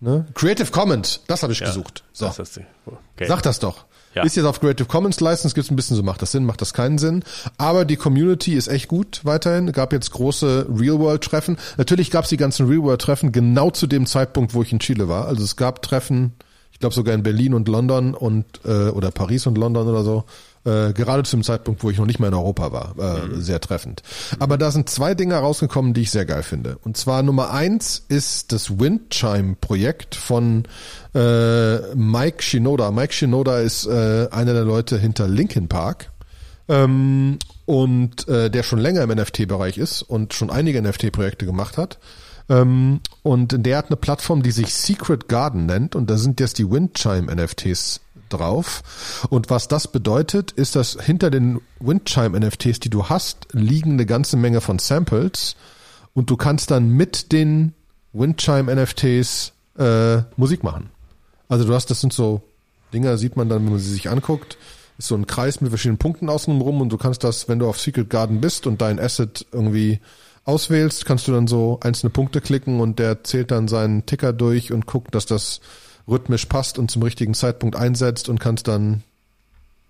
Ne? 0.00 0.26
Creative 0.34 0.70
Commons, 0.70 1.20
das 1.26 1.42
habe 1.42 1.52
ich 1.52 1.58
Ja. 1.58 1.66
gesucht. 1.66 2.04
So, 2.12 2.26
Das 2.26 2.38
ist 2.38 2.56
die, 2.56 2.64
okay. 2.86 3.26
sag 3.26 3.42
das 3.42 3.58
doch. 3.58 3.84
Ja. 4.14 4.22
Ist 4.22 4.36
jetzt 4.36 4.46
auf 4.46 4.60
Creative 4.60 4.86
Commons 4.88 5.18
License, 5.20 5.54
gibt's 5.54 5.70
ein 5.72 5.76
bisschen 5.76 5.96
so, 5.96 6.02
macht 6.04 6.22
das 6.22 6.30
Sinn, 6.32 6.44
macht 6.44 6.60
das 6.60 6.72
keinen 6.72 6.98
Sinn. 6.98 7.24
Aber 7.56 7.84
die 7.84 7.96
Community 7.96 8.54
ist 8.54 8.68
echt 8.68 8.86
gut 8.88 9.20
weiterhin. 9.24 9.70
Gab 9.72 9.92
jetzt 9.92 10.12
große 10.12 10.66
Real-World-Treffen. 10.70 11.58
Natürlich 11.76 12.10
gab's 12.12 12.28
die 12.28 12.36
ganzen 12.36 12.66
Real-World-Treffen 12.68 13.32
genau 13.32 13.70
zu 13.70 13.86
dem 13.88 14.06
Zeitpunkt, 14.06 14.54
wo 14.54 14.62
ich 14.62 14.72
in 14.72 14.78
Chile 14.78 15.08
war. 15.08 15.26
Also 15.26 15.42
es 15.44 15.56
gab 15.56 15.82
Treffen, 15.82 16.32
ich 16.78 16.80
glaube 16.80 16.94
sogar 16.94 17.12
in 17.12 17.24
Berlin 17.24 17.54
und 17.54 17.66
London 17.66 18.14
und 18.14 18.44
äh, 18.64 18.90
oder 18.90 19.10
Paris 19.10 19.48
und 19.48 19.58
London 19.58 19.88
oder 19.88 20.04
so. 20.04 20.22
Äh, 20.64 20.92
gerade 20.92 21.24
zu 21.24 21.34
dem 21.34 21.42
Zeitpunkt, 21.42 21.82
wo 21.82 21.90
ich 21.90 21.98
noch 21.98 22.06
nicht 22.06 22.20
mehr 22.20 22.28
in 22.28 22.36
Europa 22.36 22.70
war, 22.70 22.94
äh, 22.96 23.40
sehr 23.40 23.60
treffend. 23.60 24.04
Aber 24.38 24.56
da 24.58 24.70
sind 24.70 24.88
zwei 24.88 25.14
Dinge 25.14 25.34
rausgekommen, 25.34 25.92
die 25.92 26.02
ich 26.02 26.12
sehr 26.12 26.24
geil 26.24 26.44
finde. 26.44 26.78
Und 26.84 26.96
zwar 26.96 27.24
Nummer 27.24 27.50
eins 27.50 28.04
ist 28.08 28.52
das 28.52 28.78
Windchime-Projekt 28.78 30.14
von 30.14 30.68
äh, 31.16 31.78
Mike 31.96 32.44
Shinoda. 32.44 32.92
Mike 32.92 33.12
Shinoda 33.12 33.58
ist 33.58 33.86
äh, 33.86 34.28
einer 34.30 34.52
der 34.52 34.64
Leute 34.64 34.98
hinter 34.98 35.26
Linkin 35.26 35.66
Park 35.66 36.12
ähm, 36.68 37.40
und 37.66 38.28
äh, 38.28 38.50
der 38.50 38.62
schon 38.62 38.78
länger 38.78 39.02
im 39.02 39.10
NFT-Bereich 39.10 39.78
ist 39.78 40.02
und 40.02 40.32
schon 40.32 40.48
einige 40.48 40.80
NFT-Projekte 40.80 41.44
gemacht 41.44 41.76
hat. 41.76 41.98
Ähm, 42.48 43.00
und 43.22 43.66
der 43.66 43.78
hat 43.78 43.86
eine 43.86 43.96
Plattform, 43.96 44.42
die 44.42 44.50
sich 44.50 44.74
Secret 44.74 45.28
Garden 45.28 45.66
nennt 45.66 45.94
und 45.94 46.08
da 46.08 46.16
sind 46.16 46.40
jetzt 46.40 46.58
die 46.58 46.70
Windchime 46.70 47.34
NFTs 47.34 48.00
drauf. 48.28 48.82
Und 49.30 49.50
was 49.50 49.68
das 49.68 49.88
bedeutet, 49.88 50.52
ist, 50.52 50.76
dass 50.76 50.98
hinter 51.00 51.30
den 51.30 51.60
Windchime 51.80 52.38
NFTs, 52.38 52.80
die 52.80 52.90
du 52.90 53.06
hast, 53.08 53.48
liegen 53.52 53.92
eine 53.92 54.06
ganze 54.06 54.36
Menge 54.36 54.60
von 54.60 54.78
Samples 54.78 55.56
und 56.14 56.30
du 56.30 56.36
kannst 56.36 56.70
dann 56.70 56.90
mit 56.90 57.32
den 57.32 57.74
Windchime 58.12 58.74
NFTs 58.74 59.52
äh, 59.78 60.22
Musik 60.36 60.64
machen. 60.64 60.90
Also 61.48 61.64
du 61.64 61.74
hast, 61.74 61.90
das 61.90 62.00
sind 62.00 62.12
so 62.12 62.42
Dinger, 62.92 63.18
sieht 63.18 63.36
man 63.36 63.48
dann, 63.48 63.64
wenn 63.64 63.72
man 63.72 63.80
sie 63.80 63.92
sich 63.92 64.08
anguckt, 64.08 64.58
ist 64.98 65.08
so 65.08 65.14
ein 65.14 65.26
Kreis 65.26 65.60
mit 65.60 65.70
verschiedenen 65.70 65.98
Punkten 65.98 66.28
außen 66.28 66.60
rum 66.60 66.80
und 66.80 66.90
du 66.90 66.96
kannst 66.96 67.22
das, 67.22 67.48
wenn 67.48 67.58
du 67.58 67.68
auf 67.68 67.78
Secret 67.78 68.10
Garden 68.10 68.40
bist 68.40 68.66
und 68.66 68.80
dein 68.80 68.98
Asset 68.98 69.46
irgendwie 69.52 70.00
auswählst, 70.48 71.04
kannst 71.04 71.28
du 71.28 71.32
dann 71.32 71.46
so 71.46 71.78
einzelne 71.82 72.10
Punkte 72.10 72.40
klicken 72.40 72.80
und 72.80 72.98
der 72.98 73.22
zählt 73.22 73.50
dann 73.50 73.68
seinen 73.68 74.06
Ticker 74.06 74.32
durch 74.32 74.72
und 74.72 74.86
guckt, 74.86 75.14
dass 75.14 75.26
das 75.26 75.60
rhythmisch 76.08 76.46
passt 76.46 76.78
und 76.78 76.90
zum 76.90 77.02
richtigen 77.02 77.34
Zeitpunkt 77.34 77.76
einsetzt 77.76 78.30
und 78.30 78.40
kannst 78.40 78.66
dann 78.66 79.02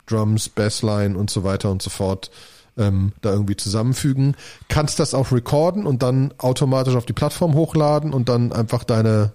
Drums, 0.07 0.49
Bassline 0.49 1.17
und 1.17 1.31
so 1.31 1.45
weiter 1.45 1.71
und 1.71 1.81
so 1.81 1.91
fort 1.91 2.31
ähm, 2.77 3.13
da 3.21 3.31
irgendwie 3.31 3.57
zusammenfügen. 3.57 4.37
Kannst 4.69 4.99
das 4.99 5.15
auch 5.15 5.31
recorden 5.31 5.87
und 5.87 6.03
dann 6.03 6.35
automatisch 6.39 6.97
auf 6.97 7.07
die 7.07 7.13
Plattform 7.13 7.55
hochladen 7.55 8.13
und 8.13 8.29
dann 8.29 8.53
einfach 8.53 8.83
deine, 8.83 9.33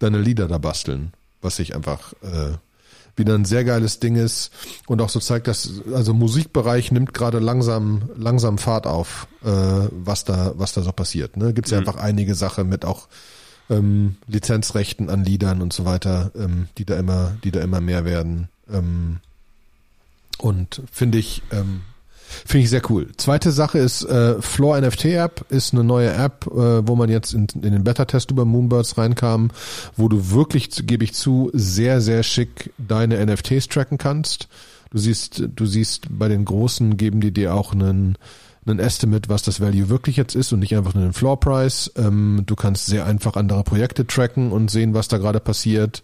deine 0.00 0.18
Lieder 0.18 0.48
da 0.48 0.58
basteln, 0.58 1.12
was 1.40 1.60
ich 1.60 1.76
einfach 1.76 2.14
äh, 2.22 2.56
wieder 3.18 3.34
ein 3.34 3.44
sehr 3.44 3.64
geiles 3.64 4.00
Ding 4.00 4.16
ist 4.16 4.52
und 4.86 5.00
auch 5.00 5.08
so 5.08 5.20
zeigt, 5.20 5.48
dass 5.48 5.82
also 5.92 6.14
Musikbereich 6.14 6.92
nimmt 6.92 7.14
gerade 7.14 7.38
langsam 7.38 8.10
langsam 8.16 8.58
Fahrt 8.58 8.86
auf, 8.86 9.28
äh, 9.44 9.48
was 9.50 10.24
da 10.24 10.54
was 10.56 10.72
da 10.72 10.82
so 10.82 10.92
passiert. 10.92 11.36
Ne, 11.36 11.52
gibt's 11.52 11.70
ja 11.70 11.80
mhm. 11.80 11.88
einfach 11.88 12.00
einige 12.00 12.34
Sachen 12.34 12.68
mit 12.68 12.84
auch 12.84 13.08
ähm, 13.70 14.16
Lizenzrechten 14.26 15.10
an 15.10 15.24
Liedern 15.24 15.62
und 15.62 15.72
so 15.72 15.84
weiter, 15.84 16.30
ähm, 16.36 16.68
die 16.78 16.84
da 16.84 16.96
immer 16.96 17.36
die 17.44 17.50
da 17.50 17.60
immer 17.60 17.80
mehr 17.80 18.04
werden. 18.04 18.48
Ähm, 18.72 19.18
und 20.38 20.82
finde 20.90 21.18
ich 21.18 21.42
ähm, 21.50 21.82
Finde 22.46 22.64
ich 22.64 22.70
sehr 22.70 22.82
cool. 22.90 23.08
Zweite 23.16 23.52
Sache 23.52 23.78
ist 23.78 24.04
äh, 24.04 24.40
Floor 24.40 24.80
NFT 24.80 25.06
App 25.06 25.46
ist 25.48 25.72
eine 25.72 25.84
neue 25.84 26.12
App, 26.12 26.46
äh, 26.46 26.86
wo 26.86 26.94
man 26.94 27.08
jetzt 27.08 27.32
in, 27.32 27.46
in 27.54 27.72
den 27.72 27.84
Beta-Test 27.84 28.30
über 28.30 28.44
Moonbirds 28.44 28.98
reinkam, 28.98 29.50
wo 29.96 30.08
du 30.08 30.30
wirklich, 30.30 30.68
gebe 30.86 31.04
ich 31.04 31.14
zu, 31.14 31.50
sehr, 31.52 32.00
sehr 32.00 32.22
schick 32.22 32.72
deine 32.78 33.24
NFTs 33.24 33.68
tracken 33.68 33.98
kannst. 33.98 34.48
Du 34.90 34.98
siehst, 34.98 35.42
du 35.54 35.66
siehst, 35.66 36.06
bei 36.10 36.28
den 36.28 36.44
Großen 36.44 36.96
geben 36.96 37.20
die 37.20 37.32
dir 37.32 37.54
auch 37.54 37.72
einen, 37.72 38.16
einen 38.66 38.78
Estimate, 38.78 39.28
was 39.28 39.42
das 39.42 39.60
Value 39.60 39.88
wirklich 39.88 40.16
jetzt 40.16 40.34
ist 40.34 40.52
und 40.52 40.60
nicht 40.60 40.76
einfach 40.76 40.94
nur 40.94 41.04
den 41.04 41.12
Floor 41.12 41.38
Price. 41.40 41.90
Ähm, 41.96 42.42
du 42.46 42.56
kannst 42.56 42.86
sehr 42.86 43.06
einfach 43.06 43.36
andere 43.36 43.64
Projekte 43.64 44.06
tracken 44.06 44.52
und 44.52 44.70
sehen, 44.70 44.94
was 44.94 45.08
da 45.08 45.18
gerade 45.18 45.40
passiert. 45.40 46.02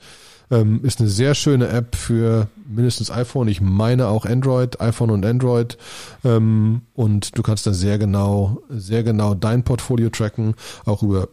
Ähm, 0.51 0.81
ist 0.85 1.01
eine 1.01 1.09
sehr 1.09 1.35
schöne 1.35 1.69
App 1.69 1.97
für 1.97 2.49
mindestens 2.69 3.11
iPhone. 3.11 3.49
Ich 3.49 3.61
meine 3.61 4.09
auch 4.09 4.27
Android, 4.27 4.81
iPhone 4.81 5.11
und 5.11 5.25
Android. 5.25 5.79
Ähm, 6.25 6.83
und 6.95 7.37
du 7.39 7.43
kannst 7.43 7.67
da 7.67 7.73
sehr 7.73 7.99
genau, 7.99 8.63
sehr 8.69 9.03
genau 9.03 9.35
dein 9.35 9.63
Portfolio 9.63 10.11
tracken, 10.11 10.55
auch 10.85 11.03
über 11.03 11.29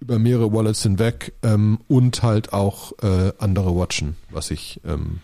über 0.00 0.18
mehrere 0.18 0.50
Wallets 0.50 0.82
hinweg 0.82 1.34
ähm, 1.42 1.78
und 1.86 2.22
halt 2.22 2.54
auch 2.54 2.92
äh, 3.02 3.32
andere 3.38 3.76
watchen, 3.76 4.16
was 4.30 4.50
ich 4.50 4.80
ähm, 4.84 5.20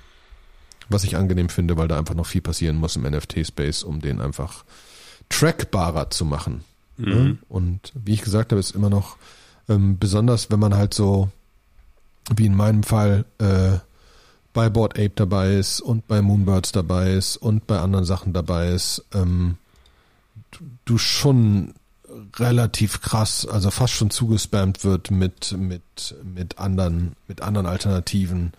was 0.89 1.05
ich 1.05 1.17
angenehm 1.17 1.49
finde, 1.49 1.77
weil 1.77 1.89
da 1.89 1.99
einfach 1.99 2.15
noch 2.15 2.27
viel 2.27 2.43
passieren 2.43 2.77
muss 2.77 2.97
im 2.97 3.03
NFT-Space, 3.03 3.83
um 3.83 4.01
den 4.01 4.21
einfach 4.21 4.65
trackbarer 5.29 6.11
zu 6.11 6.25
machen. 6.25 6.65
Mhm. 6.97 7.39
Und 7.49 7.93
wie 7.95 8.15
ich 8.15 8.23
gesagt 8.23 8.53
habe, 8.53 8.61
ist 8.61 8.75
immer 8.75 8.91
noch 8.91 9.17
ähm, 9.69 9.99
besonders, 9.99 10.51
wenn 10.51 10.61
man 10.61 10.77
halt 10.77 10.95
so 10.95 11.31
wie 12.35 12.47
in 12.47 12.55
meinem 12.55 12.83
Fall 12.83 13.25
äh, 13.39 13.79
bei 14.53 14.71
Board 14.71 14.95
Ape 14.95 15.13
dabei 15.15 15.55
ist 15.55 15.81
und 15.83 16.09
bei 16.09 16.23
Moonbirds 16.23 16.73
dabei 16.73 17.13
ist 17.13 17.37
und 17.37 17.67
bei 17.67 17.79
anderen 17.79 18.07
Sachen 18.07 18.33
dabei 18.33 18.71
ist, 18.71 19.05
ähm, 19.13 19.59
du, 20.87 20.97
schon 20.97 21.75
relativ 22.37 23.03
krass, 23.03 23.47
also 23.47 23.71
fast 23.71 23.93
schon 23.93 24.09
zugespammt 24.09 24.83
wird 24.83 25.11
mit 25.11 25.53
mit 25.59 26.15
mit 26.25 26.59
anderen 26.59 27.17
mit 27.29 27.43
anderen 27.43 27.67
Alternativen, 27.67 28.53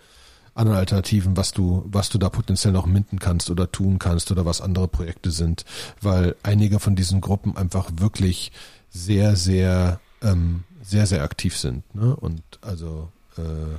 anderen 0.54 0.78
Alternativen, 0.78 1.36
was 1.36 1.50
du 1.50 1.84
was 1.86 2.08
du 2.10 2.18
da 2.18 2.28
potenziell 2.28 2.72
noch 2.72 2.86
minden 2.86 3.18
kannst 3.18 3.50
oder 3.50 3.72
tun 3.72 3.98
kannst 3.98 4.30
oder 4.30 4.44
was 4.44 4.60
andere 4.60 4.86
Projekte 4.86 5.32
sind, 5.32 5.64
weil 6.00 6.36
einige 6.44 6.78
von 6.78 6.94
diesen 6.94 7.20
Gruppen 7.20 7.56
einfach 7.56 7.90
wirklich 7.96 8.52
sehr 8.90 9.34
sehr 9.34 9.98
ähm, 10.22 10.62
sehr 10.80 11.06
sehr 11.06 11.24
aktiv 11.24 11.56
sind, 11.56 11.92
ne? 11.94 12.14
Und 12.14 12.42
also 12.60 13.10
äh, 13.38 13.76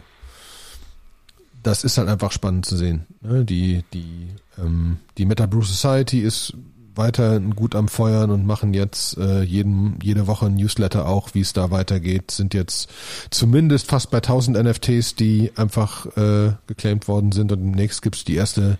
das 1.63 1.83
ist 1.83 1.97
halt 1.97 2.07
einfach 2.07 2.31
spannend 2.31 2.65
zu 2.65 2.77
sehen. 2.77 3.05
Ne? 3.21 3.45
Die, 3.45 3.83
die, 3.93 4.29
ähm, 4.57 4.97
die 5.17 5.25
Meta 5.25 5.45
Brew 5.45 5.61
Society 5.61 6.19
ist 6.21 6.53
weiter 6.95 7.39
gut 7.39 7.75
am 7.75 7.87
Feuern 7.87 8.29
und 8.29 8.45
machen 8.45 8.73
jetzt 8.73 9.17
äh, 9.17 9.41
jeden, 9.41 9.99
jede 10.01 10.27
Woche 10.27 10.47
ein 10.47 10.55
Newsletter 10.55 11.07
auch, 11.07 11.33
wie 11.33 11.41
es 11.41 11.53
da 11.53 11.71
weitergeht. 11.71 12.31
Sind 12.31 12.53
jetzt 12.53 12.89
zumindest 13.29 13.87
fast 13.87 14.11
bei 14.11 14.17
1000 14.17 14.57
NFTs, 14.63 15.15
die 15.15 15.51
einfach 15.55 16.05
äh, 16.17 16.53
geclaimed 16.67 17.07
worden 17.07 17.31
sind 17.31 17.51
und 17.51 17.59
demnächst 17.59 18.01
gibt's 18.01 18.25
die 18.25 18.35
erste 18.35 18.77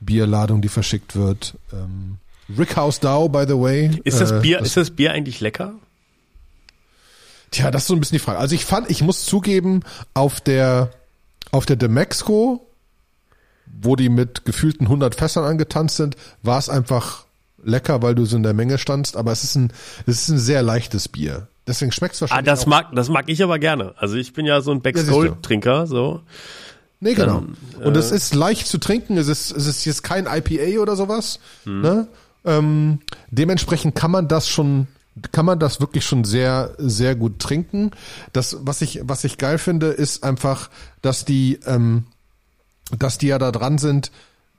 Bierladung, 0.00 0.62
die 0.62 0.68
verschickt 0.68 1.16
wird. 1.16 1.54
Ähm, 1.72 2.18
Rickhouse 2.56 3.00
DAO, 3.00 3.28
by 3.28 3.44
the 3.46 3.58
way. 3.58 3.90
Ist 4.04 4.20
das 4.20 4.42
Bier, 4.42 4.60
äh, 4.60 4.64
ist 4.64 4.76
das 4.76 4.90
Bier 4.90 5.12
eigentlich 5.12 5.40
lecker? 5.40 5.74
Tja, 7.52 7.70
das 7.70 7.82
ist 7.82 7.88
so 7.88 7.94
ein 7.94 8.00
bisschen 8.00 8.16
die 8.16 8.24
Frage. 8.24 8.38
Also 8.38 8.54
ich 8.54 8.64
fand, 8.64 8.90
ich 8.90 9.02
muss 9.02 9.24
zugeben, 9.24 9.82
auf 10.14 10.40
der, 10.40 10.90
auf 11.52 11.66
der 11.66 11.76
Demexco, 11.76 12.66
wo 13.66 13.94
die 13.94 14.08
mit 14.08 14.44
gefühlten 14.44 14.86
100 14.86 15.14
Fässern 15.14 15.44
angetanzt 15.44 15.96
sind, 15.96 16.16
war 16.42 16.58
es 16.58 16.68
einfach 16.68 17.26
lecker, 17.62 18.02
weil 18.02 18.14
du 18.14 18.24
so 18.24 18.36
in 18.36 18.42
der 18.42 18.54
Menge 18.54 18.78
standst, 18.78 19.16
aber 19.16 19.32
es 19.32 19.44
ist 19.44 19.54
ein, 19.54 19.72
es 20.06 20.22
ist 20.22 20.28
ein 20.30 20.38
sehr 20.38 20.62
leichtes 20.62 21.08
Bier. 21.08 21.46
Deswegen 21.66 21.92
schmeckt 21.92 22.14
es 22.14 22.20
wahrscheinlich. 22.22 22.48
Ah, 22.48 22.50
das 22.50 22.66
mag, 22.66 22.88
das 22.94 23.08
mag 23.08 23.28
ich 23.28 23.42
aber 23.42 23.58
gerne. 23.58 23.94
Also 23.96 24.16
ich 24.16 24.32
bin 24.32 24.46
ja 24.46 24.60
so 24.62 24.72
ein 24.72 24.80
Becks 24.80 25.06
Gold 25.06 25.42
Trinker, 25.42 25.86
so. 25.86 26.22
Nee, 27.00 27.14
genau. 27.14 27.44
Dann, 27.74 27.84
Und 27.84 27.96
äh, 27.96 27.98
es 27.98 28.10
ist 28.10 28.34
leicht 28.34 28.66
zu 28.66 28.78
trinken. 28.78 29.16
Es 29.18 29.28
ist, 29.28 29.50
es 29.50 29.66
ist 29.66 29.84
jetzt 29.84 30.02
kein 30.02 30.26
IPA 30.26 30.80
oder 30.80 30.96
sowas. 30.96 31.38
Hm. 31.64 31.80
Ne? 31.80 32.08
Ähm, 32.44 33.00
dementsprechend 33.30 33.94
kann 33.94 34.10
man 34.10 34.26
das 34.26 34.48
schon 34.48 34.86
kann 35.32 35.44
man 35.44 35.58
das 35.58 35.80
wirklich 35.80 36.04
schon 36.04 36.24
sehr, 36.24 36.74
sehr 36.78 37.14
gut 37.14 37.38
trinken. 37.38 37.90
Das, 38.32 38.58
was 38.60 38.80
ich, 38.80 39.00
was 39.04 39.24
ich 39.24 39.38
geil 39.38 39.58
finde, 39.58 39.88
ist 39.88 40.24
einfach, 40.24 40.70
dass 41.02 41.24
die, 41.24 41.60
ähm, 41.66 42.04
dass 42.96 43.18
die 43.18 43.28
ja 43.28 43.38
da 43.38 43.52
dran 43.52 43.78
sind, 43.78 44.10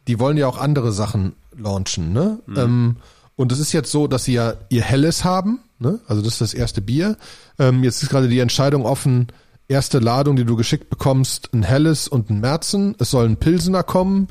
die 0.07 0.19
wollen 0.19 0.37
ja 0.37 0.47
auch 0.47 0.57
andere 0.57 0.91
Sachen 0.91 1.33
launchen, 1.57 2.13
ne? 2.13 2.39
Mhm. 2.45 2.57
Ähm, 2.57 2.95
und 3.35 3.51
es 3.51 3.59
ist 3.59 3.71
jetzt 3.71 3.91
so, 3.91 4.07
dass 4.07 4.25
sie 4.25 4.33
ja 4.33 4.53
ihr 4.69 4.83
Helles 4.83 5.23
haben, 5.23 5.59
ne? 5.79 5.99
Also 6.07 6.21
das 6.21 6.33
ist 6.33 6.41
das 6.41 6.53
erste 6.53 6.81
Bier. 6.81 7.17
Ähm, 7.57 7.83
jetzt 7.83 8.03
ist 8.03 8.09
gerade 8.09 8.27
die 8.27 8.39
Entscheidung 8.39 8.85
offen, 8.85 9.27
erste 9.67 9.99
Ladung, 9.99 10.35
die 10.35 10.45
du 10.45 10.55
geschickt 10.55 10.89
bekommst, 10.89 11.49
ein 11.53 11.63
Helles 11.63 12.07
und 12.07 12.29
ein 12.29 12.39
Märzen. 12.39 12.95
Es 12.99 13.11
soll 13.11 13.25
ein 13.25 13.37
Pilsener 13.37 13.83
kommen. 13.83 14.27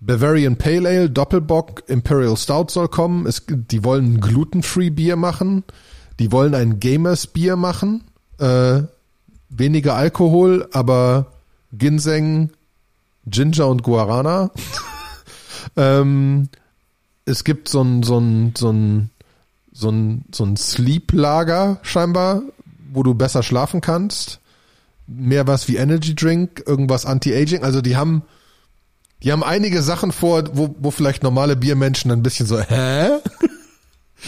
Bavarian 0.00 0.56
Pale 0.56 0.88
Ale, 0.88 1.10
Doppelbock, 1.10 1.84
Imperial 1.88 2.36
Stout 2.36 2.66
soll 2.68 2.88
kommen. 2.88 3.26
Es, 3.26 3.44
die 3.48 3.84
wollen 3.84 4.14
ein 4.14 4.20
Gluten-Free 4.20 4.90
Bier 4.90 5.16
machen. 5.16 5.64
Die 6.18 6.30
wollen 6.30 6.54
ein 6.54 6.78
Gamers 6.78 7.26
Bier 7.26 7.56
machen. 7.56 8.04
Äh, 8.38 8.82
weniger 9.48 9.94
Alkohol, 9.94 10.68
aber 10.72 11.32
Ginseng, 11.72 12.50
Ginger 13.26 13.68
und 13.68 13.82
Guarana. 13.82 14.50
ähm, 15.76 16.48
es 17.24 17.44
gibt 17.44 17.68
so 17.68 17.82
ein, 17.82 18.02
so 18.02 18.18
ein, 18.18 18.52
so 18.56 18.70
ein, 18.70 19.10
so 19.72 19.90
ein, 19.90 20.24
so 20.32 20.44
ein 20.44 20.56
Sleep-Lager 20.56 21.78
scheinbar, 21.82 22.42
wo 22.92 23.02
du 23.02 23.14
besser 23.14 23.42
schlafen 23.42 23.80
kannst. 23.80 24.40
Mehr 25.06 25.46
was 25.46 25.68
wie 25.68 25.76
Energy 25.76 26.14
Drink, 26.14 26.62
irgendwas 26.66 27.06
Anti-Aging. 27.06 27.62
Also 27.62 27.80
die 27.80 27.96
haben 27.96 28.22
die 29.24 29.32
haben 29.32 29.42
einige 29.42 29.82
Sachen 29.82 30.12
vor, 30.12 30.44
wo, 30.52 30.74
wo 30.78 30.90
vielleicht 30.90 31.22
normale 31.22 31.56
Biermenschen 31.56 32.10
ein 32.10 32.22
bisschen 32.22 32.46
so, 32.46 32.60
hä? 32.60 33.08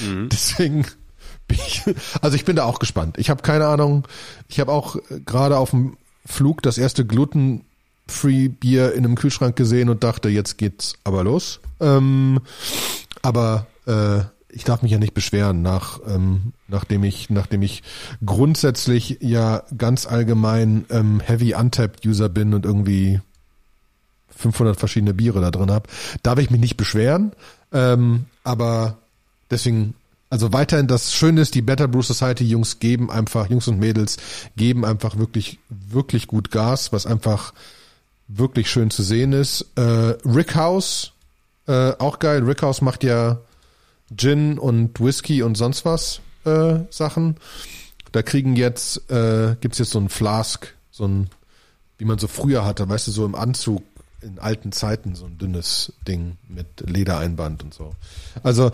Mhm. 0.04 0.28
Deswegen 0.32 0.86
bin 1.46 1.58
ich, 1.58 1.82
also 2.22 2.34
ich 2.34 2.44
bin 2.44 2.56
da 2.56 2.64
auch 2.64 2.78
gespannt. 2.78 3.18
Ich 3.18 3.30
habe 3.30 3.42
keine 3.42 3.66
Ahnung. 3.66 4.08
Ich 4.48 4.58
habe 4.58 4.72
auch 4.72 4.96
gerade 5.24 5.58
auf 5.58 5.70
dem 5.70 5.96
Flug 6.24 6.62
das 6.62 6.78
erste 6.78 7.04
Gluten-Free 7.04 8.48
Bier 8.48 8.94
in 8.94 9.04
einem 9.04 9.14
Kühlschrank 9.16 9.54
gesehen 9.54 9.90
und 9.90 10.02
dachte, 10.02 10.30
jetzt 10.30 10.56
geht's 10.56 10.94
aber 11.04 11.22
los. 11.22 11.60
Ähm, 11.78 12.40
aber 13.22 13.66
äh, 13.86 14.20
ich 14.48 14.64
darf 14.64 14.80
mich 14.80 14.92
ja 14.92 14.98
nicht 14.98 15.12
beschweren, 15.12 15.60
nach, 15.60 16.00
ähm, 16.08 16.54
nachdem 16.68 17.04
ich, 17.04 17.28
nachdem 17.28 17.60
ich 17.60 17.82
grundsätzlich 18.24 19.18
ja 19.20 19.62
ganz 19.76 20.06
allgemein 20.06 20.86
ähm, 20.88 21.20
Heavy 21.20 21.54
Untapped 21.54 22.06
User 22.06 22.30
bin 22.30 22.54
und 22.54 22.64
irgendwie 22.64 23.20
500 24.36 24.78
verschiedene 24.78 25.14
Biere 25.14 25.40
da 25.40 25.50
drin 25.50 25.70
habe, 25.70 25.88
darf 26.22 26.38
ich 26.38 26.50
mich 26.50 26.60
nicht 26.60 26.76
beschweren. 26.76 27.32
Ähm, 27.72 28.26
aber 28.44 28.98
deswegen, 29.50 29.94
also 30.30 30.52
weiterhin 30.52 30.86
das 30.86 31.14
Schöne 31.14 31.40
ist, 31.40 31.54
die 31.54 31.62
Better 31.62 31.88
Brew 31.88 32.02
Society 32.02 32.44
Jungs 32.44 32.78
geben 32.78 33.10
einfach, 33.10 33.48
Jungs 33.48 33.68
und 33.68 33.78
Mädels 33.78 34.18
geben 34.56 34.84
einfach 34.84 35.16
wirklich, 35.16 35.58
wirklich 35.68 36.26
gut 36.26 36.50
Gas, 36.50 36.92
was 36.92 37.06
einfach 37.06 37.52
wirklich 38.28 38.70
schön 38.70 38.90
zu 38.90 39.02
sehen 39.02 39.32
ist. 39.32 39.66
Äh, 39.76 39.82
Rickhouse, 40.24 41.12
äh, 41.66 41.92
auch 41.98 42.18
geil. 42.18 42.42
Rickhouse 42.42 42.82
macht 42.82 43.04
ja 43.04 43.38
Gin 44.16 44.58
und 44.58 45.00
Whisky 45.00 45.42
und 45.42 45.56
sonst 45.56 45.84
was 45.84 46.20
äh, 46.44 46.80
Sachen. 46.90 47.36
Da 48.12 48.22
kriegen 48.22 48.56
jetzt, 48.56 49.10
äh, 49.10 49.56
gibt's 49.60 49.78
jetzt 49.78 49.90
so 49.90 49.98
ein 49.98 50.08
Flask, 50.08 50.74
so 50.90 51.06
ein, 51.06 51.30
wie 51.98 52.04
man 52.04 52.18
so 52.18 52.28
früher 52.28 52.64
hatte, 52.64 52.88
weißt 52.88 53.08
du, 53.08 53.10
so 53.10 53.26
im 53.26 53.34
Anzug 53.34 53.82
in 54.26 54.38
alten 54.38 54.72
Zeiten 54.72 55.14
so 55.14 55.24
ein 55.24 55.38
dünnes 55.38 55.92
Ding 56.06 56.36
mit 56.48 56.66
Ledereinband 56.86 57.62
und 57.62 57.72
so. 57.72 57.92
Also 58.42 58.70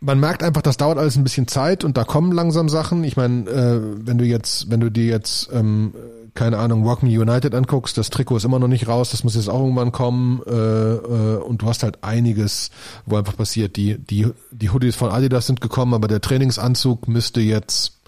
man 0.00 0.18
merkt 0.18 0.42
einfach, 0.42 0.62
das 0.62 0.78
dauert 0.78 0.98
alles 0.98 1.16
ein 1.16 1.24
bisschen 1.24 1.46
Zeit 1.46 1.84
und 1.84 1.96
da 1.96 2.04
kommen 2.04 2.32
langsam 2.32 2.68
Sachen. 2.68 3.04
Ich 3.04 3.16
meine, 3.16 3.48
äh, 3.48 3.80
wenn 4.06 4.18
du 4.18 4.24
jetzt, 4.24 4.70
wenn 4.70 4.80
du 4.80 4.90
dir 4.90 5.04
jetzt, 5.04 5.50
ähm, 5.52 5.94
keine 6.34 6.58
Ahnung, 6.58 6.84
Rock 6.84 7.02
Me 7.02 7.20
United 7.20 7.54
anguckst, 7.54 7.98
das 7.98 8.08
Trikot 8.08 8.38
ist 8.38 8.44
immer 8.44 8.58
noch 8.58 8.68
nicht 8.68 8.88
raus, 8.88 9.10
das 9.10 9.24
muss 9.24 9.34
jetzt 9.34 9.50
auch 9.50 9.60
irgendwann 9.60 9.92
kommen 9.92 10.40
äh, 10.46 10.52
äh, 10.52 11.36
und 11.36 11.60
du 11.60 11.66
hast 11.66 11.82
halt 11.82 12.02
einiges, 12.02 12.70
wo 13.04 13.16
einfach 13.16 13.36
passiert. 13.36 13.76
Die, 13.76 13.98
die, 13.98 14.28
die 14.50 14.70
Hoodies 14.70 14.96
von 14.96 15.10
Adidas 15.10 15.46
sind 15.46 15.60
gekommen, 15.60 15.92
aber 15.92 16.08
der 16.08 16.22
Trainingsanzug 16.22 17.06
müsste 17.06 17.40
jetzt 17.40 17.99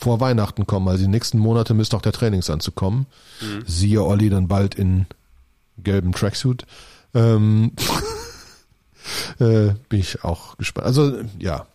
vor 0.00 0.18
Weihnachten 0.20 0.66
kommen. 0.66 0.88
Also 0.88 1.04
die 1.04 1.10
nächsten 1.10 1.38
Monate 1.38 1.74
müsste 1.74 1.96
auch 1.96 2.02
der 2.02 2.12
Trainingsanzug 2.12 2.74
kommen. 2.74 3.06
Mhm. 3.40 3.64
Siehe 3.66 4.02
Olli 4.02 4.30
dann 4.30 4.48
bald 4.48 4.74
in 4.74 5.06
gelbem 5.78 6.12
Tracksuit. 6.12 6.64
Ähm, 7.12 7.72
äh, 9.38 9.74
bin 9.88 10.00
ich 10.00 10.24
auch 10.24 10.56
gespannt. 10.56 10.86
Also 10.86 11.20
ja, 11.38 11.66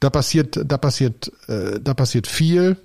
da 0.00 0.10
passiert, 0.10 0.60
da 0.64 0.78
passiert, 0.78 1.30
äh, 1.48 1.78
da 1.80 1.94
passiert 1.94 2.26
viel, 2.26 2.76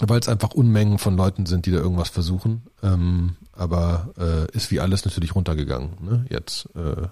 weil 0.00 0.20
es 0.20 0.28
einfach 0.28 0.52
Unmengen 0.52 0.98
von 0.98 1.16
Leuten 1.16 1.46
sind, 1.46 1.66
die 1.66 1.72
da 1.72 1.78
irgendwas 1.78 2.10
versuchen. 2.10 2.62
Ähm, 2.84 3.36
aber 3.52 4.14
äh, 4.18 4.56
ist 4.56 4.70
wie 4.70 4.78
alles 4.78 5.04
natürlich 5.04 5.34
runtergegangen. 5.34 5.90
Ne? 6.00 6.26
Jetzt, 6.30 6.68
äh, 6.76 6.80
äh 6.80 7.08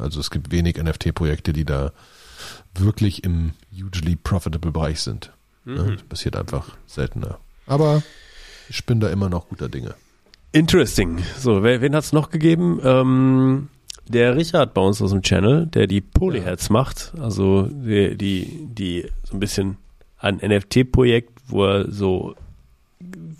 also 0.00 0.20
es 0.20 0.30
gibt 0.30 0.50
wenig 0.50 0.76
NFT-Projekte, 0.76 1.54
die 1.54 1.64
da 1.64 1.92
wirklich 2.74 3.24
im 3.24 3.52
hugely 3.72 4.14
profitable 4.14 4.72
Bereich 4.72 5.00
sind. 5.00 5.32
Ne? 5.68 5.82
Mhm. 5.82 5.88
Ne? 5.88 5.96
Das 5.96 6.02
passiert 6.04 6.36
einfach 6.36 6.76
seltener. 6.86 7.38
Aber 7.66 8.02
ich 8.68 8.84
bin 8.86 9.00
da 9.00 9.08
immer 9.10 9.28
noch 9.28 9.48
guter 9.48 9.68
Dinge. 9.68 9.94
Interesting. 10.52 11.18
So, 11.38 11.62
wer, 11.62 11.80
wen 11.80 11.94
hat 11.94 12.04
es 12.04 12.12
noch 12.12 12.30
gegeben? 12.30 12.80
Ähm, 12.82 13.68
der 14.08 14.36
Richard 14.36 14.72
bei 14.72 14.80
uns 14.80 15.02
aus 15.02 15.10
dem 15.10 15.22
Channel, 15.22 15.66
der 15.66 15.86
die 15.86 16.00
Polyheads 16.00 16.68
ja. 16.68 16.72
macht, 16.72 17.12
also 17.20 17.68
die, 17.70 18.16
die, 18.16 18.66
die 18.66 19.10
so 19.24 19.36
ein 19.36 19.40
bisschen 19.40 19.76
ein 20.18 20.36
NFT-Projekt, 20.36 21.38
wo 21.46 21.66
er 21.66 21.90
so 21.90 22.34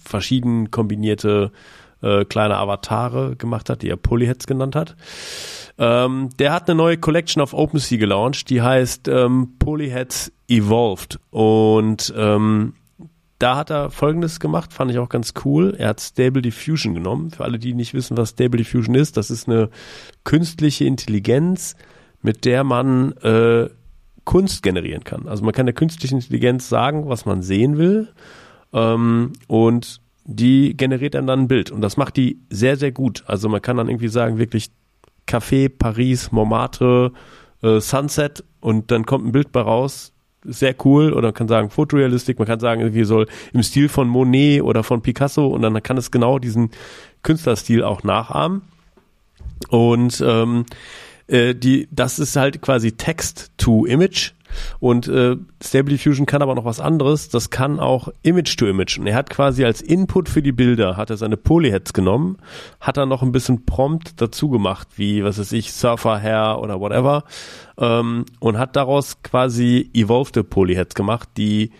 verschieden 0.04 0.70
kombinierte 0.70 1.50
äh, 2.02 2.24
kleine 2.24 2.56
Avatare 2.56 3.36
gemacht 3.36 3.70
hat, 3.70 3.82
die 3.82 3.88
er 3.88 3.96
Polyheads 3.96 4.46
genannt 4.46 4.76
hat. 4.76 4.96
Ähm, 5.78 6.30
der 6.38 6.52
hat 6.52 6.68
eine 6.68 6.76
neue 6.76 6.98
Collection 6.98 7.42
auf 7.42 7.54
OpenSea 7.54 7.98
gelauncht, 7.98 8.50
die 8.50 8.62
heißt 8.62 9.08
ähm, 9.08 9.54
Polyheads 9.58 10.32
Evolved 10.48 11.20
und 11.30 12.12
ähm, 12.16 12.74
da 13.38 13.56
hat 13.56 13.70
er 13.70 13.90
folgendes 13.90 14.40
gemacht, 14.40 14.72
fand 14.72 14.90
ich 14.90 14.98
auch 14.98 15.08
ganz 15.08 15.34
cool. 15.44 15.74
Er 15.78 15.90
hat 15.90 16.00
Stable 16.00 16.42
Diffusion 16.42 16.94
genommen. 16.94 17.30
Für 17.30 17.44
alle, 17.44 17.60
die 17.60 17.72
nicht 17.72 17.94
wissen, 17.94 18.16
was 18.16 18.30
Stable 18.30 18.58
Diffusion 18.58 18.96
ist, 18.96 19.16
das 19.16 19.30
ist 19.30 19.48
eine 19.48 19.70
künstliche 20.24 20.86
Intelligenz, 20.86 21.76
mit 22.20 22.44
der 22.44 22.64
man 22.64 23.12
äh, 23.18 23.68
Kunst 24.24 24.64
generieren 24.64 25.04
kann. 25.04 25.28
Also 25.28 25.44
man 25.44 25.52
kann 25.54 25.66
der 25.66 25.74
künstlichen 25.74 26.16
Intelligenz 26.16 26.68
sagen, 26.68 27.08
was 27.08 27.26
man 27.26 27.42
sehen 27.42 27.78
will. 27.78 28.08
Ähm, 28.72 29.32
und 29.46 30.00
die 30.30 30.76
generiert 30.76 31.14
dann 31.14 31.26
dann 31.26 31.40
ein 31.40 31.48
Bild. 31.48 31.70
Und 31.70 31.80
das 31.80 31.96
macht 31.96 32.16
die 32.16 32.38
sehr, 32.50 32.76
sehr 32.76 32.92
gut. 32.92 33.24
Also 33.26 33.48
man 33.48 33.62
kann 33.62 33.78
dann 33.78 33.88
irgendwie 33.88 34.08
sagen, 34.08 34.38
wirklich 34.38 34.70
Café, 35.26 35.70
Paris, 35.70 36.30
Montmartre, 36.32 37.12
äh, 37.62 37.80
Sunset 37.80 38.44
und 38.60 38.90
dann 38.90 39.06
kommt 39.06 39.26
ein 39.26 39.32
Bild 39.32 39.52
bei 39.52 39.62
raus, 39.62 40.12
sehr 40.44 40.74
cool 40.84 41.12
oder 41.14 41.28
man 41.28 41.34
kann 41.34 41.48
sagen 41.48 41.70
Fotorealistik, 41.70 42.38
man 42.38 42.46
kann 42.46 42.60
sagen, 42.60 42.82
irgendwie 42.82 43.04
soll 43.04 43.26
im 43.54 43.62
Stil 43.62 43.88
von 43.88 44.06
Monet 44.06 44.62
oder 44.62 44.82
von 44.84 45.00
Picasso 45.00 45.46
und 45.46 45.62
dann 45.62 45.82
kann 45.82 45.96
es 45.96 46.10
genau 46.10 46.38
diesen 46.38 46.70
Künstlerstil 47.22 47.82
auch 47.82 48.02
nachahmen. 48.02 48.62
Und 49.70 50.22
ähm, 50.24 50.66
äh, 51.26 51.54
die, 51.54 51.88
das 51.90 52.18
ist 52.18 52.36
halt 52.36 52.60
quasi 52.60 52.92
Text 52.92 53.50
to 53.56 53.86
Image 53.86 54.32
und 54.80 55.08
äh, 55.08 55.36
Stable 55.62 55.90
Diffusion 55.90 56.26
kann 56.26 56.42
aber 56.42 56.54
noch 56.54 56.64
was 56.64 56.80
anderes. 56.80 57.28
Das 57.28 57.50
kann 57.50 57.80
auch 57.80 58.08
Image 58.22 58.56
to 58.56 58.66
Image. 58.66 58.98
Und 58.98 59.06
er 59.06 59.14
hat 59.14 59.30
quasi 59.30 59.64
als 59.64 59.80
Input 59.80 60.28
für 60.28 60.42
die 60.42 60.52
Bilder 60.52 60.96
hat 60.96 61.10
er 61.10 61.16
seine 61.16 61.36
Polyheads 61.36 61.92
genommen, 61.92 62.38
hat 62.80 62.96
dann 62.96 63.08
noch 63.08 63.22
ein 63.22 63.32
bisschen 63.32 63.64
Prompt 63.64 64.20
dazu 64.20 64.48
gemacht, 64.50 64.88
wie 64.96 65.24
was 65.24 65.38
weiß 65.38 65.52
ich 65.52 65.72
Surfer 65.72 66.20
Hair 66.20 66.58
oder 66.60 66.80
whatever, 66.80 67.24
ähm, 67.78 68.24
und 68.40 68.58
hat 68.58 68.76
daraus 68.76 69.22
quasi 69.22 69.90
evolved 69.94 70.48
Polyheads 70.50 70.94
gemacht, 70.94 71.28
die 71.36 71.72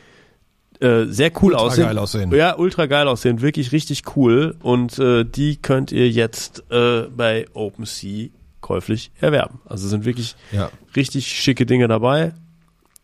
äh, 0.81 1.07
sehr 1.07 1.33
cool 1.43 1.53
ultra 1.53 1.67
aussehen. 1.67 1.87
Geil 1.87 1.99
aussehen. 1.99 2.33
Ja, 2.33 2.57
ultra 2.57 2.87
geil 2.87 3.09
aussehen, 3.09 3.41
wirklich 3.41 3.73
richtig 3.73 4.03
cool. 4.17 4.57
Und 4.63 4.99
äh, 4.99 5.25
die 5.25 5.57
könnt 5.57 5.93
ihr 5.93 6.09
jetzt 6.09 6.65
äh, 6.71 7.03
bei 7.15 7.47
OpenSea 7.53 8.29
käuflich 8.61 9.11
erwerben. 9.21 9.61
Also 9.65 9.89
sind 9.89 10.05
wirklich 10.05 10.37
ja. 10.53 10.71
richtig 10.95 11.27
schicke 11.27 11.67
Dinge 11.67 11.89
dabei. 11.89 12.33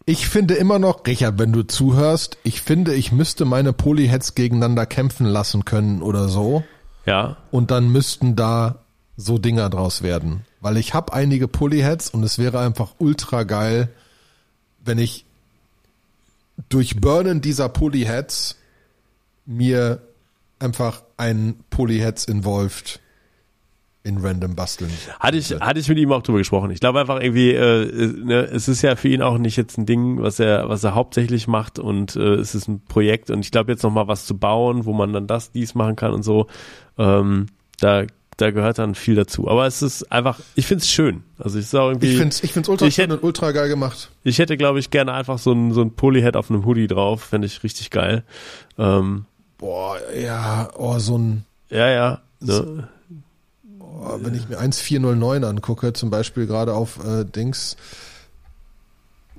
Ich 0.06 0.28
finde 0.28 0.54
immer 0.54 0.78
noch, 0.78 1.06
Richard, 1.06 1.38
wenn 1.38 1.52
du 1.52 1.62
zuhörst, 1.62 2.36
ich 2.42 2.60
finde, 2.60 2.94
ich 2.94 3.10
müsste 3.10 3.46
meine 3.46 3.72
Polyheads 3.72 4.34
gegeneinander 4.34 4.84
kämpfen 4.84 5.26
lassen 5.26 5.64
können 5.64 6.02
oder 6.02 6.28
so. 6.28 6.62
Ja. 7.06 7.38
Und 7.50 7.70
dann 7.70 7.88
müssten 7.90 8.36
da 8.36 8.80
so 9.16 9.38
Dinger 9.38 9.70
draus 9.70 10.02
werden. 10.02 10.44
Weil 10.60 10.76
ich 10.76 10.92
habe 10.92 11.12
einige 11.12 11.48
Polyheads 11.48 12.10
und 12.10 12.22
es 12.22 12.38
wäre 12.38 12.60
einfach 12.60 12.94
ultra 12.98 13.44
geil, 13.44 13.88
wenn 14.84 14.98
ich 14.98 15.24
durch 16.68 17.00
Burnen 17.00 17.40
dieser 17.40 17.68
Polyheads 17.68 18.56
mir 19.46 20.02
einfach 20.58 21.02
ein 21.16 21.56
Polyheads 21.70 22.26
involved 22.26 23.00
in 24.04 24.18
random 24.18 24.54
basteln. 24.54 24.90
Hatte 25.18 25.38
ich, 25.38 25.50
hatte 25.50 25.80
ich 25.80 25.88
mit 25.88 25.98
ihm 25.98 26.12
auch 26.12 26.22
drüber 26.22 26.38
gesprochen. 26.38 26.70
Ich 26.70 26.78
glaube 26.78 27.00
einfach 27.00 27.20
irgendwie, 27.20 27.52
äh, 27.52 28.12
ne, 28.22 28.42
es 28.42 28.68
ist 28.68 28.82
ja 28.82 28.96
für 28.96 29.08
ihn 29.08 29.22
auch 29.22 29.38
nicht 29.38 29.56
jetzt 29.56 29.78
ein 29.78 29.86
Ding, 29.86 30.20
was 30.20 30.38
er, 30.38 30.68
was 30.68 30.84
er 30.84 30.94
hauptsächlich 30.94 31.48
macht 31.48 31.78
und 31.78 32.14
äh, 32.14 32.34
es 32.34 32.54
ist 32.54 32.68
ein 32.68 32.84
Projekt 32.84 33.30
und 33.30 33.40
ich 33.40 33.50
glaube 33.50 33.72
jetzt 33.72 33.82
nochmal 33.82 34.06
was 34.06 34.26
zu 34.26 34.36
bauen, 34.36 34.84
wo 34.84 34.92
man 34.92 35.14
dann 35.14 35.26
das, 35.26 35.52
dies 35.52 35.74
machen 35.74 35.96
kann 35.96 36.12
und 36.12 36.22
so, 36.22 36.46
ähm, 36.98 37.46
da 37.80 38.04
da 38.36 38.50
gehört 38.50 38.78
dann 38.78 38.96
viel 38.96 39.14
dazu. 39.14 39.48
Aber 39.48 39.64
es 39.64 39.80
ist 39.80 40.10
einfach, 40.10 40.40
ich 40.56 40.66
finde 40.66 40.82
es 40.82 40.90
schön. 40.90 41.22
Also 41.38 41.58
ich 41.58 41.68
sage 41.68 41.92
irgendwie. 41.92 42.10
Ich 42.10 42.16
finde 42.16 42.30
es 42.30 42.42
ich 42.42 42.52
find's 42.52 42.68
ultra 42.68 42.86
ich 42.86 42.96
schön 42.96 43.04
hätte, 43.04 43.18
und 43.18 43.22
ultra 43.22 43.52
geil 43.52 43.68
gemacht. 43.68 44.10
Ich 44.24 44.40
hätte, 44.40 44.56
glaube 44.56 44.80
ich, 44.80 44.90
gerne 44.90 45.12
einfach 45.12 45.38
so 45.38 45.52
ein, 45.52 45.72
so 45.72 45.82
ein 45.82 45.92
Polyhead 45.92 46.34
auf 46.36 46.50
einem 46.50 46.64
Hoodie 46.64 46.88
drauf. 46.88 47.22
Fände 47.22 47.46
ich 47.46 47.62
richtig 47.62 47.90
geil. 47.90 48.24
Ähm, 48.76 49.26
Boah, 49.58 49.98
ja, 50.20 50.68
oh, 50.76 50.98
so 50.98 51.16
ein. 51.16 51.44
Ja, 51.70 51.88
ja. 51.88 52.22
Ne? 52.40 52.88
Wenn 54.20 54.34
ich 54.34 54.48
mir 54.48 54.58
1409 54.58 55.44
angucke, 55.44 55.92
zum 55.92 56.10
Beispiel 56.10 56.46
gerade 56.46 56.74
auf 56.74 57.04
äh, 57.04 57.24
Dings, 57.24 57.76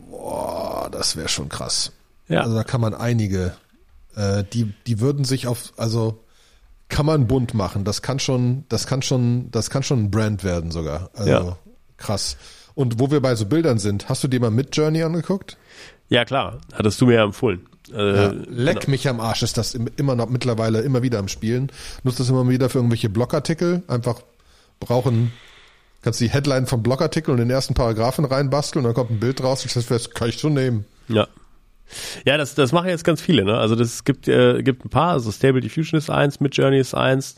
boah, 0.10 0.90
das 0.92 1.16
wäre 1.16 1.30
schon 1.30 1.50
krass. 1.50 1.92
Ja. 2.28 2.42
Also 2.42 2.56
da 2.56 2.64
kann 2.64 2.82
man 2.82 2.94
einige, 2.94 3.54
äh, 4.16 4.44
die, 4.54 4.74
die 4.88 5.00
würden 5.00 5.26
sich 5.26 5.48
auf, 5.48 5.74
also 5.78 6.24
kann 6.90 7.06
man 7.06 7.28
bunt 7.28 7.54
machen. 7.54 7.84
Das 7.84 8.02
kann 8.02 8.20
schon, 8.20 8.66
das 8.70 8.88
kann 8.88 9.02
schon, 9.02 9.50
das 9.52 9.70
kann 9.70 9.84
schon 9.84 10.06
ein 10.06 10.12
Brand 10.12 10.44
werden 10.44 10.72
sogar. 10.72 11.10
Also 11.14 11.32
ja. 11.32 11.58
krass. 11.98 12.38
Und 12.76 13.00
wo 13.00 13.10
wir 13.12 13.22
bei 13.22 13.36
so 13.36 13.46
Bildern 13.46 13.80
sind, 13.80 14.10
hast 14.10 14.24
du 14.24 14.28
dir 14.28 14.40
mal 14.40 14.52
mit 14.52 14.76
Journey 14.76 15.04
angeguckt? 15.04 15.58
Ja, 16.10 16.26
klar. 16.26 16.60
Hattest 16.74 17.02
du 17.02 17.08
mir 17.08 17.16
ja 17.16 17.24
empfohlen. 17.24 17.66
Äh, 17.94 18.16
ja, 18.16 18.34
leck 18.48 18.82
genau. 18.82 18.92
mich 18.92 19.08
am 19.08 19.20
Arsch 19.20 19.44
ist 19.44 19.58
das 19.58 19.76
immer 19.76 20.16
noch 20.16 20.30
mittlerweile 20.30 20.82
immer 20.82 21.02
wieder 21.02 21.20
am 21.20 21.28
Spielen. 21.28 21.72
Nutzt 22.04 22.20
das 22.20 22.30
immer 22.30 22.48
wieder 22.50 22.70
für 22.70 22.80
irgendwelche 22.80 23.10
Blogartikel. 23.10 23.84
Einfach 23.88 24.22
brauchen, 24.80 25.32
kannst 26.02 26.20
die 26.22 26.30
Headline 26.30 26.68
vom 26.68 26.84
Blogartikel 26.84 27.32
und 27.32 27.38
den 27.38 27.50
ersten 27.50 27.74
Paragraphen 27.74 28.26
reinbasteln 28.26 28.86
und 28.86 28.90
dann 28.90 28.96
kommt 28.96 29.12
ein 29.12 29.20
Bild 29.20 29.44
raus 29.44 29.64
und 29.64 29.90
das 29.90 30.10
kann 30.12 30.30
ich 30.30 30.40
schon 30.40 30.54
nehmen. 30.54 30.86
Ja. 31.08 31.28
Ja, 32.26 32.38
das, 32.38 32.56
das 32.56 32.72
machen 32.72 32.90
jetzt 32.90 33.04
ganz 33.04 33.22
viele, 33.22 33.46
ne? 33.46 33.58
Also 33.58 33.76
das 33.76 34.04
gibt, 34.04 34.28
äh, 34.28 34.64
gibt 34.64 34.86
ein 34.86 34.90
paar, 34.90 35.12
also 35.12 35.32
Stable 35.32 35.62
Diffusion 35.62 35.98
ist 35.98 36.10
eins, 36.10 36.40
Midjourney 36.40 36.80
ist 36.80 36.96
eins, 36.96 37.36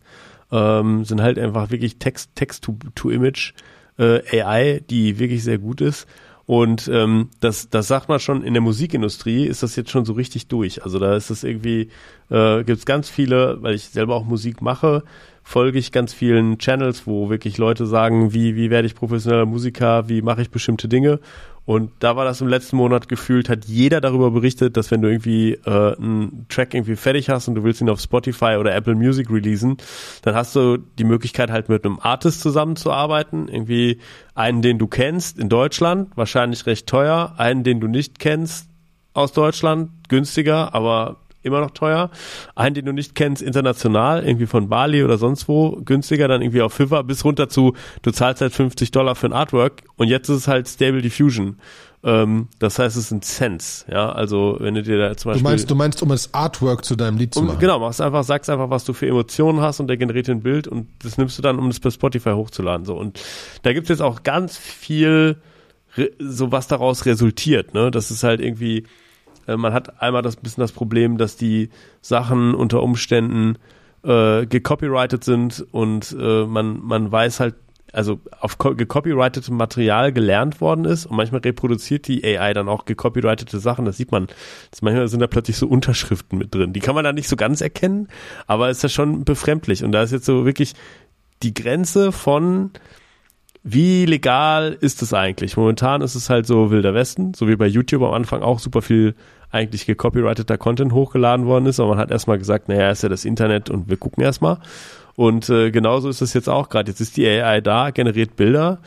ähm, 0.52 1.04
sind 1.04 1.22
halt 1.22 1.38
einfach 1.38 1.70
wirklich 1.70 2.00
Text, 2.00 2.32
Text 2.36 2.64
to, 2.64 2.78
to 2.96 3.10
Image 3.10 3.54
äh, 3.98 4.42
AI, 4.42 4.82
die 4.90 5.20
wirklich 5.20 5.44
sehr 5.44 5.58
gut 5.58 5.82
ist. 5.82 6.08
Und 6.46 6.88
ähm, 6.88 7.30
das, 7.42 7.70
das 7.70 7.90
sagt 7.90 8.08
man 8.08 8.22
schon, 8.22 8.42
in 8.42 8.54
der 8.54 8.62
Musikindustrie 8.62 9.46
ist 9.46 9.64
das 9.64 9.76
jetzt 9.76 9.92
schon 9.92 10.06
so 10.06 10.14
richtig 10.14 10.48
durch. 10.48 10.82
Also 10.82 10.98
da 10.98 11.14
ist 11.18 11.30
es 11.30 11.44
irgendwie, 11.44 11.90
äh, 12.30 12.64
gibt 12.64 12.80
es 12.80 12.86
ganz 12.86 13.10
viele, 13.10 13.62
weil 13.62 13.76
ich 13.76 13.90
selber 13.90 14.16
auch 14.16 14.24
Musik 14.24 14.62
mache, 14.62 15.04
folge 15.48 15.80
ich 15.80 15.94
ganz 15.94 16.14
vielen 16.14 16.58
Channels, 16.58 17.08
wo 17.08 17.30
wirklich 17.30 17.58
Leute 17.58 17.86
sagen, 17.86 18.34
wie, 18.34 18.58
wie 18.58 18.70
werde 18.70 18.86
ich 18.86 18.96
professioneller 18.96 19.46
Musiker, 19.46 20.10
wie 20.10 20.22
mache 20.22 20.42
ich 20.42 20.50
bestimmte 20.50 20.90
Dinge. 20.90 21.22
Und 21.64 21.92
da 22.00 22.18
war 22.18 22.26
das 22.26 22.42
im 22.42 22.50
letzten 22.50 22.76
Monat 22.76 23.08
gefühlt, 23.08 23.48
hat 23.48 23.64
jeder 23.64 24.02
darüber 24.02 24.30
berichtet, 24.30 24.76
dass 24.76 24.92
wenn 24.92 25.02
du 25.02 25.08
irgendwie 25.08 25.54
äh, 25.54 25.96
einen 25.96 26.48
Track 26.50 26.74
irgendwie 26.74 26.98
fertig 26.98 27.30
hast 27.30 27.48
und 27.48 27.56
du 27.56 27.64
willst 27.64 27.80
ihn 27.80 27.90
auf 27.90 28.02
Spotify 28.02 28.58
oder 28.60 28.76
Apple 28.76 28.96
Music 28.96 29.30
releasen, 29.30 29.78
dann 30.22 30.36
hast 30.36 30.54
du 30.54 30.80
die 31.00 31.06
Möglichkeit 31.06 31.50
halt 31.50 31.70
mit 31.70 31.86
einem 31.86 32.00
Artist 32.02 32.42
zusammenzuarbeiten. 32.42 33.48
Irgendwie 33.48 34.00
einen, 34.36 34.62
den 34.62 34.78
du 34.78 34.88
kennst 34.88 35.40
in 35.40 35.48
Deutschland, 35.48 36.10
wahrscheinlich 36.18 36.66
recht 36.66 36.88
teuer, 36.88 37.36
einen, 37.38 37.64
den 37.64 37.80
du 37.80 37.88
nicht 37.88 38.20
kennst 38.20 38.68
aus 39.14 39.32
Deutschland, 39.32 39.92
günstiger, 40.10 40.76
aber 40.76 41.22
immer 41.48 41.62
noch 41.62 41.72
teuer. 41.72 42.12
Einen, 42.56 42.76
den 42.76 42.86
du 42.86 42.94
nicht 42.94 43.16
kennst, 43.16 43.42
international, 43.42 44.24
irgendwie 44.24 44.46
von 44.46 44.70
Bali 44.70 45.04
oder 45.04 45.18
sonst 45.18 45.48
wo, 45.48 45.80
günstiger, 45.84 46.28
dann 46.28 46.42
irgendwie 46.42 46.62
auf 46.62 46.74
Fiverr 46.74 47.04
bis 47.04 47.26
runter 47.26 47.50
zu, 47.50 47.74
du 48.02 48.12
zahlst 48.12 48.42
halt 48.42 48.54
50 48.54 48.92
Dollar 48.92 49.16
für 49.16 49.28
ein 49.28 49.34
Artwork 49.34 49.84
und 49.96 50.08
jetzt 50.08 50.30
ist 50.30 50.38
es 50.38 50.48
halt 50.48 50.68
Stable 50.68 51.02
Diffusion. 51.02 51.58
Ähm, 52.04 52.48
das 52.60 52.78
heißt, 52.78 52.96
es 52.96 53.10
sind 53.10 53.26
Cents, 53.26 53.86
ja, 53.92 54.12
also 54.12 54.58
wenn 54.60 54.76
du 54.76 54.84
dir 54.84 55.00
da 55.00 55.18
zum 55.18 55.32
Beispiel... 55.32 55.44
Du 55.44 55.50
meinst, 55.50 55.72
du 55.72 55.76
meinst, 55.76 56.04
um 56.04 56.10
das 56.10 56.34
Artwork 56.34 56.86
zu 56.86 56.96
deinem 56.96 57.18
Lied 57.18 57.34
zu 57.34 57.40
um, 57.40 57.48
machen? 57.48 57.60
Genau, 57.60 57.80
machst 57.80 58.02
einfach, 58.02 58.24
sagst 58.24 58.50
einfach, 58.50 58.70
was 58.70 58.86
du 58.86 58.94
für 58.94 59.08
Emotionen 59.08 59.62
hast 59.62 59.80
und 59.80 59.88
der 59.88 59.98
generiert 59.98 60.30
ein 60.30 60.42
Bild 60.42 60.68
und 60.68 60.88
das 61.00 61.18
nimmst 61.18 61.38
du 61.38 61.42
dann, 61.42 61.58
um 61.58 61.68
das 61.70 61.80
bei 61.80 61.90
Spotify 61.90 62.32
hochzuladen, 62.32 62.86
so. 62.86 62.96
Und 62.96 63.20
da 63.64 63.74
gibt 63.74 63.86
es 63.86 63.90
jetzt 63.90 64.02
auch 64.02 64.22
ganz 64.22 64.58
viel, 64.58 65.38
so 66.20 66.52
was 66.52 66.68
daraus 66.68 67.06
resultiert, 67.08 67.74
ne, 67.74 67.90
das 67.90 68.12
ist 68.12 68.24
halt 68.24 68.42
irgendwie, 68.42 68.84
äh, 69.48 69.58
man 69.58 69.74
hat 69.74 70.02
einmal 70.02 70.22
das 70.22 70.36
bisschen 70.36 70.62
das 70.62 70.72
Problem, 70.72 71.18
dass 71.18 71.38
die 71.38 71.70
Sachen 72.02 72.54
unter 72.54 72.84
Umständen 72.84 73.58
äh, 74.04 74.46
gecopyrighted 74.46 75.24
sind 75.24 75.66
und 75.72 76.16
äh, 76.20 76.46
man, 76.46 76.82
man 76.82 77.12
weiß 77.12 77.40
halt 77.40 77.56
also 77.94 78.20
auf 78.42 78.58
gecopyrightetem 78.58 79.56
Material 79.56 80.12
gelernt 80.12 80.60
worden 80.60 80.86
ist 80.86 81.06
und 81.06 81.16
manchmal 81.16 81.42
reproduziert 81.42 82.08
die 82.08 82.24
AI 82.24 82.54
dann 82.54 82.68
auch 82.68 82.86
gecopyrightete 82.86 83.60
Sachen, 83.60 83.86
das 83.86 83.98
sieht 83.98 84.12
man. 84.12 84.28
Das 84.72 84.82
manchmal 84.82 85.08
sind 85.08 85.22
da 85.22 85.28
plötzlich 85.28 85.58
so 85.58 85.68
Unterschriften 85.68 86.38
mit 86.38 86.54
drin. 86.54 86.74
Die 86.74 86.80
kann 86.80 86.96
man 86.96 87.06
da 87.06 87.14
nicht 87.14 87.30
so 87.30 87.36
ganz 87.36 87.62
erkennen, 87.62 88.10
aber 88.46 88.70
ist 88.70 88.84
ja 88.84 88.90
schon 88.90 89.24
befremdlich. 89.24 89.84
Und 89.84 89.94
da 89.94 90.04
ist 90.04 90.12
jetzt 90.12 90.26
so 90.26 90.46
wirklich 90.46 90.74
die 91.44 91.54
Grenze 91.54 92.12
von 92.12 92.72
wie 93.70 94.06
legal 94.06 94.78
ist 94.80 95.02
es 95.02 95.14
eigentlich? 95.14 95.58
Momentan 95.58 96.02
ist 96.02 96.16
es 96.16 96.30
halt 96.30 96.48
so 96.48 96.72
wilder 96.72 96.94
Westen, 96.94 97.34
so 97.34 97.50
wie 97.50 97.58
bei 97.58 97.68
YouTube 97.68 98.02
am 98.02 98.14
Anfang 98.14 98.42
auch 98.42 98.60
super 98.60 98.82
viel 98.82 99.14
eigentlich 99.52 99.86
gecopyrighteter 99.86 100.58
Content 100.58 100.94
hochgeladen 100.94 101.46
worden 101.46 101.66
ist, 101.66 101.82
aber 101.82 101.90
man 101.90 101.98
hat 101.98 102.10
erstmal 102.10 102.38
gesagt, 102.38 102.70
naja, 102.70 102.92
ist 102.92 103.04
ja 103.04 103.10
das 103.10 103.26
Internet 103.26 103.70
und 103.70 103.90
wir 103.90 103.98
gucken 103.98 104.24
erstmal. 104.24 104.60
Und 105.18 105.50
äh, 105.50 105.70
genauso 105.72 106.08
ist 106.08 106.22
es 106.22 106.34
jetzt 106.34 106.48
auch 106.48 106.70
gerade. 106.70 106.90
Jetzt 106.90 107.02
ist 107.02 107.18
die 107.18 107.28
AI 107.28 107.60
da, 107.60 107.90
generiert 107.92 108.38
Bilder. 108.38 108.80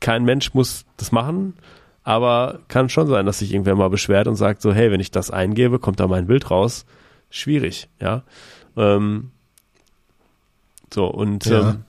Kein 0.00 0.24
Mensch 0.24 0.52
muss 0.52 0.84
das 0.98 1.10
machen, 1.10 1.54
aber 2.02 2.58
kann 2.68 2.90
schon 2.90 3.06
sein, 3.06 3.24
dass 3.24 3.38
sich 3.38 3.54
irgendwer 3.54 3.74
mal 3.74 3.88
beschwert 3.88 4.28
und 4.28 4.36
sagt 4.36 4.60
so, 4.60 4.74
hey, 4.74 4.90
wenn 4.90 5.00
ich 5.00 5.12
das 5.12 5.30
eingebe, 5.30 5.78
kommt 5.78 5.98
da 5.98 6.08
mein 6.08 6.26
Bild 6.26 6.50
raus. 6.50 6.84
Schwierig, 7.30 7.88
ja. 8.02 8.22
Ähm, 8.76 9.30
so, 10.92 11.06
und 11.06 11.46
ja. 11.46 11.70
ähm, 11.70 11.84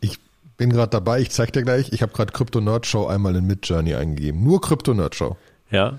ich 0.00 0.18
bin 0.56 0.70
gerade 0.70 0.90
dabei, 0.90 1.20
ich 1.20 1.30
zeig 1.30 1.52
dir 1.52 1.62
gleich, 1.62 1.92
ich 1.92 2.02
habe 2.02 2.12
gerade 2.12 2.32
Crypto 2.32 2.60
Nerd 2.60 2.86
Show 2.86 3.06
einmal 3.06 3.34
in 3.36 3.46
Midjourney 3.46 3.94
eingegeben. 3.94 4.42
Nur 4.42 4.60
Crypto 4.60 4.94
Nerd 4.94 5.14
Show. 5.14 5.36
Ja. 5.70 5.98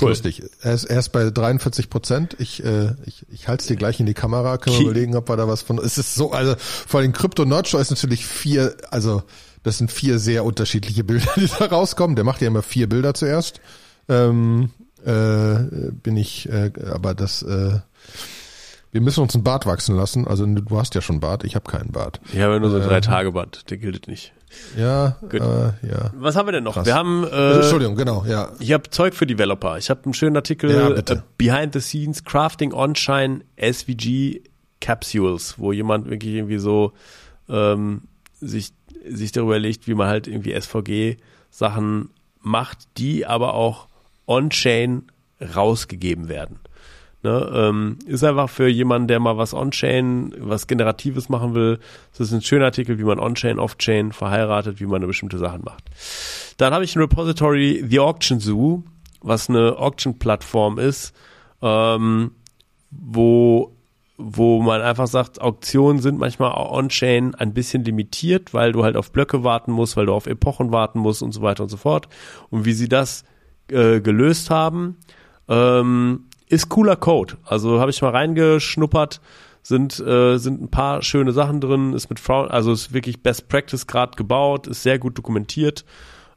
Cool. 0.00 0.10
Lustig. 0.10 0.42
Er 0.62 0.74
ist, 0.74 0.84
er 0.84 0.98
ist 0.98 1.08
bei 1.10 1.30
43 1.30 1.90
Prozent. 1.90 2.36
Ich, 2.38 2.62
äh, 2.64 2.92
ich, 3.06 3.26
ich 3.30 3.48
halte 3.48 3.62
es 3.62 3.66
dir 3.66 3.76
gleich 3.76 3.98
in 3.98 4.06
die 4.06 4.14
Kamera. 4.14 4.58
Können 4.58 4.76
wir 4.76 4.84
überlegen, 4.86 5.16
ob 5.16 5.28
wir 5.28 5.36
da 5.36 5.48
was 5.48 5.62
von. 5.62 5.78
Es 5.78 5.98
ist 5.98 6.14
so, 6.14 6.30
also 6.32 6.54
vor 6.58 7.00
allem 7.00 7.12
Crypto 7.12 7.44
Notch 7.44 7.74
ist 7.74 7.90
natürlich 7.90 8.24
vier, 8.24 8.76
also 8.90 9.22
das 9.62 9.78
sind 9.78 9.90
vier 9.90 10.18
sehr 10.18 10.44
unterschiedliche 10.44 11.04
Bilder, 11.04 11.30
die 11.36 11.48
da 11.58 11.66
rauskommen. 11.66 12.16
Der 12.16 12.24
macht 12.24 12.40
ja 12.42 12.48
immer 12.48 12.62
vier 12.62 12.88
Bilder 12.88 13.14
zuerst. 13.14 13.60
Ähm, 14.08 14.70
äh, 15.04 15.90
bin 16.02 16.16
ich, 16.16 16.48
äh, 16.48 16.70
aber 16.92 17.14
das, 17.14 17.42
äh, 17.42 17.80
wir 18.90 19.00
müssen 19.00 19.20
uns 19.22 19.34
einen 19.34 19.44
Bart 19.44 19.66
wachsen 19.66 19.96
lassen. 19.96 20.26
Also 20.26 20.46
du 20.46 20.78
hast 20.78 20.94
ja 20.94 21.00
schon 21.00 21.20
Bart, 21.20 21.44
ich 21.44 21.54
habe 21.54 21.70
keinen 21.70 21.92
Bart. 21.92 22.20
Ich 22.32 22.40
habe 22.40 22.58
nur 22.60 22.70
so 22.70 22.78
drei 22.78 23.00
Tage 23.00 23.32
Bart, 23.32 23.70
der 23.70 23.76
gilt 23.76 24.08
nicht. 24.08 24.32
Ja, 24.78 25.18
äh, 25.30 25.38
ja. 25.38 26.10
Was 26.14 26.36
haben 26.36 26.48
wir 26.48 26.52
denn 26.52 26.64
noch? 26.64 26.74
Krass. 26.74 26.86
Wir 26.86 26.94
haben. 26.94 27.24
Äh, 27.24 27.26
also, 27.26 27.60
Entschuldigung, 27.60 27.96
genau, 27.96 28.24
ja. 28.26 28.50
Ich 28.58 28.72
habe 28.72 28.88
Zeug 28.88 29.14
für 29.14 29.26
Developer. 29.26 29.76
Ich 29.76 29.90
habe 29.90 30.04
einen 30.04 30.14
schönen 30.14 30.36
Artikel 30.36 30.70
ja, 30.70 30.90
äh, 30.90 31.22
Behind 31.36 31.74
the 31.74 31.80
Scenes 31.80 32.24
Crafting 32.24 32.72
On-Shine 32.72 33.40
SVG 33.60 34.40
Capsules, 34.80 35.58
wo 35.58 35.72
jemand 35.72 36.08
wirklich 36.08 36.34
irgendwie 36.34 36.58
so 36.58 36.92
ähm, 37.48 38.02
sich 38.40 38.72
sich 39.06 39.32
darüber 39.32 39.58
legt, 39.58 39.86
wie 39.86 39.94
man 39.94 40.08
halt 40.08 40.26
irgendwie 40.26 40.58
SVG 40.58 41.16
Sachen 41.50 42.10
macht, 42.40 42.78
die 42.96 43.26
aber 43.26 43.54
auch 43.54 43.88
on-chain 44.26 45.04
rausgegeben 45.40 46.28
werden. 46.28 46.58
Ne, 47.24 47.50
ähm, 47.52 47.98
ist 48.06 48.22
einfach 48.22 48.48
für 48.48 48.68
jemanden, 48.68 49.08
der 49.08 49.18
mal 49.18 49.36
was 49.36 49.52
on-chain, 49.52 50.32
was 50.38 50.68
Generatives 50.68 51.28
machen 51.28 51.52
will. 51.52 51.80
Das 52.12 52.28
ist 52.28 52.32
ein 52.32 52.42
schöner 52.42 52.66
Artikel, 52.66 53.00
wie 53.00 53.04
man 53.04 53.18
on-chain, 53.18 53.58
off-chain 53.58 54.12
verheiratet, 54.12 54.78
wie 54.78 54.86
man 54.86 54.96
eine 54.96 55.08
bestimmte 55.08 55.38
Sachen 55.38 55.62
macht. 55.64 55.82
Dann 56.58 56.72
habe 56.72 56.84
ich 56.84 56.94
ein 56.94 57.00
Repository, 57.00 57.84
The 57.88 57.98
Auction 57.98 58.38
Zoo, 58.38 58.84
was 59.20 59.50
eine 59.50 59.78
Auction-Plattform 59.78 60.78
ist, 60.78 61.12
ähm, 61.60 62.30
wo 62.90 63.74
wo 64.20 64.60
man 64.60 64.82
einfach 64.82 65.06
sagt, 65.06 65.40
Auktionen 65.40 66.02
sind 66.02 66.18
manchmal 66.18 66.50
on-chain 66.50 67.36
ein 67.36 67.54
bisschen 67.54 67.84
limitiert, 67.84 68.52
weil 68.52 68.72
du 68.72 68.82
halt 68.82 68.96
auf 68.96 69.12
Blöcke 69.12 69.44
warten 69.44 69.70
musst, 69.70 69.96
weil 69.96 70.06
du 70.06 70.12
auf 70.12 70.26
Epochen 70.26 70.72
warten 70.72 70.98
musst 70.98 71.22
und 71.22 71.30
so 71.30 71.40
weiter 71.40 71.62
und 71.62 71.68
so 71.68 71.76
fort. 71.76 72.08
Und 72.50 72.64
wie 72.64 72.72
sie 72.72 72.88
das 72.88 73.24
äh, 73.70 74.00
gelöst 74.00 74.50
haben, 74.50 74.96
ähm, 75.48 76.24
ist 76.48 76.68
cooler 76.68 76.96
Code. 76.96 77.36
Also 77.44 77.80
habe 77.80 77.90
ich 77.90 78.02
mal 78.02 78.10
reingeschnuppert, 78.10 79.20
sind 79.62 79.98
äh, 80.00 80.38
sind 80.38 80.62
ein 80.62 80.70
paar 80.70 81.02
schöne 81.02 81.32
Sachen 81.32 81.60
drin, 81.60 81.92
ist 81.92 82.08
mit 82.08 82.20
Frauen, 82.20 82.50
also 82.50 82.72
ist 82.72 82.92
wirklich 82.92 83.22
Best 83.22 83.48
Practice 83.48 83.86
gerade 83.86 84.16
gebaut, 84.16 84.66
ist 84.66 84.82
sehr 84.82 84.98
gut 84.98 85.18
dokumentiert. 85.18 85.84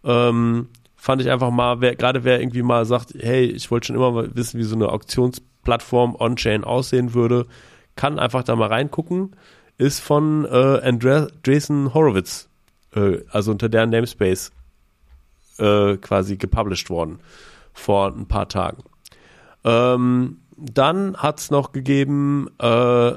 Ähm, 0.03 0.67
fand 0.95 1.21
ich 1.21 1.31
einfach 1.31 1.51
mal, 1.51 1.79
gerade 1.79 2.23
wer 2.23 2.41
irgendwie 2.41 2.61
mal 2.61 2.85
sagt, 2.85 3.13
hey, 3.17 3.45
ich 3.45 3.71
wollte 3.71 3.87
schon 3.87 3.95
immer 3.95 4.11
mal 4.11 4.35
wissen, 4.35 4.59
wie 4.59 4.63
so 4.63 4.75
eine 4.75 4.89
Auktionsplattform 4.89 6.15
on-chain 6.15 6.63
aussehen 6.63 7.13
würde, 7.13 7.47
kann 7.95 8.19
einfach 8.19 8.43
da 8.43 8.55
mal 8.55 8.67
reingucken. 8.67 9.35
Ist 9.77 9.99
von 9.99 10.45
äh, 10.45 10.79
Andreessen 10.83 11.93
Horowitz, 11.93 12.49
äh, 12.93 13.17
also 13.31 13.51
unter 13.51 13.67
deren 13.67 13.89
Namespace 13.89 14.51
äh, 15.57 15.97
quasi 15.97 16.37
gepublished 16.37 16.89
worden 16.89 17.19
vor 17.73 18.13
ein 18.13 18.27
paar 18.27 18.47
Tagen. 18.47 18.83
Ähm, 19.63 20.37
dann 20.57 21.17
hat 21.17 21.39
es 21.39 21.51
noch 21.51 21.71
gegeben 21.71 22.47
äh, 22.59 23.13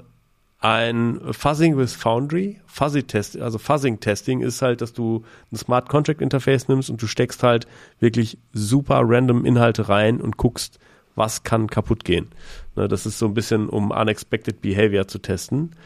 ein 0.64 1.20
Fuzzing 1.30 1.76
with 1.76 1.94
Foundry. 1.94 2.60
Fuzzy 2.66 3.02
Test, 3.02 3.38
also 3.38 3.58
Fuzzing 3.58 4.00
Testing 4.00 4.40
ist 4.40 4.62
halt, 4.62 4.80
dass 4.80 4.94
du 4.94 5.22
ein 5.52 5.56
Smart 5.56 5.90
Contract 5.90 6.22
Interface 6.22 6.68
nimmst 6.68 6.88
und 6.88 7.02
du 7.02 7.06
steckst 7.06 7.42
halt 7.42 7.66
wirklich 8.00 8.38
super 8.52 9.02
random 9.04 9.44
Inhalte 9.44 9.90
rein 9.90 10.22
und 10.22 10.38
guckst, 10.38 10.78
was 11.16 11.42
kann 11.42 11.68
kaputt 11.68 12.04
gehen. 12.04 12.28
Ne, 12.76 12.88
das 12.88 13.04
ist 13.04 13.18
so 13.18 13.26
ein 13.26 13.34
bisschen, 13.34 13.68
um 13.68 13.90
Unexpected 13.90 14.62
Behavior 14.62 15.06
zu 15.06 15.18
testen. 15.18 15.76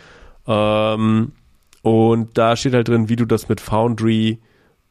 Ähm, 0.47 1.33
und 1.83 2.39
da 2.39 2.55
steht 2.55 2.75
halt 2.75 2.87
drin, 2.87 3.09
wie 3.09 3.17
du 3.17 3.25
das 3.25 3.49
mit 3.49 3.61
Foundry 3.61 4.39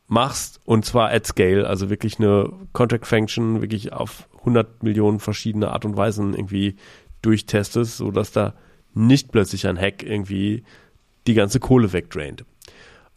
machst 0.08 0.60
und 0.66 0.86
zwar 0.86 1.12
at 1.12 1.26
scale, 1.26 1.68
also 1.68 1.90
wirklich 1.90 2.20
eine 2.20 2.52
Contract 2.74 3.08
Function 3.08 3.62
wirklich 3.62 3.94
auf 3.94 4.28
100 4.48 4.84
Millionen 4.84 5.20
verschiedene 5.20 5.72
Art 5.72 5.86
und 5.86 5.98
Weisen 5.98 6.34
irgendwie 6.34 6.78
durchtestest, 7.22 7.98
sodass 7.98 8.32
da 8.32 8.54
nicht 8.94 9.32
plötzlich 9.32 9.68
ein 9.68 9.78
Hack 9.78 10.04
irgendwie 10.04 10.64
die 11.28 11.34
ganze 11.34 11.60
Kohle 11.60 11.92
wegdraint. 11.92 12.46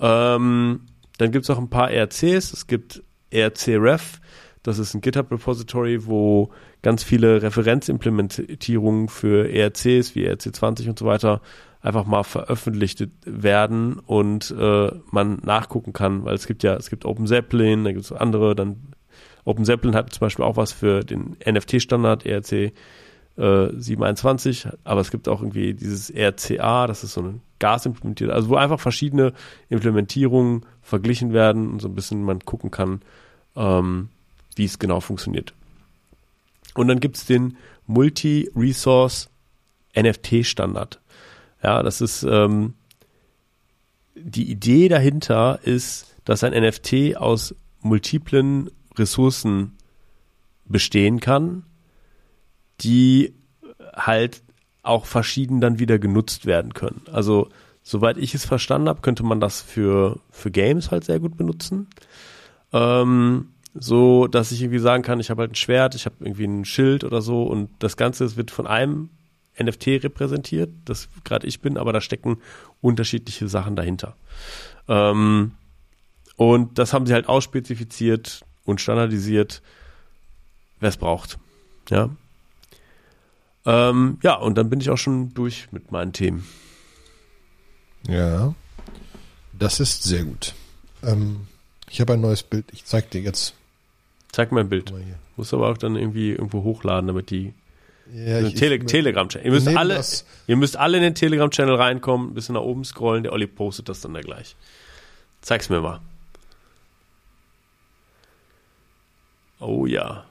Ähm, 0.00 0.80
dann 1.18 1.30
gibt 1.30 1.44
es 1.44 1.50
auch 1.50 1.58
ein 1.58 1.70
paar 1.70 1.90
ERCs. 1.90 2.52
Es 2.52 2.66
gibt 2.66 3.02
ERC-Ref, 3.30 4.20
das 4.62 4.78
ist 4.78 4.94
ein 4.94 5.00
GitHub-Repository, 5.00 6.06
wo 6.06 6.50
ganz 6.82 7.02
viele 7.02 7.42
Referenzimplementierungen 7.42 9.08
für 9.08 9.48
ERCs 9.48 10.14
wie 10.14 10.28
ERC20 10.28 10.88
und 10.88 10.98
so 10.98 11.06
weiter 11.06 11.40
einfach 11.80 12.04
mal 12.04 12.24
veröffentlicht 12.24 13.08
werden 13.24 13.98
und 13.98 14.54
äh, 14.58 14.90
man 15.10 15.38
nachgucken 15.42 15.94
kann, 15.94 16.24
weil 16.24 16.34
es 16.34 16.46
gibt 16.46 16.62
ja, 16.62 16.74
es 16.74 16.90
gibt 16.90 17.06
Open 17.06 17.26
Zeppelin, 17.26 17.84
da 17.84 17.92
gibt 17.92 18.04
es 18.04 18.12
andere, 18.12 18.54
dann 18.54 18.76
Open 19.44 19.64
Zeppelin 19.64 19.94
hat 19.94 20.12
zum 20.12 20.20
Beispiel 20.20 20.44
auch 20.44 20.56
was 20.56 20.72
für 20.72 21.04
den 21.04 21.36
NFT-Standard 21.46 22.26
ERC 22.26 22.52
äh, 22.52 22.72
721, 23.36 24.68
aber 24.84 25.00
es 25.00 25.10
gibt 25.10 25.28
auch 25.28 25.40
irgendwie 25.40 25.74
dieses 25.74 26.10
RCA, 26.10 26.86
das 26.86 27.04
ist 27.04 27.14
so 27.14 27.22
ein 27.22 27.42
Gas 27.58 27.86
implementiert, 27.86 28.30
also 28.30 28.48
wo 28.48 28.56
einfach 28.56 28.80
verschiedene 28.80 29.32
Implementierungen 29.68 30.66
verglichen 30.82 31.32
werden 31.32 31.70
und 31.70 31.80
so 31.80 31.88
ein 31.88 31.94
bisschen 31.94 32.22
man 32.22 32.40
gucken 32.40 32.70
kann, 32.70 33.00
ähm, 33.56 34.08
wie 34.56 34.64
es 34.64 34.78
genau 34.78 35.00
funktioniert. 35.00 35.54
Und 36.74 36.88
dann 36.88 37.00
gibt 37.00 37.16
es 37.16 37.26
den 37.26 37.56
Multi-Resource 37.86 39.28
NFT-Standard. 39.96 41.00
Ja, 41.62 41.82
das 41.82 42.00
ist 42.00 42.22
ähm, 42.22 42.74
die 44.14 44.50
Idee 44.50 44.88
dahinter 44.88 45.60
ist, 45.62 46.14
dass 46.24 46.44
ein 46.44 46.52
NFT 46.52 47.16
aus 47.16 47.54
multiplen 47.80 48.70
Ressourcen 49.00 49.76
bestehen 50.66 51.18
kann, 51.18 51.64
die 52.80 53.34
halt 53.94 54.42
auch 54.82 55.04
verschieden 55.04 55.60
dann 55.60 55.78
wieder 55.78 55.98
genutzt 55.98 56.46
werden 56.46 56.74
können. 56.74 57.02
Also 57.12 57.48
soweit 57.82 58.16
ich 58.16 58.34
es 58.34 58.44
verstanden 58.44 58.88
habe, 58.88 59.00
könnte 59.00 59.24
man 59.24 59.40
das 59.40 59.60
für, 59.60 60.20
für 60.30 60.50
Games 60.50 60.90
halt 60.90 61.04
sehr 61.04 61.20
gut 61.20 61.36
benutzen. 61.36 61.88
Ähm, 62.72 63.48
so 63.74 64.26
dass 64.26 64.52
ich 64.52 64.62
irgendwie 64.62 64.78
sagen 64.78 65.02
kann, 65.02 65.20
ich 65.20 65.30
habe 65.30 65.42
halt 65.42 65.52
ein 65.52 65.56
Schwert, 65.56 65.94
ich 65.94 66.06
habe 66.06 66.16
irgendwie 66.20 66.44
ein 66.44 66.64
Schild 66.64 67.04
oder 67.04 67.22
so 67.22 67.44
und 67.44 67.70
das 67.78 67.96
Ganze 67.96 68.36
wird 68.36 68.50
von 68.50 68.66
einem 68.66 69.10
NFT 69.60 70.04
repräsentiert, 70.04 70.70
das 70.84 71.08
gerade 71.24 71.46
ich 71.46 71.60
bin, 71.60 71.76
aber 71.76 71.92
da 71.92 72.00
stecken 72.00 72.38
unterschiedliche 72.80 73.48
Sachen 73.48 73.76
dahinter. 73.76 74.16
Ähm, 74.88 75.52
und 76.36 76.78
das 76.78 76.92
haben 76.92 77.06
sie 77.06 77.12
halt 77.12 77.28
ausspezifiziert 77.28 78.44
und 78.70 78.80
standardisiert, 78.80 79.60
wer 80.80 80.88
es 80.88 80.96
braucht. 80.96 81.38
Ja. 81.90 82.08
Ähm, 83.66 84.18
ja, 84.22 84.34
und 84.36 84.56
dann 84.56 84.70
bin 84.70 84.80
ich 84.80 84.88
auch 84.90 84.96
schon 84.98 85.34
durch 85.34 85.68
mit 85.70 85.92
meinen 85.92 86.12
Themen. 86.12 86.46
Ja, 88.08 88.54
das 89.52 89.80
ist 89.80 90.02
sehr 90.04 90.24
gut. 90.24 90.54
Ähm, 91.02 91.46
ich 91.90 92.00
habe 92.00 92.14
ein 92.14 92.20
neues 92.20 92.42
Bild. 92.42 92.64
Ich 92.72 92.84
zeig 92.86 93.10
dir 93.10 93.20
jetzt. 93.20 93.54
Zeig 94.32 94.52
mir 94.52 94.60
ein 94.60 94.68
Bild. 94.70 94.92
Muss 95.36 95.52
aber 95.52 95.68
auch 95.68 95.76
dann 95.76 95.96
irgendwie 95.96 96.30
irgendwo 96.30 96.62
hochladen, 96.62 97.08
damit 97.08 97.30
die 97.30 97.52
Ja, 98.14 98.40
ich, 98.40 98.54
Tele 98.54 98.78
Telegram-Channel. 98.84 99.44
Ihr 99.46 99.52
müsst 99.52 99.68
alle, 99.68 99.94
das- 99.94 100.24
ihr 100.46 100.56
müsst 100.56 100.76
alle 100.76 100.96
in 100.96 101.02
den 101.02 101.14
Telegram-Channel 101.14 101.74
reinkommen, 101.74 102.30
ein 102.30 102.34
bisschen 102.34 102.54
nach 102.54 102.62
oben 102.62 102.84
scrollen. 102.84 103.22
Der 103.24 103.32
Olli 103.32 103.46
postet 103.46 103.88
das 103.88 104.00
dann 104.00 104.14
da 104.14 104.20
gleich. 104.20 104.56
Zeig's 105.42 105.68
mir 105.68 105.80
mal. 105.80 106.00
Oh 109.60 109.86
ja, 109.86 110.24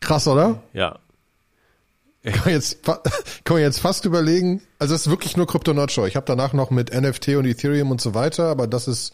krass, 0.00 0.26
oder? 0.26 0.62
ja. 0.72 0.98
Kann 2.24 2.40
man 2.46 2.54
jetzt, 2.54 2.82
kann 3.44 3.54
man 3.56 3.60
jetzt 3.60 3.80
fast 3.80 4.06
überlegen. 4.06 4.62
Also 4.78 4.94
es 4.94 5.02
ist 5.02 5.10
wirklich 5.10 5.36
nur 5.36 5.46
Crypto 5.46 5.74
Not 5.74 5.92
Show. 5.92 6.06
Ich 6.06 6.16
habe 6.16 6.24
danach 6.24 6.54
noch 6.54 6.70
mit 6.70 6.90
NFT 6.90 7.36
und 7.36 7.44
Ethereum 7.44 7.90
und 7.90 8.00
so 8.00 8.14
weiter, 8.14 8.44
aber 8.46 8.66
das 8.66 8.88
ist 8.88 9.12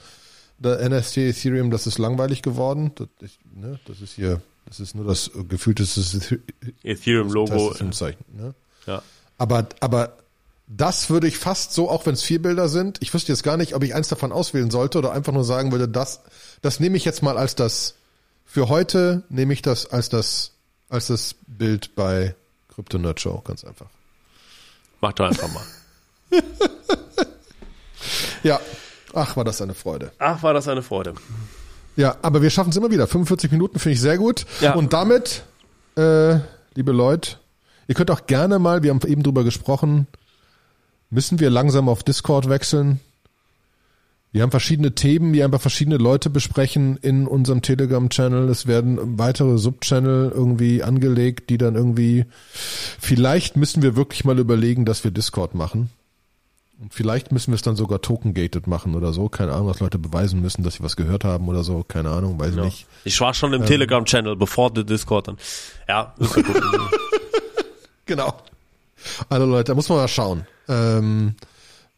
der 0.58 0.88
NFT 0.88 1.16
Ethereum, 1.18 1.72
das 1.72 1.88
ist 1.88 1.98
langweilig 1.98 2.40
geworden. 2.42 2.92
Das, 2.94 3.08
ich, 3.20 3.38
ne, 3.52 3.80
das 3.86 4.00
ist 4.00 4.12
hier, 4.12 4.40
das 4.66 4.78
ist 4.78 4.94
nur 4.94 5.04
das 5.06 5.32
gefühlte 5.48 5.82
Ethereum-Logo. 6.84 7.74
Ne? 8.32 8.54
Ja. 8.86 9.02
Aber, 9.38 9.66
aber 9.80 10.16
das 10.68 11.10
würde 11.10 11.26
ich 11.26 11.36
fast 11.36 11.72
so, 11.72 11.90
auch 11.90 12.06
wenn 12.06 12.14
es 12.14 12.22
vier 12.22 12.40
Bilder 12.40 12.68
sind, 12.68 12.98
ich 13.00 13.12
wüsste 13.12 13.32
jetzt 13.32 13.42
gar 13.42 13.56
nicht, 13.56 13.74
ob 13.74 13.82
ich 13.82 13.94
eins 13.94 14.06
davon 14.08 14.30
auswählen 14.30 14.70
sollte 14.70 14.98
oder 14.98 15.12
einfach 15.12 15.32
nur 15.32 15.44
sagen 15.44 15.72
würde, 15.72 15.88
das, 15.88 16.20
das 16.62 16.78
nehme 16.78 16.96
ich 16.96 17.04
jetzt 17.04 17.22
mal 17.22 17.36
als 17.36 17.56
das, 17.56 17.96
für 18.50 18.68
heute 18.68 19.22
nehme 19.28 19.52
ich 19.52 19.62
das 19.62 19.86
als 19.86 20.08
das, 20.08 20.52
als 20.88 21.06
das 21.06 21.36
Bild 21.46 21.94
bei 21.94 22.34
Crypto 22.68 22.98
Nerd 22.98 23.20
Show, 23.20 23.40
ganz 23.44 23.62
einfach. 23.62 23.86
Mach 25.00 25.12
doch 25.12 25.26
einfach 25.26 25.48
mal. 25.52 25.64
Ja, 28.42 28.58
ach, 29.12 29.36
war 29.36 29.44
das 29.44 29.60
eine 29.60 29.74
Freude. 29.74 30.12
Ach, 30.18 30.42
war 30.42 30.54
das 30.54 30.66
eine 30.66 30.82
Freude. 30.82 31.12
Ja, 31.96 32.16
aber 32.22 32.40
wir 32.40 32.48
schaffen 32.48 32.70
es 32.70 32.76
immer 32.76 32.90
wieder. 32.90 33.06
45 33.06 33.50
Minuten 33.52 33.78
finde 33.78 33.94
ich 33.94 34.00
sehr 34.00 34.16
gut. 34.16 34.46
Ja. 34.60 34.74
Und 34.74 34.94
damit, 34.94 35.42
äh, 35.96 36.38
liebe 36.74 36.92
Leute, 36.92 37.36
ihr 37.86 37.94
könnt 37.94 38.10
auch 38.10 38.26
gerne 38.26 38.58
mal, 38.58 38.82
wir 38.82 38.90
haben 38.90 39.06
eben 39.06 39.22
drüber 39.22 39.44
gesprochen, 39.44 40.06
müssen 41.10 41.38
wir 41.38 41.50
langsam 41.50 41.90
auf 41.90 42.02
Discord 42.02 42.48
wechseln. 42.48 43.00
Wir 44.32 44.42
haben 44.42 44.50
verschiedene 44.52 44.94
Themen, 44.94 45.32
die 45.32 45.42
einfach 45.42 45.60
verschiedene 45.60 45.96
Leute 45.96 46.30
besprechen 46.30 46.96
in 46.98 47.26
unserem 47.26 47.62
Telegram-Channel. 47.62 48.48
Es 48.48 48.66
werden 48.68 49.18
weitere 49.18 49.58
Subchannel 49.58 50.30
irgendwie 50.32 50.84
angelegt, 50.84 51.50
die 51.50 51.58
dann 51.58 51.74
irgendwie, 51.74 52.26
vielleicht 52.52 53.56
müssen 53.56 53.82
wir 53.82 53.96
wirklich 53.96 54.24
mal 54.24 54.38
überlegen, 54.38 54.84
dass 54.84 55.02
wir 55.02 55.10
Discord 55.10 55.54
machen. 55.56 55.90
Und 56.80 56.94
vielleicht 56.94 57.32
müssen 57.32 57.50
wir 57.50 57.56
es 57.56 57.62
dann 57.62 57.74
sogar 57.76 58.00
token-gated 58.02 58.66
machen 58.68 58.94
oder 58.94 59.12
so. 59.12 59.28
Keine 59.28 59.52
Ahnung, 59.52 59.66
dass 59.68 59.80
Leute 59.80 59.98
beweisen 59.98 60.40
müssen, 60.40 60.62
dass 60.62 60.74
sie 60.74 60.82
was 60.82 60.96
gehört 60.96 61.24
haben 61.24 61.48
oder 61.48 61.62
so. 61.64 61.84
Keine 61.86 62.10
Ahnung, 62.10 62.38
weiß 62.38 62.50
ich 62.52 62.56
Ja. 62.56 62.64
nicht. 62.64 62.86
Ich 63.04 63.20
war 63.20 63.34
schon 63.34 63.52
im 63.52 63.66
Telegram-Channel, 63.66 64.36
bevor 64.36 64.72
der 64.72 64.84
Discord 64.84 65.26
dann. 65.28 65.36
Ja, 65.88 66.14
ist 66.18 66.36
ja 66.36 66.42
gut. 66.42 66.56
Genau. 68.06 68.34
Also 69.28 69.46
Leute, 69.46 69.64
da 69.70 69.74
muss 69.74 69.88
man 69.88 69.98
mal 69.98 70.08
schauen. 70.08 70.44
Ähm, 70.68 71.34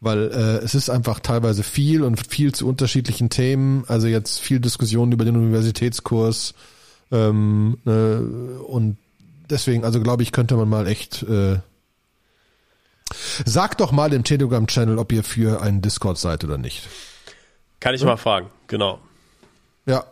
weil 0.03 0.32
äh, 0.32 0.64
es 0.64 0.74
ist 0.74 0.90
einfach 0.90 1.20
teilweise 1.20 1.62
viel 1.62 2.03
und 2.03 2.26
viel 2.26 2.53
zu 2.53 2.68
unterschiedlichen 2.68 3.30
Themen. 3.30 3.84
Also 3.86 4.09
jetzt 4.09 4.40
viel 4.40 4.59
Diskussion 4.59 5.12
über 5.12 5.24
den 5.24 5.36
Universitätskurs. 5.36 6.55
Ähm, 7.12 7.78
äh, 7.86 7.90
und 8.64 8.98
deswegen, 9.48 9.84
also 9.84 10.03
glaube 10.03 10.24
ich, 10.24 10.32
könnte 10.32 10.57
man 10.57 10.68
mal 10.68 10.88
echt. 10.88 11.22
Äh, 11.22 11.61
sagt 13.44 13.80
doch 13.80 13.92
mal 13.92 14.12
im 14.12 14.24
Telegram-Channel, 14.24 14.98
ob 14.98 15.12
ihr 15.12 15.22
für 15.22 15.62
einen 15.62 15.82
Discord 15.82 16.18
seid 16.18 16.42
oder 16.42 16.59
nicht. 16.59 16.88
Kann 17.78 17.94
ich 17.94 18.03
mal 18.03 18.16
fragen, 18.16 18.50
genau. 18.66 18.98
Ja. 19.86 20.05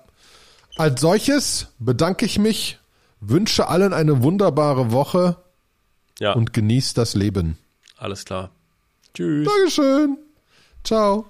Als 0.77 1.01
solches 1.01 1.67
bedanke 1.81 2.27
ich 2.27 2.39
mich, 2.39 2.79
wünsche 3.21 3.67
allen 3.67 3.93
eine 3.93 4.23
wunderbare 4.23 4.93
Woche 4.93 5.37
Ja, 6.21 6.35
und 6.35 6.53
genießt 6.53 6.97
das 6.97 7.15
Leben. 7.15 7.59
alles 7.97 8.25
klar. 8.25 8.51
Tschüss. 9.15 9.47
Dankeschön. 9.47 10.19
Ciao. 10.85 11.27